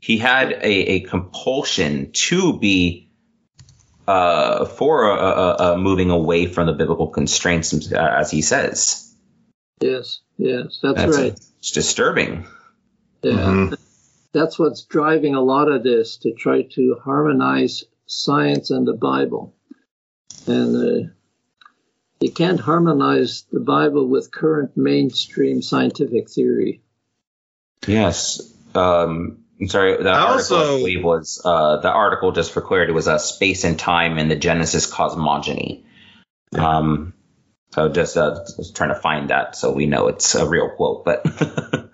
he 0.01 0.17
had 0.17 0.51
a, 0.51 0.65
a 0.65 0.99
compulsion 1.01 2.11
to 2.11 2.59
be 2.59 3.09
uh, 4.07 4.65
for 4.65 5.09
a, 5.09 5.15
a, 5.15 5.73
a 5.73 5.77
moving 5.77 6.09
away 6.09 6.47
from 6.47 6.65
the 6.65 6.73
biblical 6.73 7.07
constraints, 7.07 7.91
as 7.93 8.31
he 8.31 8.41
says. 8.41 9.15
Yes, 9.79 10.21
yes, 10.37 10.79
that's, 10.81 10.95
that's 10.95 11.17
right. 11.17 11.39
It's 11.59 11.71
disturbing. 11.71 12.47
Yeah, 13.21 13.31
mm-hmm. 13.33 13.75
that's 14.33 14.57
what's 14.57 14.83
driving 14.85 15.35
a 15.35 15.41
lot 15.41 15.71
of 15.71 15.83
this 15.83 16.17
to 16.17 16.33
try 16.33 16.63
to 16.73 16.97
harmonize 17.03 17.83
science 18.07 18.71
and 18.71 18.87
the 18.87 18.93
Bible, 18.93 19.53
and 20.47 20.75
uh, 20.75 21.09
you 22.19 22.31
can't 22.31 22.59
harmonize 22.59 23.45
the 23.51 23.59
Bible 23.59 24.07
with 24.07 24.31
current 24.31 24.75
mainstream 24.75 25.61
scientific 25.61 26.29
theory. 26.29 26.81
Yes. 27.85 28.41
Um, 28.73 29.40
I'm 29.61 29.67
sorry, 29.67 30.01
the 30.01 30.09
article 30.09 30.57
also, 30.57 30.75
I 30.75 30.79
believe 30.79 31.03
was 31.03 31.39
uh, 31.45 31.77
the 31.77 31.91
article 31.91 32.31
just 32.31 32.51
for 32.51 32.61
clarity 32.61 32.93
was 32.93 33.07
a 33.07 33.13
uh, 33.13 33.17
space 33.19 33.63
and 33.63 33.77
time 33.77 34.17
in 34.17 34.27
the 34.27 34.35
Genesis 34.35 34.87
cosmogony. 34.87 35.85
Yeah. 36.51 36.77
Um, 36.77 37.13
so 37.73 37.87
just 37.89 38.17
uh, 38.17 38.43
trying 38.73 38.89
to 38.89 38.99
find 38.99 39.29
that 39.29 39.55
so 39.55 39.71
we 39.71 39.85
know 39.85 40.07
it's 40.07 40.33
a 40.33 40.47
real 40.47 40.69
quote, 40.69 41.05
but. 41.05 41.23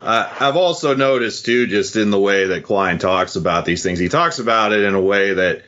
uh, 0.00 0.32
I've 0.40 0.56
also 0.56 0.94
noticed 0.94 1.44
too, 1.44 1.66
just 1.66 1.96
in 1.96 2.10
the 2.10 2.20
way 2.20 2.46
that 2.46 2.64
Kline 2.64 2.98
talks 2.98 3.34
about 3.34 3.64
these 3.64 3.82
things, 3.82 3.98
he 3.98 4.08
talks 4.08 4.38
about 4.38 4.72
it 4.72 4.84
in 4.84 4.94
a 4.94 5.00
way 5.00 5.34
that 5.34 5.62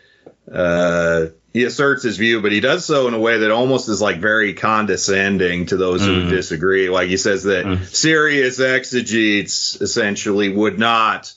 uh, 0.50 1.26
he 1.52 1.64
asserts 1.64 2.02
his 2.02 2.16
view, 2.16 2.40
but 2.40 2.52
he 2.52 2.60
does 2.60 2.84
so 2.84 3.08
in 3.08 3.14
a 3.14 3.18
way 3.18 3.38
that 3.38 3.50
almost 3.50 3.88
is 3.88 4.00
like 4.00 4.18
very 4.18 4.54
condescending 4.54 5.66
to 5.66 5.76
those 5.76 6.02
mm. 6.02 6.06
who 6.06 6.30
disagree. 6.30 6.88
Like 6.88 7.08
he 7.08 7.18
says 7.18 7.44
that 7.44 7.66
mm. 7.66 7.84
serious 7.84 8.58
exegetes 8.58 9.80
essentially 9.80 10.48
would 10.48 10.78
not 10.78 11.32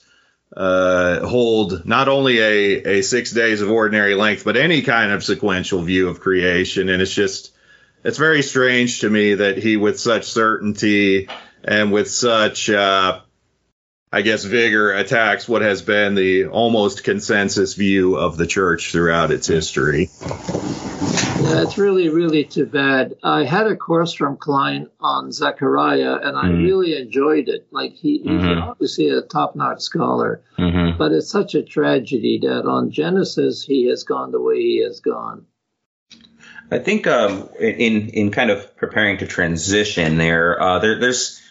uh, 0.55 1.27
hold 1.27 1.85
not 1.85 2.07
only 2.07 2.39
a, 2.39 2.99
a 2.99 3.01
six 3.01 3.31
days 3.31 3.61
of 3.61 3.69
ordinary 3.69 4.15
length, 4.15 4.45
but 4.45 4.55
any 4.55 4.83
kind 4.83 5.11
of 5.11 5.23
sequential 5.23 5.81
view 5.81 6.07
of 6.07 6.21
creation. 6.21 6.87
And 6.87 7.01
it's 7.01 7.13
just, 7.13 7.53
it's 8.05 8.17
very 8.17 8.41
strange 8.41 9.01
to 9.01 9.09
me 9.09 9.33
that 9.33 9.57
he, 9.57 9.75
with 9.75 9.99
such 9.99 10.25
certainty 10.25 11.27
and 11.61 11.91
with 11.91 12.09
such, 12.09 12.69
uh, 12.69 13.19
I 14.11 14.21
guess, 14.21 14.45
vigor 14.45 14.91
attacks 14.93 15.47
what 15.47 15.61
has 15.61 15.81
been 15.81 16.15
the 16.15 16.45
almost 16.45 17.03
consensus 17.03 17.73
view 17.73 18.15
of 18.15 18.37
the 18.37 18.47
church 18.47 18.91
throughout 18.91 19.31
its 19.31 19.47
history. 19.47 20.09
Yeah, 20.21 21.61
it's 21.63 21.77
really, 21.77 22.09
really 22.09 22.45
too 22.45 22.65
bad. 22.65 23.15
I 23.21 23.43
had 23.43 23.67
a 23.67 23.75
course 23.75 24.13
from 24.13 24.37
Kline 24.37 24.87
on 24.99 25.31
Zechariah, 25.31 26.15
and 26.23 26.37
I 26.37 26.45
mm-hmm. 26.45 26.63
really 26.63 26.97
enjoyed 26.97 27.49
it. 27.49 27.67
Like 27.71 27.93
he, 27.93 28.19
he's 28.19 28.27
mm-hmm. 28.27 28.61
obviously 28.61 29.09
a 29.09 29.21
top-notch 29.21 29.81
scholar, 29.81 30.41
mm-hmm. 30.57 30.97
but 30.97 31.11
it's 31.11 31.29
such 31.29 31.53
a 31.53 31.61
tragedy 31.61 32.39
that 32.43 32.65
on 32.65 32.91
Genesis 32.91 33.63
he 33.63 33.89
has 33.89 34.03
gone 34.03 34.31
the 34.31 34.41
way 34.41 34.61
he 34.61 34.83
has 34.83 35.01
gone. 35.01 35.45
I 36.71 36.79
think 36.79 37.05
um, 37.05 37.49
in 37.59 38.09
in 38.09 38.31
kind 38.31 38.49
of 38.49 38.75
preparing 38.75 39.17
to 39.19 39.27
transition 39.27 40.17
there, 40.17 40.59
uh, 40.59 40.79
there 40.79 40.99
there's 40.99 41.41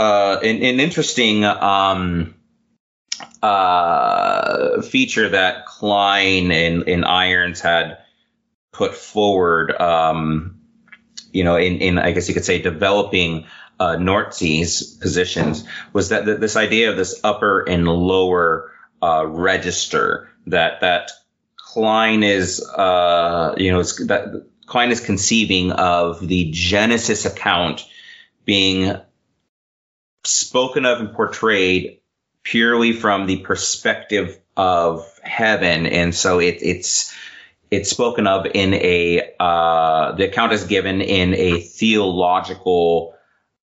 uh, 0.00 0.40
an, 0.42 0.62
an, 0.62 0.80
interesting 0.80 1.44
um, 1.44 2.34
uh, 3.42 4.80
feature 4.80 5.28
that 5.28 5.66
Kline 5.66 6.50
and, 6.50 6.88
and, 6.88 7.04
Irons 7.04 7.60
had 7.60 7.98
put 8.72 8.94
forward. 8.94 9.78
Um, 9.78 10.60
you 11.32 11.44
know, 11.44 11.56
in, 11.56 11.76
in, 11.80 11.98
I 11.98 12.12
guess 12.12 12.28
you 12.28 12.34
could 12.34 12.46
say 12.46 12.62
developing 12.62 13.44
uh, 13.78 13.96
Noordtzij's 13.96 14.82
positions 14.82 15.64
was 15.92 16.08
that 16.08 16.24
th- 16.24 16.40
this 16.40 16.56
idea 16.56 16.90
of 16.90 16.96
this 16.96 17.20
upper 17.22 17.60
and 17.60 17.86
lower 17.86 18.72
uh, 19.02 19.26
register 19.26 20.30
that 20.46 20.80
that 20.80 21.10
Kline 21.56 22.22
is, 22.22 22.66
uh, 22.66 23.54
you 23.58 23.70
know, 23.70 23.82
that 23.82 24.46
Kline 24.64 24.92
is 24.92 25.00
conceiving 25.00 25.72
of 25.72 26.26
the 26.26 26.50
Genesis 26.52 27.26
account 27.26 27.86
being 28.46 28.96
spoken 30.24 30.84
of 30.84 31.00
and 31.00 31.12
portrayed 31.12 32.00
purely 32.42 32.92
from 32.92 33.26
the 33.26 33.38
perspective 33.38 34.38
of 34.56 35.06
heaven, 35.22 35.86
and 35.86 36.14
so 36.14 36.38
it, 36.38 36.58
it's 36.60 37.14
it's 37.70 37.90
spoken 37.90 38.26
of 38.26 38.46
in 38.52 38.74
a 38.74 39.34
uh, 39.38 40.12
the 40.12 40.24
account 40.24 40.52
is 40.52 40.64
given 40.64 41.00
in 41.00 41.34
a 41.34 41.60
theological, 41.60 43.14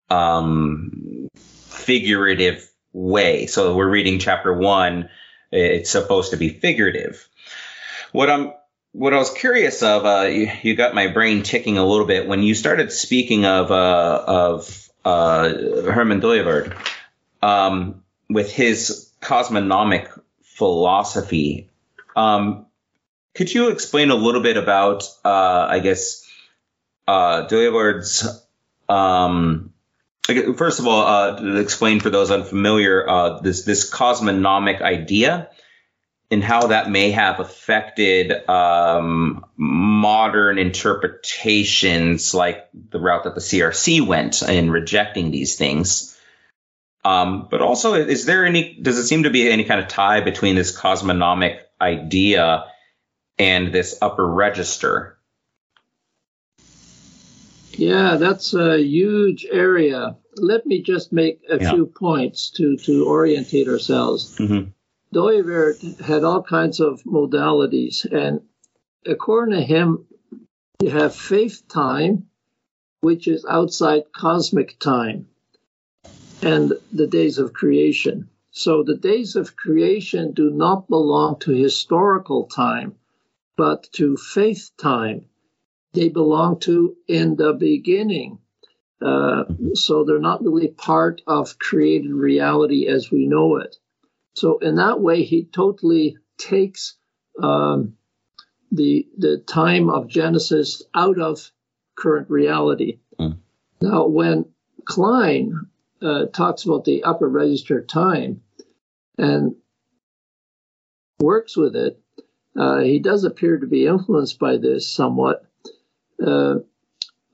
um, 0.08 1.28
figurative 1.34 2.70
way. 2.92 3.46
So 3.46 3.74
we're 3.74 3.90
reading 3.90 4.18
chapter 4.18 4.52
one; 4.52 5.10
it's 5.50 5.90
supposed 5.90 6.30
to 6.30 6.36
be 6.36 6.48
figurative. 6.48 7.28
What 8.12 8.30
I'm 8.30 8.52
what 8.92 9.14
I 9.14 9.18
was 9.18 9.32
curious 9.32 9.82
of, 9.82 10.04
uh, 10.04 10.22
you, 10.22 10.50
you, 10.62 10.74
got 10.74 10.96
my 10.96 11.06
brain 11.06 11.44
ticking 11.44 11.78
a 11.78 11.86
little 11.86 12.06
bit 12.06 12.26
when 12.26 12.42
you 12.42 12.54
started 12.54 12.90
speaking 12.90 13.44
of 13.44 13.70
uh, 13.70 14.24
of 14.26 14.89
uh, 15.04 15.48
Herman 15.48 16.20
Dooyeweerd, 16.20 16.76
um, 17.42 18.02
with 18.28 18.52
his 18.52 19.10
cosmonomic 19.20 20.08
philosophy. 20.42 21.68
Um, 22.16 22.66
could 23.34 23.52
you 23.52 23.70
explain 23.70 24.10
a 24.10 24.14
little 24.14 24.42
bit 24.42 24.56
about, 24.56 25.04
uh, 25.24 25.66
I 25.68 25.78
guess, 25.80 26.28
uh, 27.06 27.46
um, 28.88 29.72
first 30.56 30.80
of 30.80 30.86
all, 30.86 31.06
uh, 31.06 31.60
explain 31.60 32.00
for 32.00 32.10
those 32.10 32.30
unfamiliar, 32.30 33.08
uh, 33.08 33.40
this, 33.40 33.62
this 33.64 33.90
cosmonomic 33.90 34.82
idea 34.82 35.50
and 36.30 36.44
how 36.44 36.68
that 36.68 36.88
may 36.88 37.10
have 37.10 37.40
affected 37.40 38.48
um, 38.48 39.44
modern 39.56 40.58
interpretations, 40.58 42.32
like 42.32 42.68
the 42.90 43.00
route 43.00 43.24
that 43.24 43.34
the 43.34 43.40
CRC 43.40 44.06
went 44.06 44.42
in 44.42 44.70
rejecting 44.70 45.30
these 45.32 45.56
things. 45.56 46.16
Um, 47.04 47.48
but 47.50 47.62
also, 47.62 47.94
is 47.94 48.26
there 48.26 48.44
any? 48.46 48.74
Does 48.80 48.98
it 48.98 49.06
seem 49.06 49.24
to 49.24 49.30
be 49.30 49.50
any 49.50 49.64
kind 49.64 49.80
of 49.80 49.88
tie 49.88 50.20
between 50.20 50.54
this 50.54 50.78
cosmonomic 50.78 51.60
idea 51.80 52.66
and 53.38 53.72
this 53.72 53.98
upper 54.00 54.26
register? 54.26 55.18
Yeah, 57.72 58.16
that's 58.16 58.52
a 58.52 58.78
huge 58.78 59.46
area. 59.50 60.16
Let 60.36 60.66
me 60.66 60.82
just 60.82 61.12
make 61.12 61.40
a 61.48 61.58
yeah. 61.58 61.70
few 61.70 61.86
points 61.86 62.50
to 62.50 62.76
to 62.76 63.06
orientate 63.06 63.68
ourselves. 63.68 64.36
Mm-hmm. 64.38 64.70
Dooyeweerd 65.12 66.00
had 66.00 66.22
all 66.22 66.42
kinds 66.42 66.78
of 66.78 67.02
modalities, 67.02 68.04
and 68.04 68.42
according 69.04 69.56
to 69.56 69.64
him, 69.64 70.06
you 70.80 70.90
have 70.90 71.14
faith 71.14 71.64
time, 71.68 72.28
which 73.00 73.26
is 73.26 73.44
outside 73.44 74.12
cosmic 74.12 74.78
time, 74.78 75.26
and 76.42 76.72
the 76.92 77.08
days 77.08 77.38
of 77.38 77.52
creation. 77.52 78.28
So 78.52 78.84
the 78.84 78.96
days 78.96 79.34
of 79.34 79.56
creation 79.56 80.32
do 80.32 80.50
not 80.50 80.88
belong 80.88 81.40
to 81.40 81.52
historical 81.52 82.46
time, 82.46 82.94
but 83.56 83.88
to 83.94 84.16
faith 84.16 84.70
time. 84.78 85.26
They 85.92 86.08
belong 86.08 86.60
to 86.60 86.96
in 87.08 87.34
the 87.34 87.52
beginning. 87.52 88.38
Uh, 89.02 89.44
so 89.74 90.04
they're 90.04 90.20
not 90.20 90.42
really 90.44 90.68
part 90.68 91.20
of 91.26 91.58
created 91.58 92.12
reality 92.12 92.86
as 92.86 93.10
we 93.10 93.26
know 93.26 93.56
it. 93.56 93.76
So 94.40 94.56
in 94.56 94.76
that 94.76 95.00
way, 95.00 95.22
he 95.22 95.44
totally 95.44 96.16
takes 96.38 96.96
um, 97.42 97.98
the 98.72 99.06
the 99.18 99.36
time 99.36 99.90
of 99.90 100.08
Genesis 100.08 100.82
out 100.94 101.18
of 101.18 101.52
current 101.94 102.30
reality. 102.30 103.00
Mm. 103.18 103.36
Now, 103.82 104.06
when 104.06 104.46
Kline 104.86 105.52
uh, 106.00 106.24
talks 106.32 106.64
about 106.64 106.86
the 106.86 107.04
upper 107.04 107.28
register 107.28 107.84
time 107.84 108.40
and 109.18 109.56
works 111.20 111.54
with 111.54 111.76
it, 111.76 112.00
uh, 112.56 112.78
he 112.78 112.98
does 112.98 113.24
appear 113.24 113.58
to 113.58 113.66
be 113.66 113.86
influenced 113.86 114.38
by 114.38 114.56
this 114.56 114.90
somewhat. 114.90 115.44
Uh, 116.18 116.60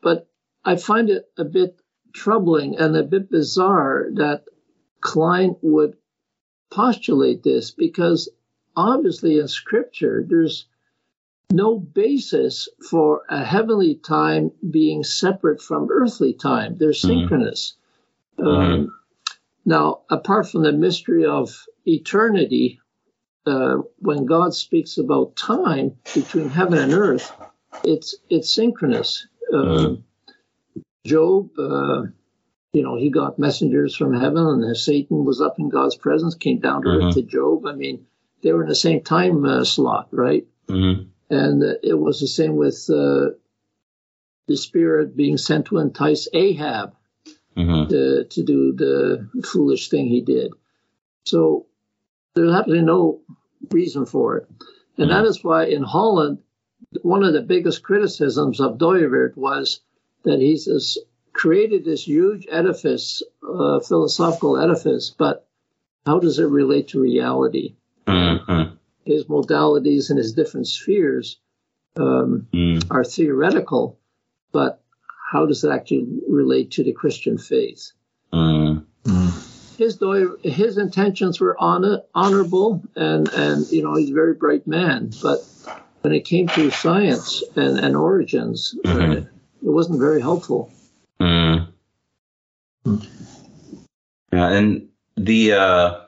but 0.03 0.29
I 0.65 0.75
find 0.75 1.09
it 1.11 1.31
a 1.39 1.45
bit 1.45 1.81
troubling 2.13 2.79
and 2.79 2.97
a 2.97 3.05
bit 3.05 3.31
bizarre 3.31 4.09
that 4.15 4.47
Kline 5.01 5.55
would 5.63 5.97
postulate 6.77 7.43
this 7.43 7.71
because 7.71 8.29
obviously 8.77 9.39
in 9.39 9.49
scripture 9.49 10.23
there's 10.29 10.67
no 11.51 11.79
basis 11.79 12.69
for 12.91 13.23
a 13.31 13.43
heavenly 13.43 13.95
time 13.95 14.51
being 14.71 15.03
separate 15.03 15.63
from 15.63 15.89
earthly 15.91 16.35
time. 16.35 16.77
They're 16.77 16.91
mm-hmm. 16.91 17.09
synchronous. 17.09 17.77
Mm-hmm. 18.39 18.73
Um, 18.73 18.95
now, 19.65 20.01
apart 20.11 20.49
from 20.51 20.65
the 20.65 20.73
mystery 20.73 21.25
of 21.25 21.65
eternity, 21.87 22.81
uh, 23.47 23.77
when 24.01 24.27
God 24.27 24.55
speaks 24.55 24.99
about 24.99 25.37
time 25.37 25.97
between 26.15 26.51
heaven 26.51 26.79
and 26.79 26.93
earth, 26.93 27.33
it's 27.85 28.17
it's 28.29 28.53
synchronous. 28.53 29.27
mm-hmm. 29.53 30.03
Job, 31.07 31.51
uh, 31.59 32.03
you 32.77 32.83
know, 32.83 32.95
he 32.95 33.09
got 33.09 33.39
messengers 33.39 33.97
from 33.97 34.13
heaven, 34.13 34.63
and 34.63 34.77
Satan 34.77 35.25
was 35.25 35.41
up 35.41 35.59
in 35.59 35.71
God's 35.71 35.97
presence, 35.97 36.35
came 36.35 36.59
down 36.59 36.83
to 36.83 36.89
earth 36.91 37.03
mm-hmm. 37.05 37.21
to 37.21 37.23
Job. 37.23 37.65
I 37.65 37.73
mean, 37.73 38.05
they 38.43 38.53
were 38.53 38.65
in 38.65 38.69
the 38.69 38.75
same 38.75 39.03
time 39.03 39.47
uh, 39.47 39.65
slot, 39.65 40.09
right? 40.11 40.47
Mm-hmm. 40.69 41.09
And 41.31 41.63
uh, 41.63 41.79
it 41.83 41.99
was 41.99 42.21
the 42.21 42.27
same 42.27 42.57
with 42.57 42.75
uh, 42.91 43.33
the 44.47 44.59
Spirit 44.59 45.17
being 45.17 45.39
sent 45.39 45.69
to 45.69 45.79
entice 45.79 46.29
Ahab 46.35 46.95
mm-hmm. 47.57 47.89
to, 47.89 48.25
to 48.25 48.45
do 48.45 48.75
the 48.75 49.43
foolish 49.43 49.89
thing 49.89 50.09
he 50.09 50.21
did. 50.21 50.53
So 51.25 51.65
there's 52.35 52.53
absolutely 52.53 52.85
no 52.85 53.23
reason 53.71 54.05
for 54.05 54.37
it. 54.37 54.51
And 54.99 55.11
that 55.11 55.21
mm-hmm. 55.21 55.29
is 55.29 55.43
why 55.43 55.65
in 55.65 55.83
Holland, 55.83 56.41
one 57.01 57.25
of 57.25 57.33
the 57.33 57.41
biggest 57.41 57.83
criticisms 57.83 58.61
of 58.61 58.77
Dooyeweerd 58.77 59.35
was 59.35 59.81
that 60.25 60.41
he's 60.41 60.67
this, 60.67 60.99
created 61.37 61.85
this 61.85 62.07
huge 62.07 62.47
edifice, 62.51 63.23
uh, 63.43 63.81
philosophical 63.81 64.59
edifice, 64.59 65.15
but 65.17 65.47
how 66.05 66.19
does 66.19 66.39
it 66.39 66.47
relate 66.47 66.89
to 66.89 67.01
reality? 67.01 67.75
Mm-hmm 68.07 68.77
his 69.07 69.25
modalities 69.25 70.11
and 70.11 70.19
his 70.19 70.33
different 70.33 70.67
spheres 70.67 71.39
um, 71.97 72.47
mm. 72.53 72.85
are 72.91 73.05
theoretical, 73.05 73.99
but 74.53 74.83
how 75.33 75.47
does 75.47 75.65
it 75.65 75.71
actually 75.71 76.07
relate 76.29 76.73
to 76.73 76.85
the 76.85 76.93
Christian 76.93 77.39
faith? 77.39 77.93
Mm. 78.33 78.85
Mm. 79.05 79.77
His 79.79 79.99
his 80.43 80.79
intentions 80.79 81.41
were 81.41 81.57
honor, 81.59 82.03
honorable, 82.15 82.83
and 82.97 83.29
and 83.29 83.71
you 83.71 83.83
know 83.83 83.95
he's 83.95 84.11
a 84.11 84.15
very 84.15 84.35
bright 84.35 84.67
man, 84.67 85.11
but 85.23 85.47
when 86.01 86.13
it 86.13 86.25
came 86.25 86.49
to 86.49 86.71
science 86.71 87.43
and, 87.57 87.79
and 87.79 87.95
origins, 87.95 88.75
mm-hmm. 88.85 89.13
uh, 89.13 89.15
it 89.17 89.29
wasn't 89.61 89.99
very 89.99 90.21
helpful. 90.21 90.73
Yeah, 94.33 94.51
and 94.51 94.89
the 95.17 95.53
uh, 95.53 96.01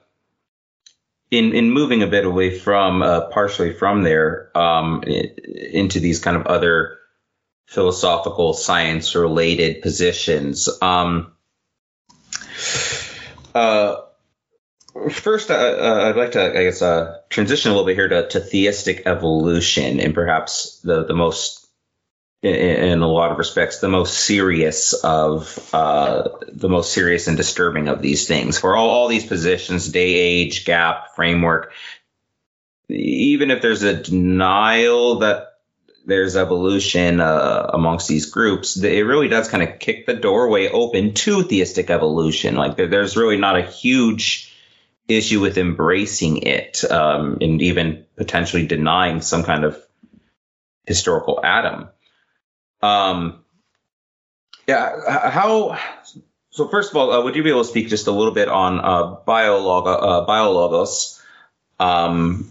in 1.30 1.54
in 1.54 1.70
moving 1.70 2.02
a 2.02 2.06
bit 2.06 2.24
away 2.24 2.58
from 2.58 3.02
uh, 3.02 3.28
partially 3.28 3.72
from 3.72 4.02
there 4.02 4.56
um, 4.56 5.02
into 5.02 6.00
these 6.00 6.20
kind 6.20 6.36
of 6.36 6.46
other 6.46 6.98
philosophical 7.66 8.54
science 8.54 9.14
related 9.14 9.82
positions. 9.82 10.68
Um, 10.80 11.32
uh, 13.54 13.96
first, 15.10 15.50
uh, 15.50 15.54
uh, 15.54 16.04
I'd 16.08 16.16
like 16.16 16.32
to, 16.32 16.58
I 16.58 16.64
guess, 16.64 16.80
uh, 16.80 17.18
transition 17.28 17.70
a 17.70 17.74
little 17.74 17.86
bit 17.86 17.96
here 17.96 18.08
to, 18.08 18.28
to 18.28 18.40
theistic 18.40 19.02
evolution, 19.06 20.00
and 20.00 20.14
perhaps 20.14 20.80
the 20.82 21.04
the 21.04 21.14
most 21.14 21.67
in, 22.42 23.00
a 23.00 23.08
lot 23.08 23.32
of 23.32 23.38
respects, 23.38 23.80
the 23.80 23.88
most 23.88 24.14
serious 24.14 24.92
of 24.92 25.70
uh, 25.72 26.28
the 26.46 26.68
most 26.68 26.92
serious 26.92 27.26
and 27.26 27.36
disturbing 27.36 27.88
of 27.88 28.00
these 28.00 28.28
things. 28.28 28.58
For 28.58 28.76
all, 28.76 28.88
all 28.90 29.08
these 29.08 29.26
positions, 29.26 29.88
day, 29.88 30.14
age, 30.14 30.64
gap, 30.64 31.14
framework, 31.16 31.72
even 32.88 33.50
if 33.50 33.60
there's 33.60 33.82
a 33.82 33.94
denial 33.94 35.18
that 35.20 35.58
there's 36.06 36.36
evolution 36.36 37.20
uh, 37.20 37.70
amongst 37.74 38.08
these 38.08 38.26
groups, 38.26 38.76
it 38.82 39.02
really 39.02 39.28
does 39.28 39.48
kind 39.48 39.62
of 39.62 39.78
kick 39.78 40.06
the 40.06 40.14
doorway 40.14 40.68
open 40.68 41.12
to 41.14 41.42
theistic 41.42 41.90
evolution. 41.90 42.54
Like 42.54 42.76
there, 42.76 42.86
there's 42.86 43.16
really 43.16 43.36
not 43.36 43.58
a 43.58 43.62
huge 43.62 44.54
issue 45.06 45.40
with 45.40 45.58
embracing 45.58 46.38
it 46.38 46.82
um, 46.90 47.38
and 47.40 47.60
even 47.60 48.06
potentially 48.16 48.66
denying 48.66 49.20
some 49.20 49.42
kind 49.42 49.64
of 49.64 49.78
historical 50.86 51.40
Adam. 51.44 51.88
Um, 52.82 53.44
yeah, 54.66 55.30
how? 55.30 55.78
So 56.50 56.68
first 56.68 56.90
of 56.90 56.96
all, 56.96 57.12
uh, 57.12 57.22
would 57.22 57.36
you 57.36 57.42
be 57.42 57.50
able 57.50 57.62
to 57.62 57.68
speak 57.68 57.88
just 57.88 58.06
a 58.06 58.12
little 58.12 58.34
bit 58.34 58.48
on 58.48 58.80
uh, 58.80 59.16
biolog- 59.26 59.86
uh, 59.86 60.26
biologos, 60.26 61.22
um, 61.78 62.50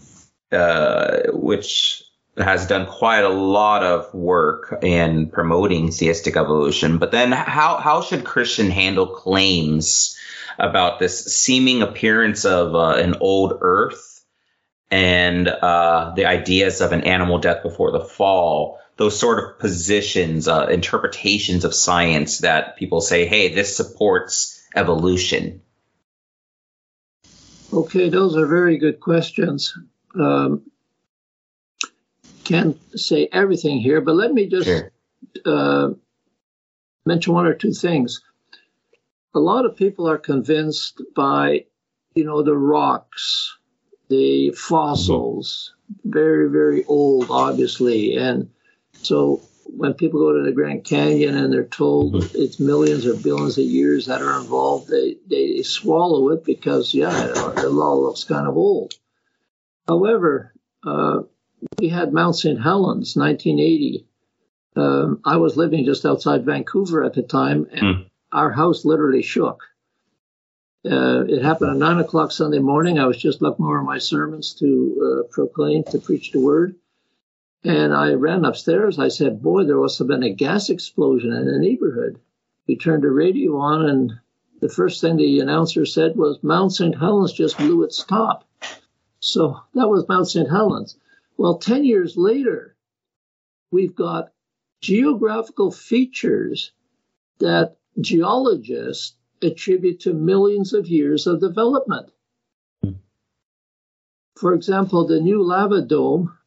uh, 0.50 1.22
which 1.32 2.02
has 2.40 2.66
done 2.66 2.86
quite 2.86 3.24
a 3.24 3.28
lot 3.28 3.82
of 3.82 4.12
work 4.14 4.78
in 4.82 5.28
promoting 5.28 5.90
theistic 5.90 6.36
evolution. 6.36 6.98
But 6.98 7.10
then, 7.10 7.32
how 7.32 7.76
how 7.76 8.02
should 8.02 8.24
Christian 8.24 8.70
handle 8.70 9.06
claims 9.06 10.16
about 10.58 10.98
this 10.98 11.24
seeming 11.36 11.82
appearance 11.82 12.44
of 12.44 12.74
uh, 12.74 12.94
an 12.94 13.16
old 13.20 13.58
Earth 13.60 14.24
and 14.90 15.48
uh, 15.48 16.12
the 16.16 16.26
ideas 16.26 16.80
of 16.80 16.92
an 16.92 17.02
animal 17.02 17.38
death 17.38 17.62
before 17.62 17.92
the 17.92 18.00
fall? 18.00 18.80
Those 18.98 19.18
sort 19.18 19.42
of 19.42 19.58
positions, 19.60 20.48
uh, 20.48 20.66
interpretations 20.66 21.64
of 21.64 21.72
science 21.72 22.38
that 22.38 22.76
people 22.76 23.00
say, 23.00 23.26
hey, 23.26 23.54
this 23.54 23.76
supports 23.76 24.60
evolution? 24.74 25.62
Okay, 27.72 28.08
those 28.08 28.36
are 28.36 28.46
very 28.46 28.76
good 28.76 28.98
questions. 28.98 29.78
Um, 30.18 30.70
can't 32.42 32.76
say 32.98 33.28
everything 33.30 33.78
here, 33.78 34.00
but 34.00 34.16
let 34.16 34.32
me 34.32 34.48
just 34.48 34.66
sure. 34.66 34.90
uh, 35.46 35.90
mention 37.06 37.34
one 37.34 37.46
or 37.46 37.54
two 37.54 37.72
things. 37.72 38.20
A 39.34 39.38
lot 39.38 39.64
of 39.64 39.76
people 39.76 40.08
are 40.08 40.18
convinced 40.18 41.00
by, 41.14 41.66
you 42.14 42.24
know, 42.24 42.42
the 42.42 42.56
rocks, 42.56 43.56
the 44.08 44.50
fossils, 44.52 45.74
very, 46.04 46.50
very 46.50 46.84
old, 46.86 47.26
obviously, 47.30 48.16
and 48.16 48.50
so 49.02 49.42
when 49.64 49.94
people 49.94 50.20
go 50.20 50.32
to 50.32 50.42
the 50.42 50.52
Grand 50.52 50.84
Canyon 50.84 51.36
and 51.36 51.52
they're 51.52 51.64
told 51.64 52.14
mm-hmm. 52.14 52.36
it's 52.36 52.58
millions 52.58 53.06
or 53.06 53.14
billions 53.14 53.58
of 53.58 53.64
years 53.64 54.06
that 54.06 54.22
are 54.22 54.40
involved, 54.40 54.88
they, 54.88 55.16
they 55.28 55.62
swallow 55.62 56.30
it 56.30 56.44
because, 56.44 56.94
yeah, 56.94 57.26
it 57.26 57.36
all 57.36 58.02
looks 58.02 58.24
kind 58.24 58.46
of 58.46 58.56
old. 58.56 58.94
However, 59.86 60.54
uh, 60.86 61.22
we 61.78 61.88
had 61.88 62.12
Mount 62.12 62.36
St. 62.36 62.60
Helens, 62.60 63.16
1980. 63.16 64.06
Um, 64.76 65.20
I 65.24 65.36
was 65.36 65.56
living 65.56 65.84
just 65.84 66.06
outside 66.06 66.44
Vancouver 66.44 67.04
at 67.04 67.14
the 67.14 67.22
time, 67.22 67.66
and 67.72 67.82
mm. 67.82 68.06
our 68.32 68.50
house 68.50 68.84
literally 68.84 69.22
shook. 69.22 69.62
Uh, 70.84 71.24
it 71.26 71.42
happened 71.42 71.72
at 71.72 71.76
9 71.76 71.98
o'clock 71.98 72.32
Sunday 72.32 72.60
morning. 72.60 72.98
I 72.98 73.06
was 73.06 73.18
just 73.18 73.42
looking 73.42 73.64
over 73.64 73.82
my 73.82 73.98
sermons 73.98 74.54
to 74.54 75.24
uh, 75.26 75.28
proclaim, 75.32 75.84
to 75.84 75.98
preach 75.98 76.30
the 76.32 76.40
word 76.40 76.76
and 77.64 77.92
I 77.92 78.12
ran 78.12 78.44
upstairs. 78.44 78.98
I 78.98 79.08
said, 79.08 79.42
Boy, 79.42 79.64
there 79.64 79.80
must 79.80 79.98
have 79.98 80.08
been 80.08 80.22
a 80.22 80.32
gas 80.32 80.70
explosion 80.70 81.32
in 81.32 81.46
the 81.46 81.58
neighborhood. 81.58 82.20
We 82.66 82.76
turned 82.76 83.02
the 83.02 83.10
radio 83.10 83.56
on, 83.56 83.88
and 83.88 84.12
the 84.60 84.68
first 84.68 85.00
thing 85.00 85.16
the 85.16 85.40
announcer 85.40 85.84
said 85.84 86.16
was, 86.16 86.42
Mount 86.42 86.72
St. 86.72 86.96
Helens 86.96 87.32
just 87.32 87.58
blew 87.58 87.82
its 87.82 88.04
top. 88.04 88.44
So 89.20 89.60
that 89.74 89.88
was 89.88 90.08
Mount 90.08 90.28
St. 90.28 90.48
Helens. 90.48 90.96
Well, 91.36 91.58
10 91.58 91.84
years 91.84 92.16
later, 92.16 92.76
we've 93.70 93.94
got 93.94 94.32
geographical 94.80 95.70
features 95.70 96.72
that 97.38 97.76
geologists 98.00 99.14
attribute 99.42 100.00
to 100.00 100.12
millions 100.12 100.72
of 100.72 100.86
years 100.88 101.26
of 101.26 101.40
development. 101.40 102.10
Hmm. 102.82 102.92
for 104.36 104.54
example, 104.54 105.06
the 105.06 105.20
new 105.20 105.42
lava 105.42 105.82
dome, 105.82 106.37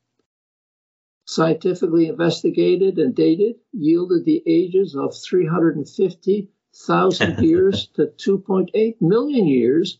scientifically 1.32 2.08
investigated 2.08 3.00
and 3.00 3.16
dated, 3.16 3.56
yielded 3.72 4.26
the 4.26 4.44
ages 4.46 4.96
of 4.96 5.16
350,000 5.16 7.40
years 7.44 7.88
to 7.96 8.08
2.8 8.18 8.96
million 9.00 9.48
years, 9.48 10.00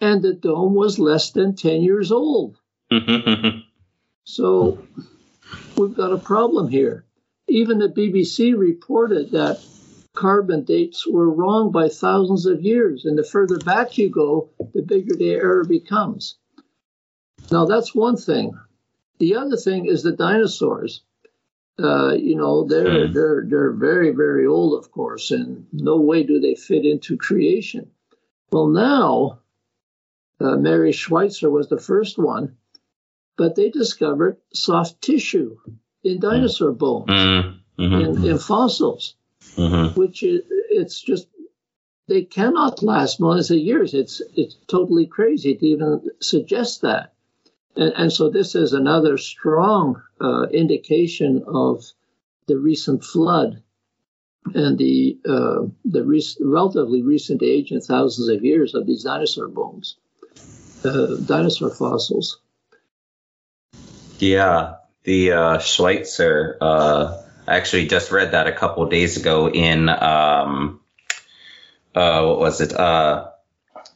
and 0.00 0.22
the 0.22 0.32
dome 0.32 0.74
was 0.74 1.00
less 1.00 1.32
than 1.32 1.56
10 1.56 1.82
years 1.82 2.12
old. 2.12 2.56
Mm-hmm. 2.92 3.62
so 4.22 4.78
we've 5.76 5.96
got 5.96 6.12
a 6.12 6.18
problem 6.18 6.68
here. 6.68 7.04
Even 7.48 7.78
the 7.78 7.88
BBC 7.88 8.56
reported 8.56 9.32
that 9.32 9.60
carbon 10.12 10.62
dates 10.62 11.04
were 11.04 11.30
wrong 11.30 11.72
by 11.72 11.88
thousands 11.88 12.46
of 12.46 12.62
years, 12.62 13.06
and 13.06 13.18
the 13.18 13.24
further 13.24 13.58
back 13.58 13.98
you 13.98 14.08
go, 14.08 14.50
the 14.72 14.82
bigger 14.82 15.16
the 15.16 15.30
error 15.30 15.64
becomes. 15.64 16.36
Now, 17.50 17.64
that's 17.64 17.92
one 17.92 18.16
thing. 18.16 18.56
The 19.18 19.36
other 19.36 19.56
thing 19.56 19.86
is 19.86 20.02
the 20.02 20.12
dinosaurs. 20.12 21.02
Uh, 21.78 22.14
you 22.14 22.36
know, 22.36 22.64
they're, 22.64 23.08
mm. 23.08 23.12
they're, 23.12 23.44
they're 23.46 23.72
very, 23.72 24.10
very 24.10 24.46
old, 24.46 24.78
of 24.78 24.92
course, 24.92 25.32
and 25.32 25.66
no 25.72 26.00
way 26.00 26.22
do 26.22 26.38
they 26.38 26.54
fit 26.54 26.84
into 26.84 27.16
creation. 27.16 27.90
Well, 28.52 28.68
now, 28.68 29.40
uh, 30.40 30.56
Mary 30.56 30.92
Schweitzer 30.92 31.50
was 31.50 31.68
the 31.68 31.80
first 31.80 32.16
one, 32.16 32.56
but 33.36 33.56
they 33.56 33.70
discovered 33.70 34.36
soft 34.52 35.02
tissue 35.02 35.56
in 36.04 36.20
dinosaur 36.20 36.72
bones, 36.72 37.08
mm-hmm. 37.08 37.82
in, 37.82 38.24
in, 38.24 38.38
fossils, 38.38 39.16
mm-hmm. 39.56 39.98
which 39.98 40.22
is, 40.22 40.42
it's 40.70 41.00
just 41.00 41.26
they 42.06 42.22
cannot 42.22 42.82
last 42.82 43.20
millions 43.20 43.50
of 43.50 43.58
years. 43.58 43.94
It's 43.94 44.20
it's 44.36 44.56
totally 44.68 45.06
crazy 45.06 45.54
to 45.54 45.66
even 45.66 46.10
suggest 46.20 46.82
that. 46.82 47.13
And, 47.76 47.92
and 47.96 48.12
so 48.12 48.30
this 48.30 48.54
is 48.54 48.72
another 48.72 49.18
strong 49.18 50.02
uh, 50.20 50.46
indication 50.52 51.44
of 51.46 51.84
the 52.46 52.58
recent 52.58 53.04
flood 53.04 53.62
and 54.54 54.76
the 54.76 55.18
uh, 55.26 55.66
the 55.84 56.04
rec- 56.04 56.38
relatively 56.40 57.02
recent 57.02 57.42
age 57.42 57.72
in 57.72 57.80
thousands 57.80 58.28
of 58.28 58.44
years 58.44 58.74
of 58.74 58.86
these 58.86 59.04
dinosaur 59.04 59.48
bones, 59.48 59.96
uh, 60.84 61.16
dinosaur 61.24 61.70
fossils. 61.70 62.40
Yeah, 64.18 64.74
the 65.04 65.32
uh, 65.32 65.58
Schweitzer. 65.58 66.58
Uh, 66.60 67.22
I 67.46 67.56
actually 67.56 67.88
just 67.88 68.12
read 68.12 68.32
that 68.32 68.46
a 68.46 68.52
couple 68.52 68.86
days 68.86 69.16
ago 69.16 69.48
in 69.48 69.88
um, 69.88 70.80
uh, 71.94 72.24
what 72.24 72.38
was 72.38 72.60
it? 72.60 72.72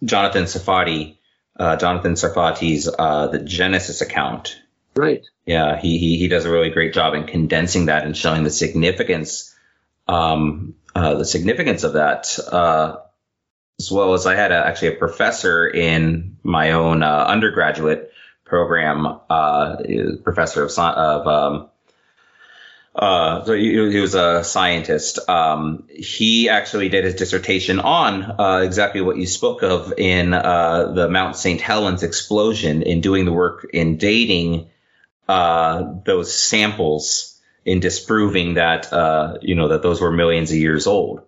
Jonathan 0.04 0.44
Sarfati 0.44 1.17
uh, 1.58 1.76
Jonathan 1.76 2.14
Sarfati's 2.14 2.88
uh, 2.98 3.28
the 3.28 3.40
Genesis 3.40 4.00
account. 4.00 4.60
Right. 4.94 5.24
Yeah, 5.46 5.80
he, 5.80 5.98
he 5.98 6.18
he 6.18 6.28
does 6.28 6.44
a 6.44 6.50
really 6.50 6.70
great 6.70 6.92
job 6.92 7.14
in 7.14 7.26
condensing 7.26 7.86
that 7.86 8.04
and 8.04 8.16
showing 8.16 8.44
the 8.44 8.50
significance, 8.50 9.54
um, 10.06 10.74
uh, 10.94 11.14
the 11.14 11.24
significance 11.24 11.84
of 11.84 11.94
that, 11.94 12.38
uh, 12.50 12.96
as 13.78 13.90
well 13.90 14.14
as 14.14 14.26
I 14.26 14.34
had 14.34 14.50
a, 14.50 14.66
actually 14.66 14.88
a 14.88 14.98
professor 14.98 15.66
in 15.66 16.36
my 16.42 16.72
own 16.72 17.02
uh, 17.02 17.24
undergraduate 17.28 18.12
program, 18.44 19.06
uh, 19.30 19.76
professor 20.24 20.64
of 20.64 20.76
of 20.76 21.26
um, 21.26 21.68
uh, 22.98 23.44
so 23.44 23.54
he, 23.54 23.70
he, 23.70 24.00
was 24.00 24.16
a 24.16 24.42
scientist. 24.42 25.20
Um, 25.28 25.86
he 25.88 26.48
actually 26.48 26.88
did 26.88 27.04
his 27.04 27.14
dissertation 27.14 27.78
on 27.78 28.24
uh, 28.40 28.62
exactly 28.64 29.00
what 29.00 29.16
you 29.16 29.26
spoke 29.26 29.62
of 29.62 29.94
in 29.96 30.34
uh, 30.34 30.90
the 30.92 31.08
Mount 31.08 31.36
St. 31.36 31.60
Helens 31.60 32.02
explosion, 32.02 32.82
in 32.82 33.00
doing 33.00 33.24
the 33.24 33.32
work 33.32 33.68
in 33.72 33.98
dating 33.98 34.70
uh, 35.28 35.84
those 36.04 36.34
samples, 36.34 37.40
in 37.64 37.78
disproving 37.78 38.54
that 38.54 38.92
uh, 38.92 39.38
you 39.42 39.54
know 39.54 39.68
that 39.68 39.82
those 39.82 40.00
were 40.00 40.10
millions 40.10 40.50
of 40.50 40.56
years 40.56 40.88
old. 40.88 41.20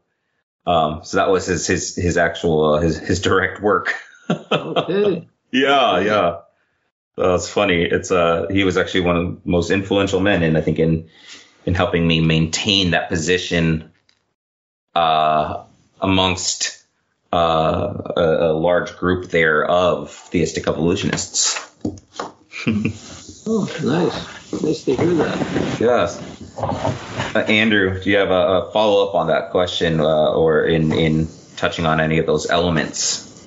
Um, 0.67 1.05
so 1.05 1.19
that 1.19 1.31
was 1.31 1.47
his 1.47 1.69
his 1.69 1.95
his 1.95 2.17
actual 2.17 2.75
uh, 2.75 2.81
his 2.81 2.99
his 2.99 3.21
direct 3.21 3.63
work. 3.63 3.95
okay. 4.29 5.29
Yeah, 5.53 5.99
yeah. 5.99 6.37
That's 7.17 7.49
funny. 7.49 7.83
It's 7.83 8.13
uh 8.13 8.47
he 8.51 8.63
was 8.63 8.77
actually 8.77 9.01
one 9.01 9.17
of 9.17 9.43
the 9.43 9.51
most 9.51 9.73
influential 9.73 10.21
men, 10.21 10.45
and 10.45 10.57
I 10.57 10.61
think 10.61 10.79
in 10.79 11.09
in 11.71 11.77
helping 11.77 12.05
me 12.05 12.21
maintain 12.21 12.91
that 12.91 13.09
position 13.09 13.93
uh, 14.97 15.63
amongst 16.01 16.85
uh, 17.33 18.13
a, 18.17 18.51
a, 18.51 18.53
large 18.53 18.97
group 18.97 19.31
there 19.31 19.65
of 19.65 20.11
theistic 20.11 20.67
evolutionists. 20.67 21.71
oh, 23.47 23.71
nice. 23.85 24.63
Nice 24.63 24.83
to 24.83 24.97
hear 24.97 25.15
that. 25.15 25.81
Yes. 25.81 26.21
Uh, 26.59 27.39
Andrew, 27.39 28.03
do 28.03 28.11
you 28.11 28.17
have 28.17 28.31
a, 28.31 28.33
a 28.33 28.73
follow 28.73 29.09
up 29.09 29.15
on 29.15 29.29
that 29.29 29.53
question 29.53 30.01
uh, 30.01 30.33
or 30.33 30.65
in, 30.65 30.91
in 30.91 31.29
touching 31.55 31.87
on 31.87 32.01
any 32.01 32.19
of 32.19 32.27
those 32.27 32.51
elements? 32.51 33.47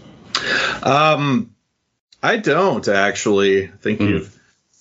Um, 0.82 1.53
I 2.21 2.38
don't 2.38 2.88
actually. 2.88 3.65
I 3.65 3.71
think 3.82 3.99
mm. 3.99 4.07
you've 4.07 4.39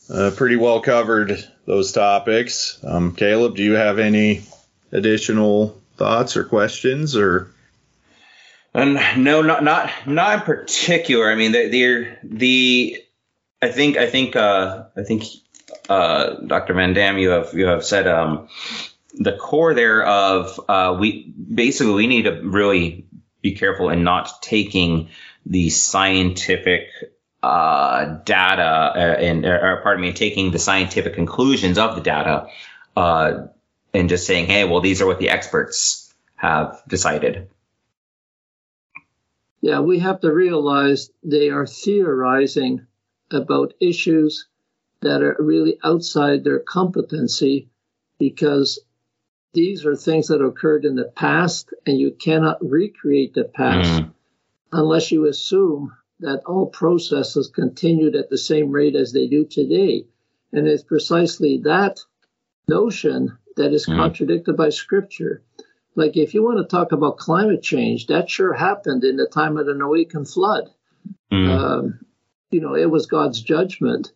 uh, 0.09 0.31
pretty 0.37 0.55
well 0.55 0.81
covered 0.81 1.45
those 1.67 1.93
topics. 1.93 2.79
Um, 2.85 3.15
Caleb, 3.15 3.57
do 3.57 3.63
you 3.63 3.73
have 3.73 3.99
any 3.99 4.43
additional 4.91 5.81
thoughts 5.97 6.37
or 6.37 6.45
questions 6.45 7.17
or? 7.17 7.51
Um, 8.75 8.99
no, 9.19 9.43
not 9.43 9.63
not 9.63 9.91
not 10.07 10.35
in 10.39 10.41
particular. 10.41 11.31
I 11.31 11.35
mean, 11.35 11.53
the 11.53 11.69
the, 11.69 12.17
the 12.23 13.05
I 13.61 13.69
think 13.69 13.97
I 13.97 14.07
think 14.07 14.35
uh, 14.35 14.85
I 14.97 15.03
think 15.03 15.25
uh, 15.89 16.35
Dr. 16.47 16.75
Van 16.75 16.95
Dam, 16.95 17.19
you 17.19 17.31
have 17.31 17.53
you 17.55 17.67
have 17.67 17.85
said 17.85 18.09
um, 18.09 18.49
the 19.15 19.33
core 19.33 19.75
there 19.75 20.05
of 20.05 20.59
uh, 20.69 20.97
we 20.99 21.33
basically 21.55 21.93
we 21.93 22.07
need 22.07 22.23
to 22.23 22.41
really 22.43 23.07
be 23.43 23.55
careful 23.55 23.91
in 23.91 24.05
not 24.05 24.43
taking 24.43 25.11
the 25.45 25.71
scientific 25.71 26.89
uh, 27.43 28.05
data 28.25 28.63
uh, 28.63 29.17
and, 29.19 29.45
or, 29.45 29.81
pardon 29.83 30.03
me, 30.03 30.13
taking 30.13 30.51
the 30.51 30.59
scientific 30.59 31.15
conclusions 31.15 31.79
of 31.79 31.97
the 31.97 32.01
data 32.01 32.47
uh, 32.97 33.47
and 33.93 34.09
just 34.09 34.27
saying, 34.27 34.47
hey, 34.47 34.65
well, 34.65 34.81
these 34.81 35.03
are 35.03 35.07
what 35.07 35.19
the 35.19 35.31
experts 35.31 36.15
have 36.37 36.83
decided. 36.89 37.49
Yeah, 39.61 39.81
we 39.81 40.01
have 40.01 40.21
to 40.21 40.33
realize 40.33 41.11
they 41.23 41.51
are 41.51 41.67
theorizing 41.67 42.87
about 43.31 43.75
issues 43.81 44.47
that 45.01 45.23
are 45.23 45.37
really 45.39 45.79
outside 45.85 46.45
their 46.45 46.61
competency 46.61 47.69
because 48.19 48.81
these 49.53 49.85
are 49.85 49.97
things 49.97 50.29
that 50.29 50.43
occurred 50.43 50.85
in 50.85 50.95
the 50.95 51.05
past 51.05 51.73
and 51.87 51.99
you 51.99 52.13
cannot 52.13 52.65
recreate 52.65 53.35
the 53.35 53.45
past 53.45 54.03
mm. 54.03 54.13
unless 54.73 55.11
you 55.11 55.27
assume 55.27 55.93
that 56.23 56.43
all 56.47 56.67
processes 56.67 57.49
continued 57.49 58.17
at 58.17 58.31
the 58.31 58.39
same 58.39 58.71
rate 58.71 58.97
as 58.97 59.13
they 59.13 59.27
do 59.27 59.45
today. 59.45 60.07
And 60.53 60.67
it's 60.67 60.83
precisely 60.83 61.59
that 61.65 62.01
notion 62.69 63.39
that 63.57 63.73
is 63.73 63.87
mm. 63.87 63.97
contradicted 63.97 64.57
by 64.57 64.71
scripture. 64.71 65.43
Like 65.95 66.17
if 66.17 66.33
you 66.33 66.43
want 66.43 66.59
to 66.59 66.65
talk 66.65 66.93
about 66.93 67.19
climate 67.19 67.63
change, 67.63 68.07
that 68.07 68.31
sure 68.31 68.55
happened 68.55 69.05
in 69.05 69.17
the 69.17 69.27
time 69.27 69.57
of 69.57 69.67
the 69.67 69.73
Noachian 69.73 70.31
flood. 70.31 70.71
Mm. 71.33 71.49
Um, 71.49 72.01
you 72.51 72.61
know, 72.61 72.75
it 72.75 72.91
was 72.91 73.07
God's 73.07 73.41
judgment. 73.41 74.13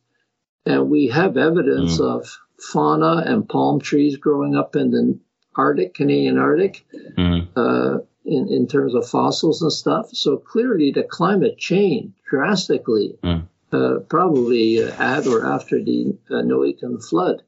And 0.64 0.90
we 0.90 1.08
have 1.08 1.36
evidence 1.36 1.98
mm. 1.98 2.04
of 2.04 2.38
fauna 2.58 3.22
and 3.26 3.48
palm 3.48 3.80
trees 3.80 4.16
growing 4.16 4.56
up 4.56 4.76
in 4.76 4.90
the 4.90 5.18
Arctic, 5.54 5.94
Canadian 5.94 6.38
Arctic. 6.38 6.86
Mm. 7.18 7.48
Uh, 7.56 7.98
in, 8.26 8.48
in 8.48 8.66
terms 8.66 8.94
of 8.94 9.08
fossils 9.08 9.62
and 9.62 9.72
stuff. 9.72 10.10
So 10.12 10.36
clearly, 10.36 10.90
the 10.90 11.04
climate 11.04 11.58
changed 11.58 12.14
drastically, 12.28 13.16
mm. 13.22 13.46
uh, 13.72 14.00
probably 14.08 14.82
at 14.82 15.26
or 15.26 15.46
after 15.46 15.82
the 15.82 16.16
uh, 16.30 16.34
Noachian 16.42 17.02
flood. 17.02 17.42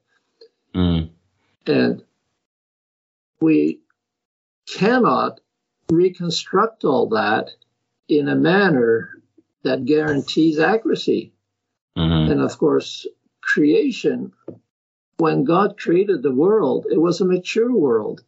Mm. 0.73 1.09
And 1.67 2.03
we 3.41 3.79
cannot 4.67 5.41
reconstruct 5.91 6.85
all 6.85 7.09
that 7.09 7.49
in 8.07 8.27
a 8.27 8.35
manner 8.35 9.21
that 9.63 9.85
guarantees 9.85 10.59
accuracy. 10.59 11.33
Mm-hmm. 11.97 12.31
And 12.31 12.41
of 12.41 12.57
course, 12.57 13.05
creation, 13.41 14.31
when 15.17 15.43
God 15.43 15.77
created 15.77 16.23
the 16.23 16.33
world, 16.33 16.85
it 16.89 16.99
was 16.99 17.19
a 17.19 17.25
mature 17.25 17.71
world. 17.71 18.23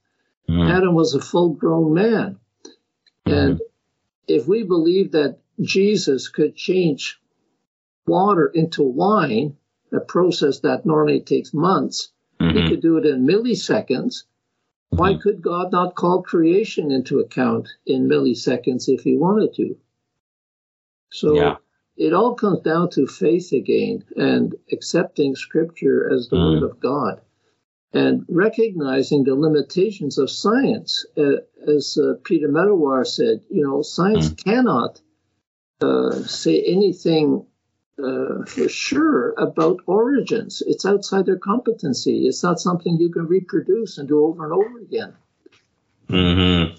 Mm. 0.50 0.70
Adam 0.70 0.94
was 0.94 1.14
a 1.14 1.22
full 1.22 1.50
grown 1.50 1.94
man. 1.94 2.38
And 3.32 3.62
if 4.28 4.48
we 4.48 4.64
believe 4.64 5.12
that 5.12 5.40
Jesus 5.60 6.28
could 6.28 6.56
change 6.56 7.20
water 8.08 8.48
into 8.48 8.84
wine, 8.84 9.58
a 9.92 10.00
process 10.00 10.60
that 10.60 10.86
normally 10.86 11.22
takes 11.22 11.54
months, 11.54 12.12
mm-hmm. 12.40 12.58
he 12.58 12.70
could 12.70 12.82
do 12.82 12.98
it 12.98 13.06
in 13.06 13.26
milliseconds. 13.26 14.24
Mm-hmm. 14.24 14.98
Why 14.98 15.16
could 15.16 15.42
God 15.42 15.72
not 15.72 15.96
call 15.96 16.24
creation 16.24 16.92
into 16.92 17.20
account 17.20 17.70
in 17.86 18.08
milliseconds 18.08 18.88
if 18.88 19.02
he 19.02 19.18
wanted 19.18 19.54
to? 19.56 19.78
So, 21.12 21.36
yeah. 21.36 21.56
it 21.98 22.14
all 22.14 22.36
comes 22.36 22.62
down 22.62 22.90
to 22.92 23.06
faith 23.06 23.52
again 23.52 24.06
and 24.16 24.56
accepting 24.72 25.36
Scripture 25.36 26.10
as 26.12 26.30
the 26.30 26.38
mm. 26.38 26.62
Word 26.62 26.72
of 26.72 26.80
God 26.80 27.22
and 27.94 28.26
recognizing 28.30 29.24
the 29.24 29.36
limitations 29.36 30.18
of 30.18 30.30
science. 30.30 31.06
Uh, 31.18 31.38
as 31.68 31.98
uh, 32.02 32.14
Peter 32.24 32.48
Medawar 32.48 33.06
said, 33.06 33.42
you 33.50 33.64
know, 33.64 33.82
science 33.82 34.30
mm. 34.30 34.44
cannot 34.44 35.02
uh, 35.82 36.24
say 36.24 36.62
anything 36.64 37.46
uh, 38.02 38.46
for 38.46 38.70
sure 38.70 39.34
about 39.38 39.82
origins. 39.86 40.64
It's 40.66 40.86
outside 40.86 41.26
their 41.26 41.38
competency. 41.38 42.28
It's 42.28 42.44
not 42.44 42.60
something 42.60 42.98
you 42.98 43.12
can 43.12 43.28
reproduce 43.28 43.98
and 43.98 44.08
do 44.08 44.26
over 44.26 44.46
and 44.46 44.54
over 44.54 44.80
again. 44.80 45.14
Mm 46.10 46.36
hmm. 46.68 46.76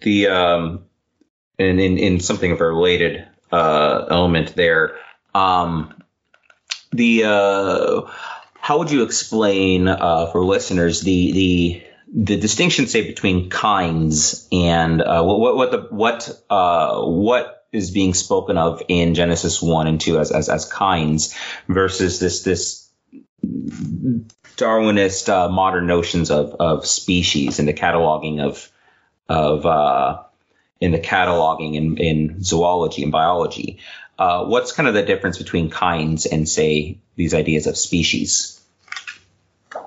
The 0.00 0.26
um, 0.28 0.84
and 1.58 1.80
in 1.80 1.98
in 1.98 2.20
something 2.20 2.52
of 2.52 2.60
a 2.60 2.66
related 2.66 3.26
uh, 3.52 4.06
element 4.10 4.54
there, 4.54 4.96
um, 5.34 5.94
the 6.92 7.24
uh, 7.24 8.02
how 8.64 8.78
would 8.78 8.90
you 8.90 9.02
explain 9.02 9.88
uh, 9.88 10.24
for 10.32 10.42
listeners 10.42 11.02
the 11.02 11.32
the 11.32 11.82
the 12.14 12.36
distinction 12.40 12.86
say 12.86 13.06
between 13.06 13.50
kinds 13.50 14.48
and 14.50 15.02
uh, 15.02 15.22
what 15.22 15.54
what 15.54 15.70
the 15.70 15.86
what 15.90 16.42
uh, 16.48 16.98
what 17.02 17.66
is 17.72 17.90
being 17.90 18.14
spoken 18.14 18.56
of 18.56 18.82
in 18.88 19.12
Genesis 19.12 19.60
one 19.60 19.86
and 19.86 20.00
two 20.00 20.18
as 20.18 20.32
as, 20.32 20.48
as 20.48 20.64
kinds 20.64 21.38
versus 21.68 22.18
this 22.20 22.42
this 22.42 22.88
Darwinist 24.56 25.28
uh, 25.28 25.50
modern 25.50 25.86
notions 25.86 26.30
of 26.30 26.54
of 26.54 26.86
species 26.86 27.58
and 27.58 27.68
the 27.68 27.74
cataloging 27.74 28.40
of 28.40 28.70
of 29.28 29.66
uh, 29.66 30.22
in 30.80 30.92
the 30.92 30.98
cataloging 30.98 31.74
in, 31.74 31.98
in 31.98 32.42
zoology 32.42 33.02
and 33.02 33.12
biology. 33.12 33.78
Uh, 34.18 34.44
what's 34.44 34.72
kind 34.72 34.88
of 34.88 34.94
the 34.94 35.02
difference 35.02 35.38
between 35.38 35.70
kinds 35.70 36.26
and 36.26 36.48
say 36.48 36.98
these 37.16 37.34
ideas 37.34 37.66
of 37.66 37.76
species? 37.76 38.60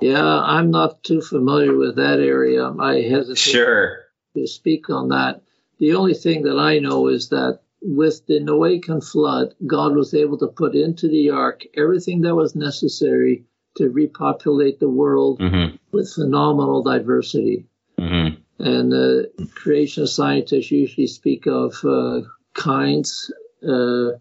Yeah, 0.02 0.24
I'm 0.24 0.70
not 0.72 1.04
too 1.04 1.22
familiar 1.22 1.76
with 1.76 1.96
that 1.96 2.20
area. 2.20 2.70
I 2.70 3.02
hesitate 3.02 3.38
sure. 3.38 4.06
to 4.36 4.48
speak 4.48 4.90
on 4.90 5.10
that. 5.10 5.42
The 5.80 5.94
only 5.94 6.14
thing 6.14 6.44
that 6.44 6.58
I 6.58 6.80
know 6.80 7.08
is 7.08 7.30
that 7.30 7.62
with 7.82 8.26
the 8.26 8.40
Noachian 8.40 9.04
flood, 9.04 9.56
God 9.66 9.96
was 9.96 10.14
able 10.14 10.38
to 10.40 10.48
put 10.48 10.76
into 10.76 11.08
the 11.08 11.30
ark 11.30 11.64
everything 11.76 12.22
that 12.22 12.36
was 12.36 12.56
necessary 12.56 13.46
to 13.78 13.90
repopulate 13.90 14.80
the 14.80 14.90
world 14.90 15.40
mm-hmm. 15.40 15.76
with 15.92 16.12
phenomenal 16.12 16.84
diversity. 16.84 17.66
Mm-hmm. 17.98 18.42
And 18.60 18.94
uh, 18.94 19.46
creation 19.54 20.08
scientists 20.08 20.72
usually 20.72 21.08
speak 21.08 21.46
of 21.46 21.76
uh, 21.86 22.22
kinds 22.56 23.32
uh, 23.64 24.18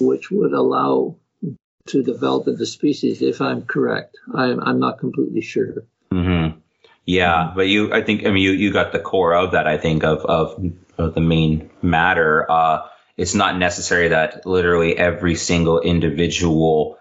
which 0.00 0.30
would 0.30 0.52
allow 0.52 1.16
to 1.86 2.02
develop 2.02 2.46
the 2.46 2.66
species, 2.66 3.20
if 3.20 3.40
I'm 3.40 3.62
correct. 3.62 4.16
I'm, 4.32 4.58
I'm 4.60 4.80
not 4.80 4.98
completely 4.98 5.42
sure. 5.42 5.84
Mm-hmm. 6.10 6.58
Yeah, 7.04 7.52
but 7.54 7.68
you, 7.68 7.92
I 7.92 8.02
think, 8.02 8.24
I 8.24 8.30
mean, 8.30 8.42
you, 8.42 8.52
you 8.52 8.72
got 8.72 8.92
the 8.92 8.98
core 8.98 9.34
of 9.34 9.52
that, 9.52 9.66
I 9.66 9.76
think, 9.76 10.04
of, 10.04 10.24
of, 10.24 10.64
of 10.96 11.14
the 11.14 11.20
main 11.20 11.70
matter. 11.82 12.50
Uh, 12.50 12.88
it's 13.16 13.34
not 13.34 13.58
necessary 13.58 14.08
that 14.08 14.46
literally 14.46 14.96
every 14.96 15.34
single 15.34 15.80
individual 15.80 16.98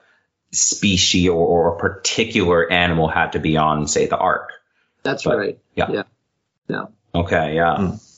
species 0.51 1.29
or, 1.29 1.71
or 1.71 1.77
particular 1.77 2.69
animal 2.69 3.07
had 3.07 3.31
to 3.31 3.39
be 3.39 3.55
on, 3.55 3.87
say, 3.87 4.07
the 4.07 4.17
ark. 4.17 4.51
That's 5.03 5.23
but, 5.23 5.37
right. 5.37 5.59
Yeah. 5.75 5.91
Yeah. 5.91 6.03
Yeah. 6.67 6.85
Okay. 7.15 7.55
Yeah. 7.55 7.77
Mm. 7.79 8.12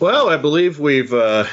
Well, 0.00 0.30
I 0.30 0.38
believe 0.38 0.80
we've 0.80 1.12
uh, 1.12 1.44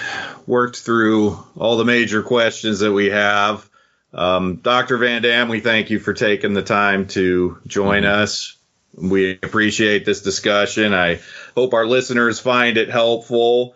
worked 0.46 0.78
through 0.78 1.38
all 1.58 1.76
the 1.76 1.84
major 1.84 2.24
questions 2.24 2.80
that 2.80 2.94
we 2.94 3.08
have. 3.08 3.70
Um, 4.14 4.56
Dr. 4.56 4.98
Van 4.98 5.22
Dam, 5.22 5.50
we 5.50 5.60
thank 5.60 5.90
you 5.90 6.00
for 6.00 6.14
taking 6.14 6.54
the 6.54 6.64
time 6.64 7.08
to 7.08 7.58
join 7.68 8.04
mm-hmm. 8.04 8.22
us. 8.22 8.56
We 8.96 9.32
appreciate 9.32 10.06
this 10.06 10.22
discussion. 10.22 10.94
I 10.94 11.20
hope 11.56 11.74
our 11.74 11.86
listeners 11.86 12.40
find 12.40 12.78
it 12.78 12.90
helpful. 12.90 13.76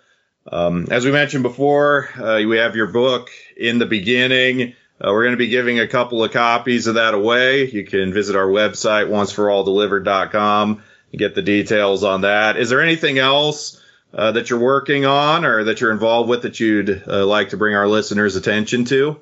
Um, 0.49 0.87
as 0.89 1.03
we 1.03 1.11
mentioned 1.11 1.43
before, 1.43 2.07
uh, 2.17 2.41
we 2.47 2.55
have 2.55 2.77
your 2.77 2.87
book 2.87 3.29
in 3.57 3.77
the 3.77 3.85
beginning. 3.85 4.73
Uh, 5.01 5.11
we're 5.11 5.23
going 5.23 5.33
to 5.33 5.37
be 5.37 5.49
giving 5.49 5.81
a 5.81 5.87
couple 5.87 6.23
of 6.23 6.31
copies 6.31 6.87
of 6.87 6.95
that 6.95 7.13
away. 7.13 7.69
You 7.69 7.83
can 7.83 8.13
visit 8.13 8.37
our 8.37 8.47
website, 8.47 9.09
onceforalldelivered.com, 9.09 10.81
and 11.11 11.19
get 11.19 11.35
the 11.35 11.41
details 11.41 12.05
on 12.05 12.21
that. 12.21 12.55
Is 12.55 12.69
there 12.69 12.81
anything 12.81 13.17
else 13.17 13.80
uh, 14.13 14.31
that 14.33 14.49
you're 14.49 14.59
working 14.59 15.05
on 15.05 15.45
or 15.45 15.63
that 15.65 15.81
you're 15.81 15.91
involved 15.91 16.29
with 16.29 16.43
that 16.43 16.59
you'd 16.59 17.03
uh, 17.07 17.25
like 17.25 17.49
to 17.49 17.57
bring 17.57 17.75
our 17.75 17.87
listeners' 17.87 18.35
attention 18.35 18.85
to? 18.85 19.19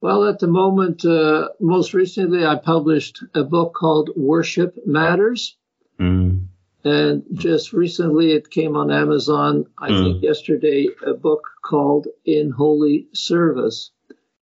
Well, 0.00 0.24
at 0.24 0.40
the 0.40 0.48
moment, 0.48 1.04
uh, 1.04 1.50
most 1.60 1.94
recently, 1.94 2.44
I 2.44 2.56
published 2.56 3.22
a 3.34 3.44
book 3.44 3.74
called 3.74 4.10
Worship 4.16 4.76
Matters. 4.84 5.56
Mm. 6.00 6.46
And 6.84 7.22
just 7.34 7.72
recently, 7.72 8.32
it 8.32 8.50
came 8.50 8.76
on 8.76 8.90
Amazon, 8.90 9.66
I 9.78 9.90
mm. 9.90 10.02
think 10.02 10.22
yesterday, 10.24 10.88
a 11.06 11.14
book 11.14 11.42
called 11.64 12.08
In 12.24 12.50
Holy 12.50 13.06
Service, 13.12 13.92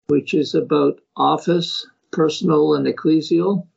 which 0.07 0.33
is 0.33 0.55
about 0.55 0.99
office, 1.15 1.85
personal, 2.11 2.73
and 2.73 2.87
ecclesial, 2.87 3.67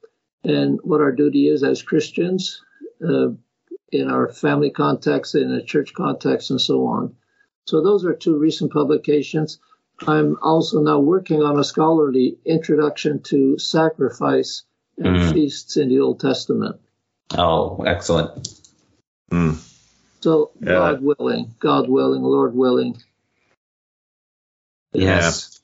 and 0.44 0.80
what 0.82 1.02
our 1.02 1.12
duty 1.12 1.48
is 1.48 1.62
as 1.62 1.82
Christians 1.82 2.62
uh, 3.06 3.28
in 3.92 4.10
our 4.10 4.28
family 4.28 4.70
context, 4.70 5.34
in 5.34 5.50
a 5.50 5.62
church 5.62 5.94
context, 5.94 6.50
and 6.50 6.60
so 6.60 6.86
on. 6.86 7.16
So, 7.66 7.82
those 7.82 8.04
are 8.04 8.14
two 8.14 8.38
recent 8.38 8.72
publications. 8.72 9.58
I'm 10.06 10.36
also 10.42 10.80
now 10.80 11.00
working 11.00 11.42
on 11.42 11.58
a 11.58 11.64
scholarly 11.64 12.38
introduction 12.44 13.22
to 13.24 13.58
sacrifice 13.58 14.62
and 14.96 15.16
mm. 15.16 15.32
feasts 15.32 15.76
in 15.76 15.88
the 15.88 16.00
Old 16.00 16.20
Testament. 16.20 16.76
Oh, 17.36 17.82
excellent. 17.82 18.48
Mm. 19.30 19.58
So, 20.20 20.52
yeah. 20.60 20.68
God 20.68 21.02
willing, 21.02 21.54
God 21.58 21.88
willing, 21.88 22.22
Lord 22.22 22.54
willing. 22.54 22.96
Yes. 24.92 25.60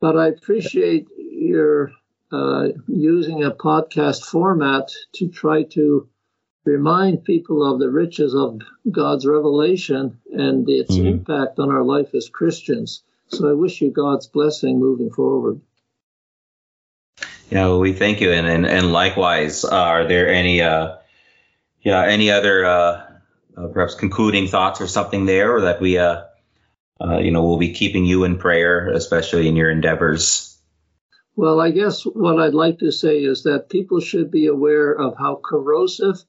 But 0.00 0.16
I 0.16 0.28
appreciate 0.28 1.08
your 1.16 1.92
uh, 2.30 2.68
using 2.86 3.44
a 3.44 3.50
podcast 3.50 4.24
format 4.24 4.90
to 5.14 5.28
try 5.28 5.62
to 5.62 6.08
remind 6.66 7.24
people 7.24 7.64
of 7.64 7.78
the 7.78 7.90
riches 7.90 8.34
of 8.34 8.60
God's 8.90 9.24
revelation 9.24 10.18
and 10.32 10.68
its 10.68 10.94
mm-hmm. 10.94 11.06
impact 11.06 11.58
on 11.58 11.70
our 11.70 11.84
life 11.84 12.14
as 12.14 12.28
Christians. 12.28 13.02
So 13.28 13.48
I 13.48 13.54
wish 13.54 13.80
you 13.80 13.90
God's 13.90 14.26
blessing 14.26 14.78
moving 14.78 15.10
forward. 15.10 15.60
Yeah, 17.50 17.66
well, 17.66 17.80
we 17.80 17.92
thank 17.92 18.20
you, 18.20 18.32
and 18.32 18.46
and, 18.46 18.66
and 18.66 18.92
likewise, 18.92 19.64
uh, 19.64 19.70
are 19.70 20.08
there 20.08 20.28
any 20.28 20.62
uh, 20.62 20.96
yeah 21.80 22.04
any 22.04 22.30
other 22.30 22.64
uh, 22.64 23.06
uh, 23.56 23.68
perhaps 23.68 23.94
concluding 23.94 24.48
thoughts 24.48 24.80
or 24.80 24.88
something 24.88 25.26
there, 25.26 25.54
or 25.54 25.60
that 25.62 25.80
we 25.80 25.96
uh, 25.96 26.24
uh, 27.00 27.18
you 27.18 27.30
know 27.30 27.44
we'll 27.44 27.58
be 27.58 27.72
keeping 27.72 28.04
you 28.04 28.24
in 28.24 28.38
prayer, 28.38 28.88
especially 28.88 29.46
in 29.46 29.54
your 29.54 29.70
endeavors. 29.70 30.58
Well, 31.36 31.60
I 31.60 31.70
guess 31.70 32.02
what 32.02 32.40
I'd 32.40 32.54
like 32.54 32.78
to 32.80 32.90
say 32.90 33.18
is 33.18 33.44
that 33.44 33.68
people 33.68 34.00
should 34.00 34.30
be 34.30 34.46
aware 34.46 34.92
of 34.92 35.16
how 35.16 35.40
corrosive 35.44 36.24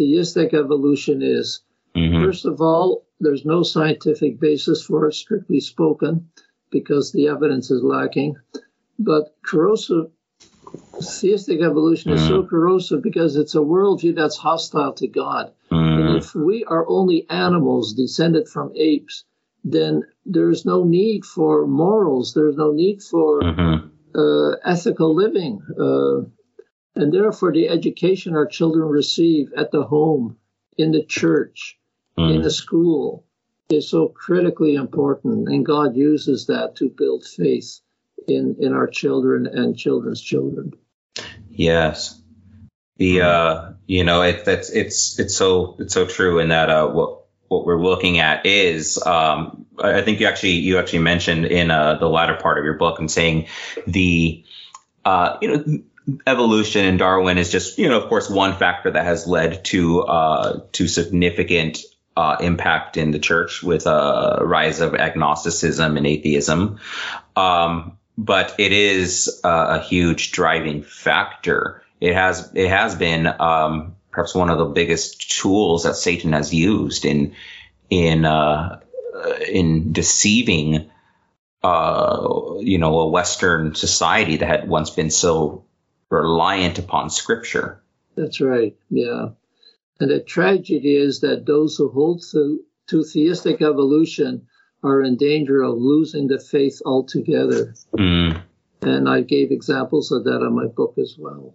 theistic 0.00 0.54
evolution 0.54 1.20
is. 1.20 1.60
Mm-hmm. 1.94 2.24
First 2.24 2.46
of 2.46 2.62
all, 2.62 3.04
there's 3.20 3.44
no 3.44 3.62
scientific 3.62 4.40
basis 4.40 4.82
for 4.82 5.08
it, 5.08 5.14
strictly 5.14 5.60
spoken, 5.60 6.30
because 6.70 7.12
the 7.12 7.28
evidence 7.28 7.70
is 7.70 7.82
lacking. 7.82 8.36
But 8.98 9.36
corrosive 9.44 10.10
theistic 11.02 11.60
evolution 11.60 12.12
is 12.12 12.26
so 12.26 12.42
mm. 12.42 12.48
corrosive 12.48 13.02
because 13.02 13.36
it's 13.36 13.54
a 13.54 13.58
worldview 13.58 14.14
that's 14.14 14.36
hostile 14.36 14.92
to 14.94 15.08
God. 15.08 15.52
Mm. 15.70 16.00
And 16.00 16.16
if 16.16 16.34
we 16.34 16.64
are 16.64 16.86
only 16.88 17.26
animals 17.28 17.94
descended 17.94 18.48
from 18.48 18.72
apes, 18.76 19.24
then 19.64 20.04
there's 20.24 20.64
no 20.64 20.84
need 20.84 21.24
for 21.24 21.66
morals. 21.66 22.32
There's 22.34 22.56
no 22.56 22.72
need 22.72 23.02
for 23.02 23.40
mm-hmm. 23.40 23.88
uh, 24.18 24.56
ethical 24.64 25.14
living. 25.14 25.60
Uh, 25.78 26.30
and 26.94 27.12
therefore, 27.12 27.52
the 27.52 27.68
education 27.68 28.34
our 28.34 28.46
children 28.46 28.88
receive 28.88 29.52
at 29.56 29.70
the 29.70 29.84
home, 29.84 30.36
in 30.76 30.92
the 30.92 31.04
church, 31.04 31.78
mm. 32.18 32.34
in 32.34 32.42
the 32.42 32.50
school 32.50 33.24
is 33.68 33.88
so 33.88 34.08
critically 34.08 34.74
important. 34.74 35.48
And 35.48 35.64
God 35.64 35.94
uses 35.94 36.46
that 36.46 36.76
to 36.76 36.88
build 36.88 37.24
faith 37.24 37.80
in, 38.26 38.56
in 38.58 38.72
our 38.72 38.86
children 38.86 39.46
and 39.46 39.76
children's 39.76 40.20
children. 40.20 40.72
Yes. 41.48 42.20
The, 42.96 43.22
uh, 43.22 43.72
you 43.86 44.04
know, 44.04 44.22
it, 44.22 44.44
that's, 44.44 44.70
it's, 44.70 45.18
it's 45.18 45.34
so, 45.34 45.76
it's 45.78 45.94
so 45.94 46.06
true 46.06 46.38
in 46.38 46.48
that, 46.48 46.68
uh, 46.68 46.88
what, 46.88 47.24
what 47.48 47.64
we're 47.64 47.80
looking 47.80 48.18
at 48.18 48.44
is, 48.44 49.00
um, 49.04 49.66
I 49.78 50.02
think 50.02 50.20
you 50.20 50.26
actually, 50.26 50.52
you 50.52 50.78
actually 50.78 51.00
mentioned 51.00 51.46
in, 51.46 51.70
uh, 51.70 51.98
the 51.98 52.08
latter 52.08 52.34
part 52.34 52.58
of 52.58 52.64
your 52.64 52.74
book 52.74 52.98
and 52.98 53.10
saying 53.10 53.46
the, 53.86 54.44
uh, 55.04 55.38
you 55.40 55.48
know, 55.48 55.82
evolution 56.26 56.84
and 56.84 56.98
Darwin 56.98 57.38
is 57.38 57.50
just, 57.50 57.78
you 57.78 57.88
know, 57.88 58.00
of 58.00 58.08
course, 58.08 58.30
one 58.30 58.56
factor 58.56 58.90
that 58.90 59.04
has 59.04 59.26
led 59.26 59.64
to 59.66 60.02
uh, 60.02 60.60
to 60.72 60.88
significant 60.88 61.78
uh, 62.16 62.36
impact 62.40 62.96
in 62.96 63.10
the 63.10 63.18
church 63.18 63.62
with 63.62 63.86
a 63.86 64.40
rise 64.42 64.80
of 64.80 64.94
agnosticism 64.94 65.96
and 65.96 66.06
atheism. 66.06 66.78
Um, 67.36 67.98
but 68.18 68.56
it 68.58 68.72
is 68.72 69.40
uh, 69.44 69.80
a 69.80 69.82
huge 69.82 70.32
driving 70.32 70.82
factor. 70.82 71.82
It 72.00 72.14
has 72.14 72.50
it 72.54 72.68
has 72.68 72.94
been 72.94 73.26
um, 73.26 73.96
perhaps 74.10 74.34
one 74.34 74.50
of 74.50 74.58
the 74.58 74.66
biggest 74.66 75.38
tools 75.38 75.84
that 75.84 75.94
Satan 75.94 76.32
has 76.32 76.52
used 76.52 77.04
in 77.04 77.34
in 77.88 78.24
uh, 78.24 78.80
in 79.48 79.92
deceiving 79.92 80.90
uh, 81.62 82.56
you 82.60 82.78
know 82.78 83.00
a 83.00 83.08
Western 83.08 83.74
society 83.74 84.36
that 84.36 84.46
had 84.46 84.68
once 84.68 84.90
been 84.90 85.10
so 85.10 85.64
reliant 86.10 86.78
upon 86.78 87.10
Scripture. 87.10 87.82
That's 88.16 88.40
right. 88.40 88.76
Yeah. 88.90 89.30
And 90.00 90.10
the 90.10 90.20
tragedy 90.20 90.96
is 90.96 91.20
that 91.20 91.46
those 91.46 91.76
who 91.76 91.90
hold 91.90 92.22
to, 92.32 92.60
to 92.88 93.04
theistic 93.04 93.62
evolution 93.62 94.46
are 94.82 95.02
in 95.02 95.16
danger 95.16 95.62
of 95.62 95.76
losing 95.76 96.26
the 96.26 96.38
faith 96.38 96.80
altogether. 96.84 97.74
Mm. 97.96 98.42
And 98.82 99.08
I 99.08 99.20
gave 99.20 99.52
examples 99.52 100.10
of 100.10 100.24
that 100.24 100.40
in 100.40 100.54
my 100.54 100.66
book 100.66 100.94
as 100.98 101.16
well. 101.18 101.54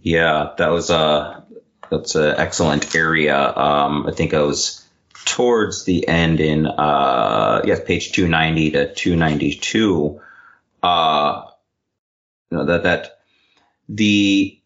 Yeah, 0.00 0.54
that 0.56 0.68
was 0.68 0.90
a 0.90 1.44
that's 1.90 2.14
an 2.14 2.34
excellent 2.36 2.94
area. 2.94 3.36
Um, 3.36 4.06
I 4.06 4.12
think 4.12 4.32
I 4.32 4.42
was 4.42 4.86
towards 5.24 5.84
the 5.84 6.08
end 6.08 6.40
in 6.40 6.66
uh, 6.66 7.62
yes, 7.64 7.80
page 7.84 8.12
two 8.12 8.28
ninety 8.28 8.70
to 8.70 8.94
two 8.94 9.16
ninety 9.16 9.54
two. 9.54 10.20
Uh, 10.82 11.42
you 12.50 12.58
know, 12.58 12.64
that 12.64 12.84
that 12.84 13.17
the 13.88 14.60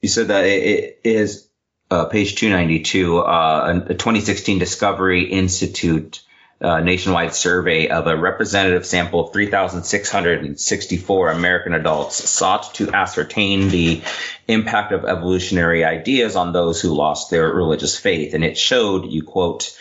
you 0.00 0.08
said 0.08 0.28
that 0.28 0.44
it, 0.44 0.62
it 0.62 1.00
is 1.04 1.48
uh, 1.90 2.04
page 2.06 2.36
292, 2.36 3.18
uh, 3.18 3.82
a 3.86 3.94
2016 3.94 4.58
Discovery 4.58 5.24
Institute 5.24 6.22
uh, 6.60 6.80
nationwide 6.80 7.34
survey 7.34 7.88
of 7.88 8.06
a 8.06 8.16
representative 8.16 8.84
sample 8.84 9.26
of 9.26 9.32
3,664 9.32 11.30
American 11.30 11.72
adults 11.72 12.28
sought 12.28 12.74
to 12.74 12.90
ascertain 12.92 13.68
the 13.68 14.02
impact 14.48 14.92
of 14.92 15.04
evolutionary 15.04 15.84
ideas 15.84 16.34
on 16.34 16.52
those 16.52 16.80
who 16.80 16.94
lost 16.94 17.30
their 17.30 17.48
religious 17.48 17.96
faith. 17.96 18.34
And 18.34 18.42
it 18.42 18.58
showed, 18.58 19.06
you 19.06 19.22
quote, 19.22 19.76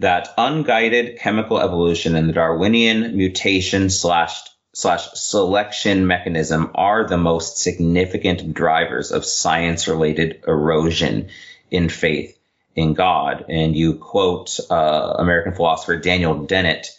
that 0.00 0.28
unguided 0.36 1.18
chemical 1.18 1.58
evolution 1.58 2.14
and 2.14 2.28
the 2.28 2.34
Darwinian 2.34 3.16
mutation 3.16 3.90
slash 3.90 4.47
slash 4.78 5.08
selection 5.14 6.06
mechanism 6.06 6.70
are 6.76 7.04
the 7.04 7.16
most 7.16 7.58
significant 7.58 8.54
drivers 8.54 9.10
of 9.10 9.24
science 9.24 9.88
related 9.88 10.40
erosion 10.46 11.30
in 11.68 11.88
faith 11.88 12.38
in 12.76 12.94
God. 12.94 13.46
And 13.48 13.74
you 13.74 13.94
quote 13.94 14.60
uh, 14.70 15.16
American 15.18 15.54
philosopher 15.54 15.96
Daniel 15.96 16.46
Dennett, 16.46 16.96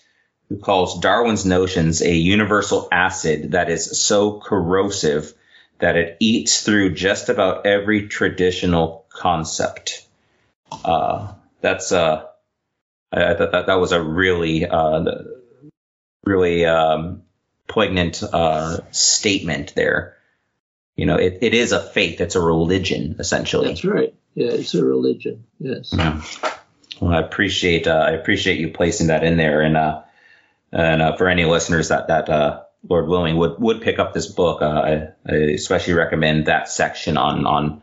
who 0.49 0.57
calls 0.57 0.99
Darwin's 0.99 1.45
notions 1.45 2.01
a 2.01 2.13
universal 2.13 2.89
acid 2.91 3.53
that 3.53 3.69
is 3.69 3.97
so 3.97 4.41
corrosive 4.41 5.33
that 5.77 5.95
it 5.95 6.17
eats 6.19 6.61
through 6.63 6.95
just 6.95 7.29
about 7.29 7.65
every 7.65 8.09
traditional 8.09 9.05
concept. 9.07 10.05
Uh, 10.83 11.31
that's 11.61 11.93
uh, 11.93 12.25
I, 13.13 13.35
thought 13.35 13.53
that, 13.53 13.67
that 13.67 13.79
was 13.79 13.93
a 13.93 14.03
really, 14.03 14.65
uh, 14.65 15.05
really 16.25 16.65
um, 16.65 17.23
poignant 17.69 18.21
uh, 18.21 18.79
statement 18.91 19.73
there. 19.75 20.17
You 20.97 21.05
know, 21.05 21.15
it, 21.15 21.37
it 21.41 21.53
is 21.53 21.71
a 21.71 21.81
faith. 21.81 22.19
It's 22.19 22.35
a 22.35 22.41
religion, 22.41 23.15
essentially. 23.19 23.69
That's 23.69 23.85
right. 23.85 24.13
Yeah, 24.35 24.51
it's 24.51 24.73
a 24.73 24.83
religion. 24.83 25.45
Yes. 25.59 25.93
Yeah. 25.95 26.21
Well, 26.99 27.13
I 27.13 27.21
appreciate 27.21 27.87
uh, 27.87 28.05
I 28.07 28.11
appreciate 28.11 28.59
you 28.59 28.69
placing 28.69 29.07
that 29.07 29.23
in 29.23 29.37
there, 29.37 29.61
and 29.61 29.77
uh, 29.77 30.01
and 30.73 31.01
uh, 31.01 31.15
for 31.15 31.29
any 31.29 31.45
listeners 31.45 31.89
that 31.89 32.09
that 32.09 32.27
uh, 32.27 32.63
Lord 32.87 33.07
willing 33.07 33.37
would 33.37 33.59
would 33.59 33.81
pick 33.81 33.99
up 33.99 34.13
this 34.13 34.27
book, 34.27 34.61
uh, 34.61 34.65
I, 34.65 35.07
I, 35.25 35.35
especially 35.35 35.93
recommend 35.93 36.47
that 36.47 36.67
section 36.67 37.15
on 37.15 37.45
on 37.47 37.81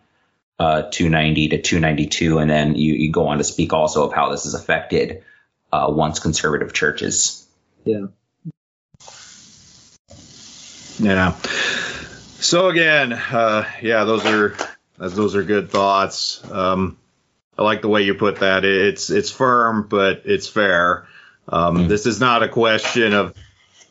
uh, 0.59 0.83
290 0.91 1.49
to 1.49 1.63
292, 1.63 2.39
and 2.39 2.51
then 2.51 2.75
you, 2.75 2.93
you 2.95 3.13
go 3.13 3.29
on 3.29 3.39
to 3.39 3.45
speak 3.45 3.73
also 3.73 4.05
of 4.07 4.13
how 4.13 4.31
this 4.31 4.45
has 4.45 4.55
affected 4.55 5.23
once 5.73 6.19
conservative 6.19 6.73
churches. 6.73 7.47
Yeah. 7.85 8.07
Yeah. 10.99 11.35
So 12.41 12.69
again, 12.69 13.13
uh, 13.13 13.65
yeah, 13.83 14.05
those 14.05 14.25
are 14.27 14.57
those 14.99 15.35
are 15.35 15.43
good 15.43 15.71
thoughts. 15.71 16.43
Um, 16.51 16.97
I 17.59 17.63
like 17.63 17.83
the 17.83 17.89
way 17.89 18.03
you 18.03 18.15
put 18.15 18.37
that. 18.37 18.65
It's 18.65 19.11
it's 19.11 19.31
firm, 19.31 19.89
but 19.89 20.23
it's 20.25 20.49
fair. 20.49 21.07
Um, 21.49 21.77
mm. 21.77 21.89
This 21.89 22.07
is 22.07 22.21
not 22.21 22.43
a 22.43 22.49
question 22.49 23.13
of 23.13 23.35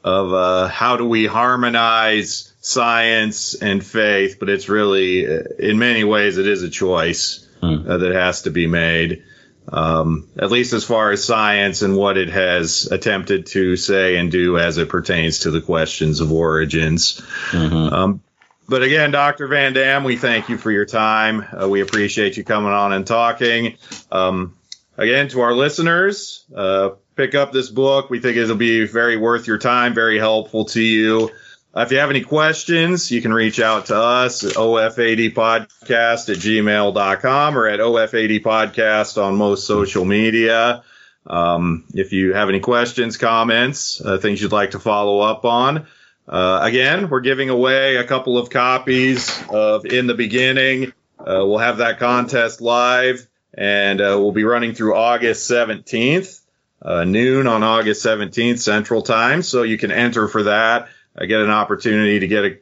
of 0.04 0.34
uh, 0.34 0.68
how 0.68 0.98
do 0.98 1.08
we 1.08 1.26
harmonize 1.26 2.54
science 2.62 3.56
and 3.56 3.84
faith, 3.84 4.38
but 4.40 4.50
it's 4.50 4.70
really, 4.70 5.26
uh, 5.26 5.42
in 5.58 5.80
many 5.80 6.04
ways, 6.04 6.38
it 6.38 6.48
is 6.48 6.62
a 6.62 6.70
choice 6.70 7.48
mm. 7.62 7.88
uh, 7.88 7.98
that 7.98 8.14
has 8.14 8.44
to 8.44 8.52
be 8.52 8.68
made 8.68 9.24
um, 9.72 10.28
at 10.38 10.52
least 10.52 10.74
as 10.74 10.84
far 10.84 11.12
as 11.12 11.24
science 11.24 11.82
and 11.82 11.96
what 11.96 12.18
it 12.18 12.30
has 12.30 12.88
attempted 12.92 13.48
to 13.48 13.76
say 13.76 14.18
and 14.18 14.32
do 14.32 14.58
as 14.58 14.78
it 14.78 14.90
pertains 14.90 15.40
to 15.40 15.52
the 15.52 15.62
questions 15.62 16.20
of 16.20 16.32
origins. 16.32 17.22
Mm-hmm. 17.52 17.94
Um, 17.94 18.22
but 18.68 18.82
again, 18.82 19.12
Dr. 19.12 19.48
Van 19.48 19.74
Dam, 19.74 20.04
we 20.04 20.16
thank 20.16 20.50
you 20.50 20.58
for 20.58 20.72
your 20.72 20.86
time. 20.86 21.46
Uh, 21.52 21.70
we 21.70 21.82
appreciate 21.82 22.38
you 22.38 22.44
coming 22.44 22.72
on 22.72 22.94
and 22.94 23.06
talking. 23.06 23.78
Um, 24.12 24.56
again, 24.98 25.28
to 25.30 25.42
our 25.42 25.54
listeners, 25.54 26.46
uh, 26.56 26.92
pick 27.16 27.36
up 27.36 27.52
this 27.52 27.70
book. 27.70 28.10
We 28.10 28.20
think 28.20 28.38
it'll 28.38 28.56
be 28.56 28.88
very 28.88 29.18
worth 29.18 29.48
your 29.48 29.60
time, 29.60 29.94
very 29.94 30.18
helpful 30.18 30.66
to 30.66 30.82
you. 30.82 31.32
Uh, 31.76 31.82
if 31.82 31.92
you 31.92 31.98
have 31.98 32.10
any 32.10 32.22
questions, 32.22 33.12
you 33.12 33.22
can 33.22 33.34
reach 33.34 33.60
out 33.60 33.88
to 33.88 33.98
us 33.98 34.46
at 34.46 34.54
OFADpodcast 34.54 36.30
at 36.30 36.38
gmail.com 36.38 37.58
or 37.58 37.68
at 37.68 37.80
OFADpodcast 37.82 39.22
on 39.22 39.36
most 39.36 39.68
social 39.68 40.06
media. 40.06 40.84
Um, 41.28 41.84
if 41.94 42.14
you 42.14 42.34
have 42.34 42.48
any 42.48 42.62
questions, 42.62 43.18
comments, 43.18 44.00
uh, 44.00 44.18
things 44.18 44.42
you'd 44.42 44.54
like 44.54 44.72
to 44.72 44.80
follow 44.80 45.20
up 45.20 45.44
on, 45.44 45.88
uh, 46.30 46.60
again, 46.64 47.10
we're 47.10 47.20
giving 47.20 47.50
away 47.50 47.98
a 47.98 48.06
couple 48.06 48.38
of 48.38 48.50
copies 48.50 49.44
of 49.50 49.86
In 49.86 50.08
the 50.08 50.14
Beginning. 50.14 50.94
Uh, 51.20 51.44
we'll 51.44 51.58
have 51.58 51.78
that 51.78 52.00
contest 52.00 52.62
live 52.62 53.28
and 53.54 54.00
uh, 54.00 54.16
we'll 54.18 54.32
be 54.32 54.44
running 54.46 54.74
through 54.74 54.96
August 54.96 55.50
17th, 55.50 56.42
uh, 56.82 57.04
noon 57.04 57.48
on 57.48 57.64
August 57.64 58.06
17th 58.06 58.60
Central 58.60 59.02
Time. 59.02 59.42
So 59.42 59.64
you 59.64 59.78
can 59.78 59.92
enter 59.92 60.30
for 60.30 60.44
that 60.44 60.88
uh, 61.18 61.26
get 61.26 61.42
an 61.42 61.50
opportunity 61.50 62.20
to 62.20 62.28
get 62.28 62.46
a 62.46 62.60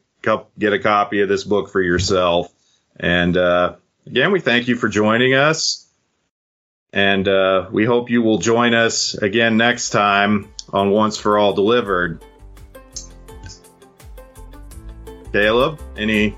get 0.58 0.74
a 0.74 0.80
copy 0.80 1.22
of 1.22 1.30
this 1.30 1.44
book 1.44 1.70
for 1.70 1.82
yourself. 1.82 2.52
And 3.00 3.36
uh, 3.36 3.76
again, 4.06 4.32
we 4.32 4.40
thank 4.40 4.68
you 4.68 4.76
for 4.76 4.88
joining 4.88 5.34
us, 5.34 5.88
and 6.92 7.28
uh, 7.28 7.70
we 7.72 7.86
hope 7.86 8.10
you 8.10 8.22
will 8.22 8.38
join 8.38 8.74
us 8.74 9.16
again 9.16 9.58
next 9.58 9.90
time 9.90 10.50
on 10.72 10.92
Once 10.92 11.18
for 11.18 11.38
All 11.38 11.54
Delivered. 11.54 12.24
Caleb, 15.32 15.82
any 15.98 16.38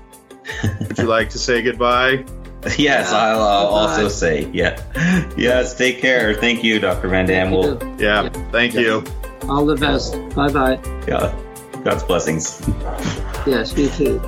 would 0.80 0.98
you 0.98 1.04
like 1.04 1.30
to 1.30 1.38
say 1.38 1.62
goodbye? 1.62 2.24
Yes, 2.78 3.12
I'll 3.12 3.42
uh, 3.42 3.66
also 3.66 4.08
say 4.08 4.50
yeah. 4.52 4.82
Yes, 5.36 5.78
take 5.78 6.00
care. 6.00 6.34
Thank 6.34 6.64
you, 6.64 6.80
Dr. 6.80 7.06
Van 7.06 7.24
Dam. 7.24 7.52
We'll, 7.52 7.78
yeah, 8.00 8.28
thank 8.50 8.74
yeah. 8.74 8.80
you. 8.80 9.04
All 9.48 9.64
the 9.64 9.76
best. 9.76 10.14
Bye 10.34 10.48
bye. 10.48 10.80
Yeah. 11.06 11.45
God's 11.86 12.02
blessings. 12.02 12.60
Yes, 13.46 13.78
you 13.78 13.88
too. 13.88 14.18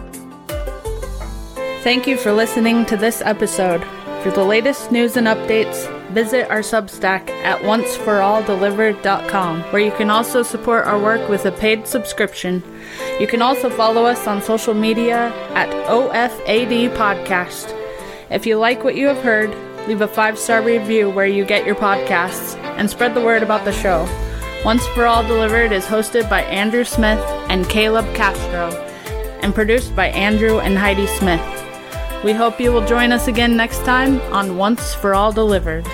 Thank 1.83 2.07
you 2.07 2.17
for 2.17 2.33
listening 2.33 2.87
to 2.87 2.97
this 2.97 3.21
episode. 3.21 3.85
For 4.23 4.31
the 4.31 4.45
latest 4.45 4.93
news 4.93 5.17
and 5.17 5.27
updates, 5.27 5.89
visit 6.11 6.49
our 6.51 6.61
Substack 6.61 7.29
at 7.43 7.61
onceforalldelivered.com, 7.63 9.63
where 9.73 9.83
you 9.83 9.91
can 9.91 10.09
also 10.09 10.45
support 10.45 10.87
our 10.87 11.01
work 11.01 11.29
with 11.29 11.47
a 11.47 11.53
paid 11.53 11.89
subscription. 11.89 12.63
You 13.19 13.27
can 13.27 13.43
also 13.43 13.69
follow 13.71 14.07
us 14.07 14.29
on 14.29 14.41
social 14.41 14.75
media 14.75 15.33
at 15.55 15.69
OFAD 15.89 16.95
Podcast. 16.95 17.75
If 18.31 18.47
you 18.47 18.57
like 18.57 18.85
what 18.85 18.95
you 18.95 19.09
have 19.09 19.25
heard, 19.25 19.51
leave 19.89 20.01
a 20.01 20.07
five 20.07 20.39
star 20.39 20.63
review 20.63 21.11
where 21.11 21.27
you 21.27 21.45
get 21.45 21.67
your 21.67 21.75
podcasts 21.75 22.55
and 22.79 22.89
spread 22.89 23.15
the 23.15 23.21
word 23.21 23.43
about 23.43 23.65
the 23.65 23.73
show. 23.73 24.07
Once 24.65 24.87
for 24.89 25.07
All 25.07 25.23
Delivered 25.23 25.71
is 25.71 25.85
hosted 25.85 26.29
by 26.29 26.43
Andrew 26.43 26.85
Smith 26.85 27.21
and 27.49 27.69
Caleb 27.69 28.05
Castro 28.15 28.71
and 29.41 29.55
produced 29.55 29.95
by 29.95 30.09
Andrew 30.09 30.59
and 30.59 30.77
Heidi 30.77 31.07
Smith. 31.07 31.41
We 32.25 32.33
hope 32.33 32.61
you 32.61 32.73
will 32.73 32.85
join 32.85 33.13
us 33.13 33.29
again 33.29 33.57
next 33.57 33.79
time 33.85 34.21
on 34.33 34.57
Once 34.57 34.95
for 34.95 35.15
All 35.15 35.31
Delivered. 35.31 35.87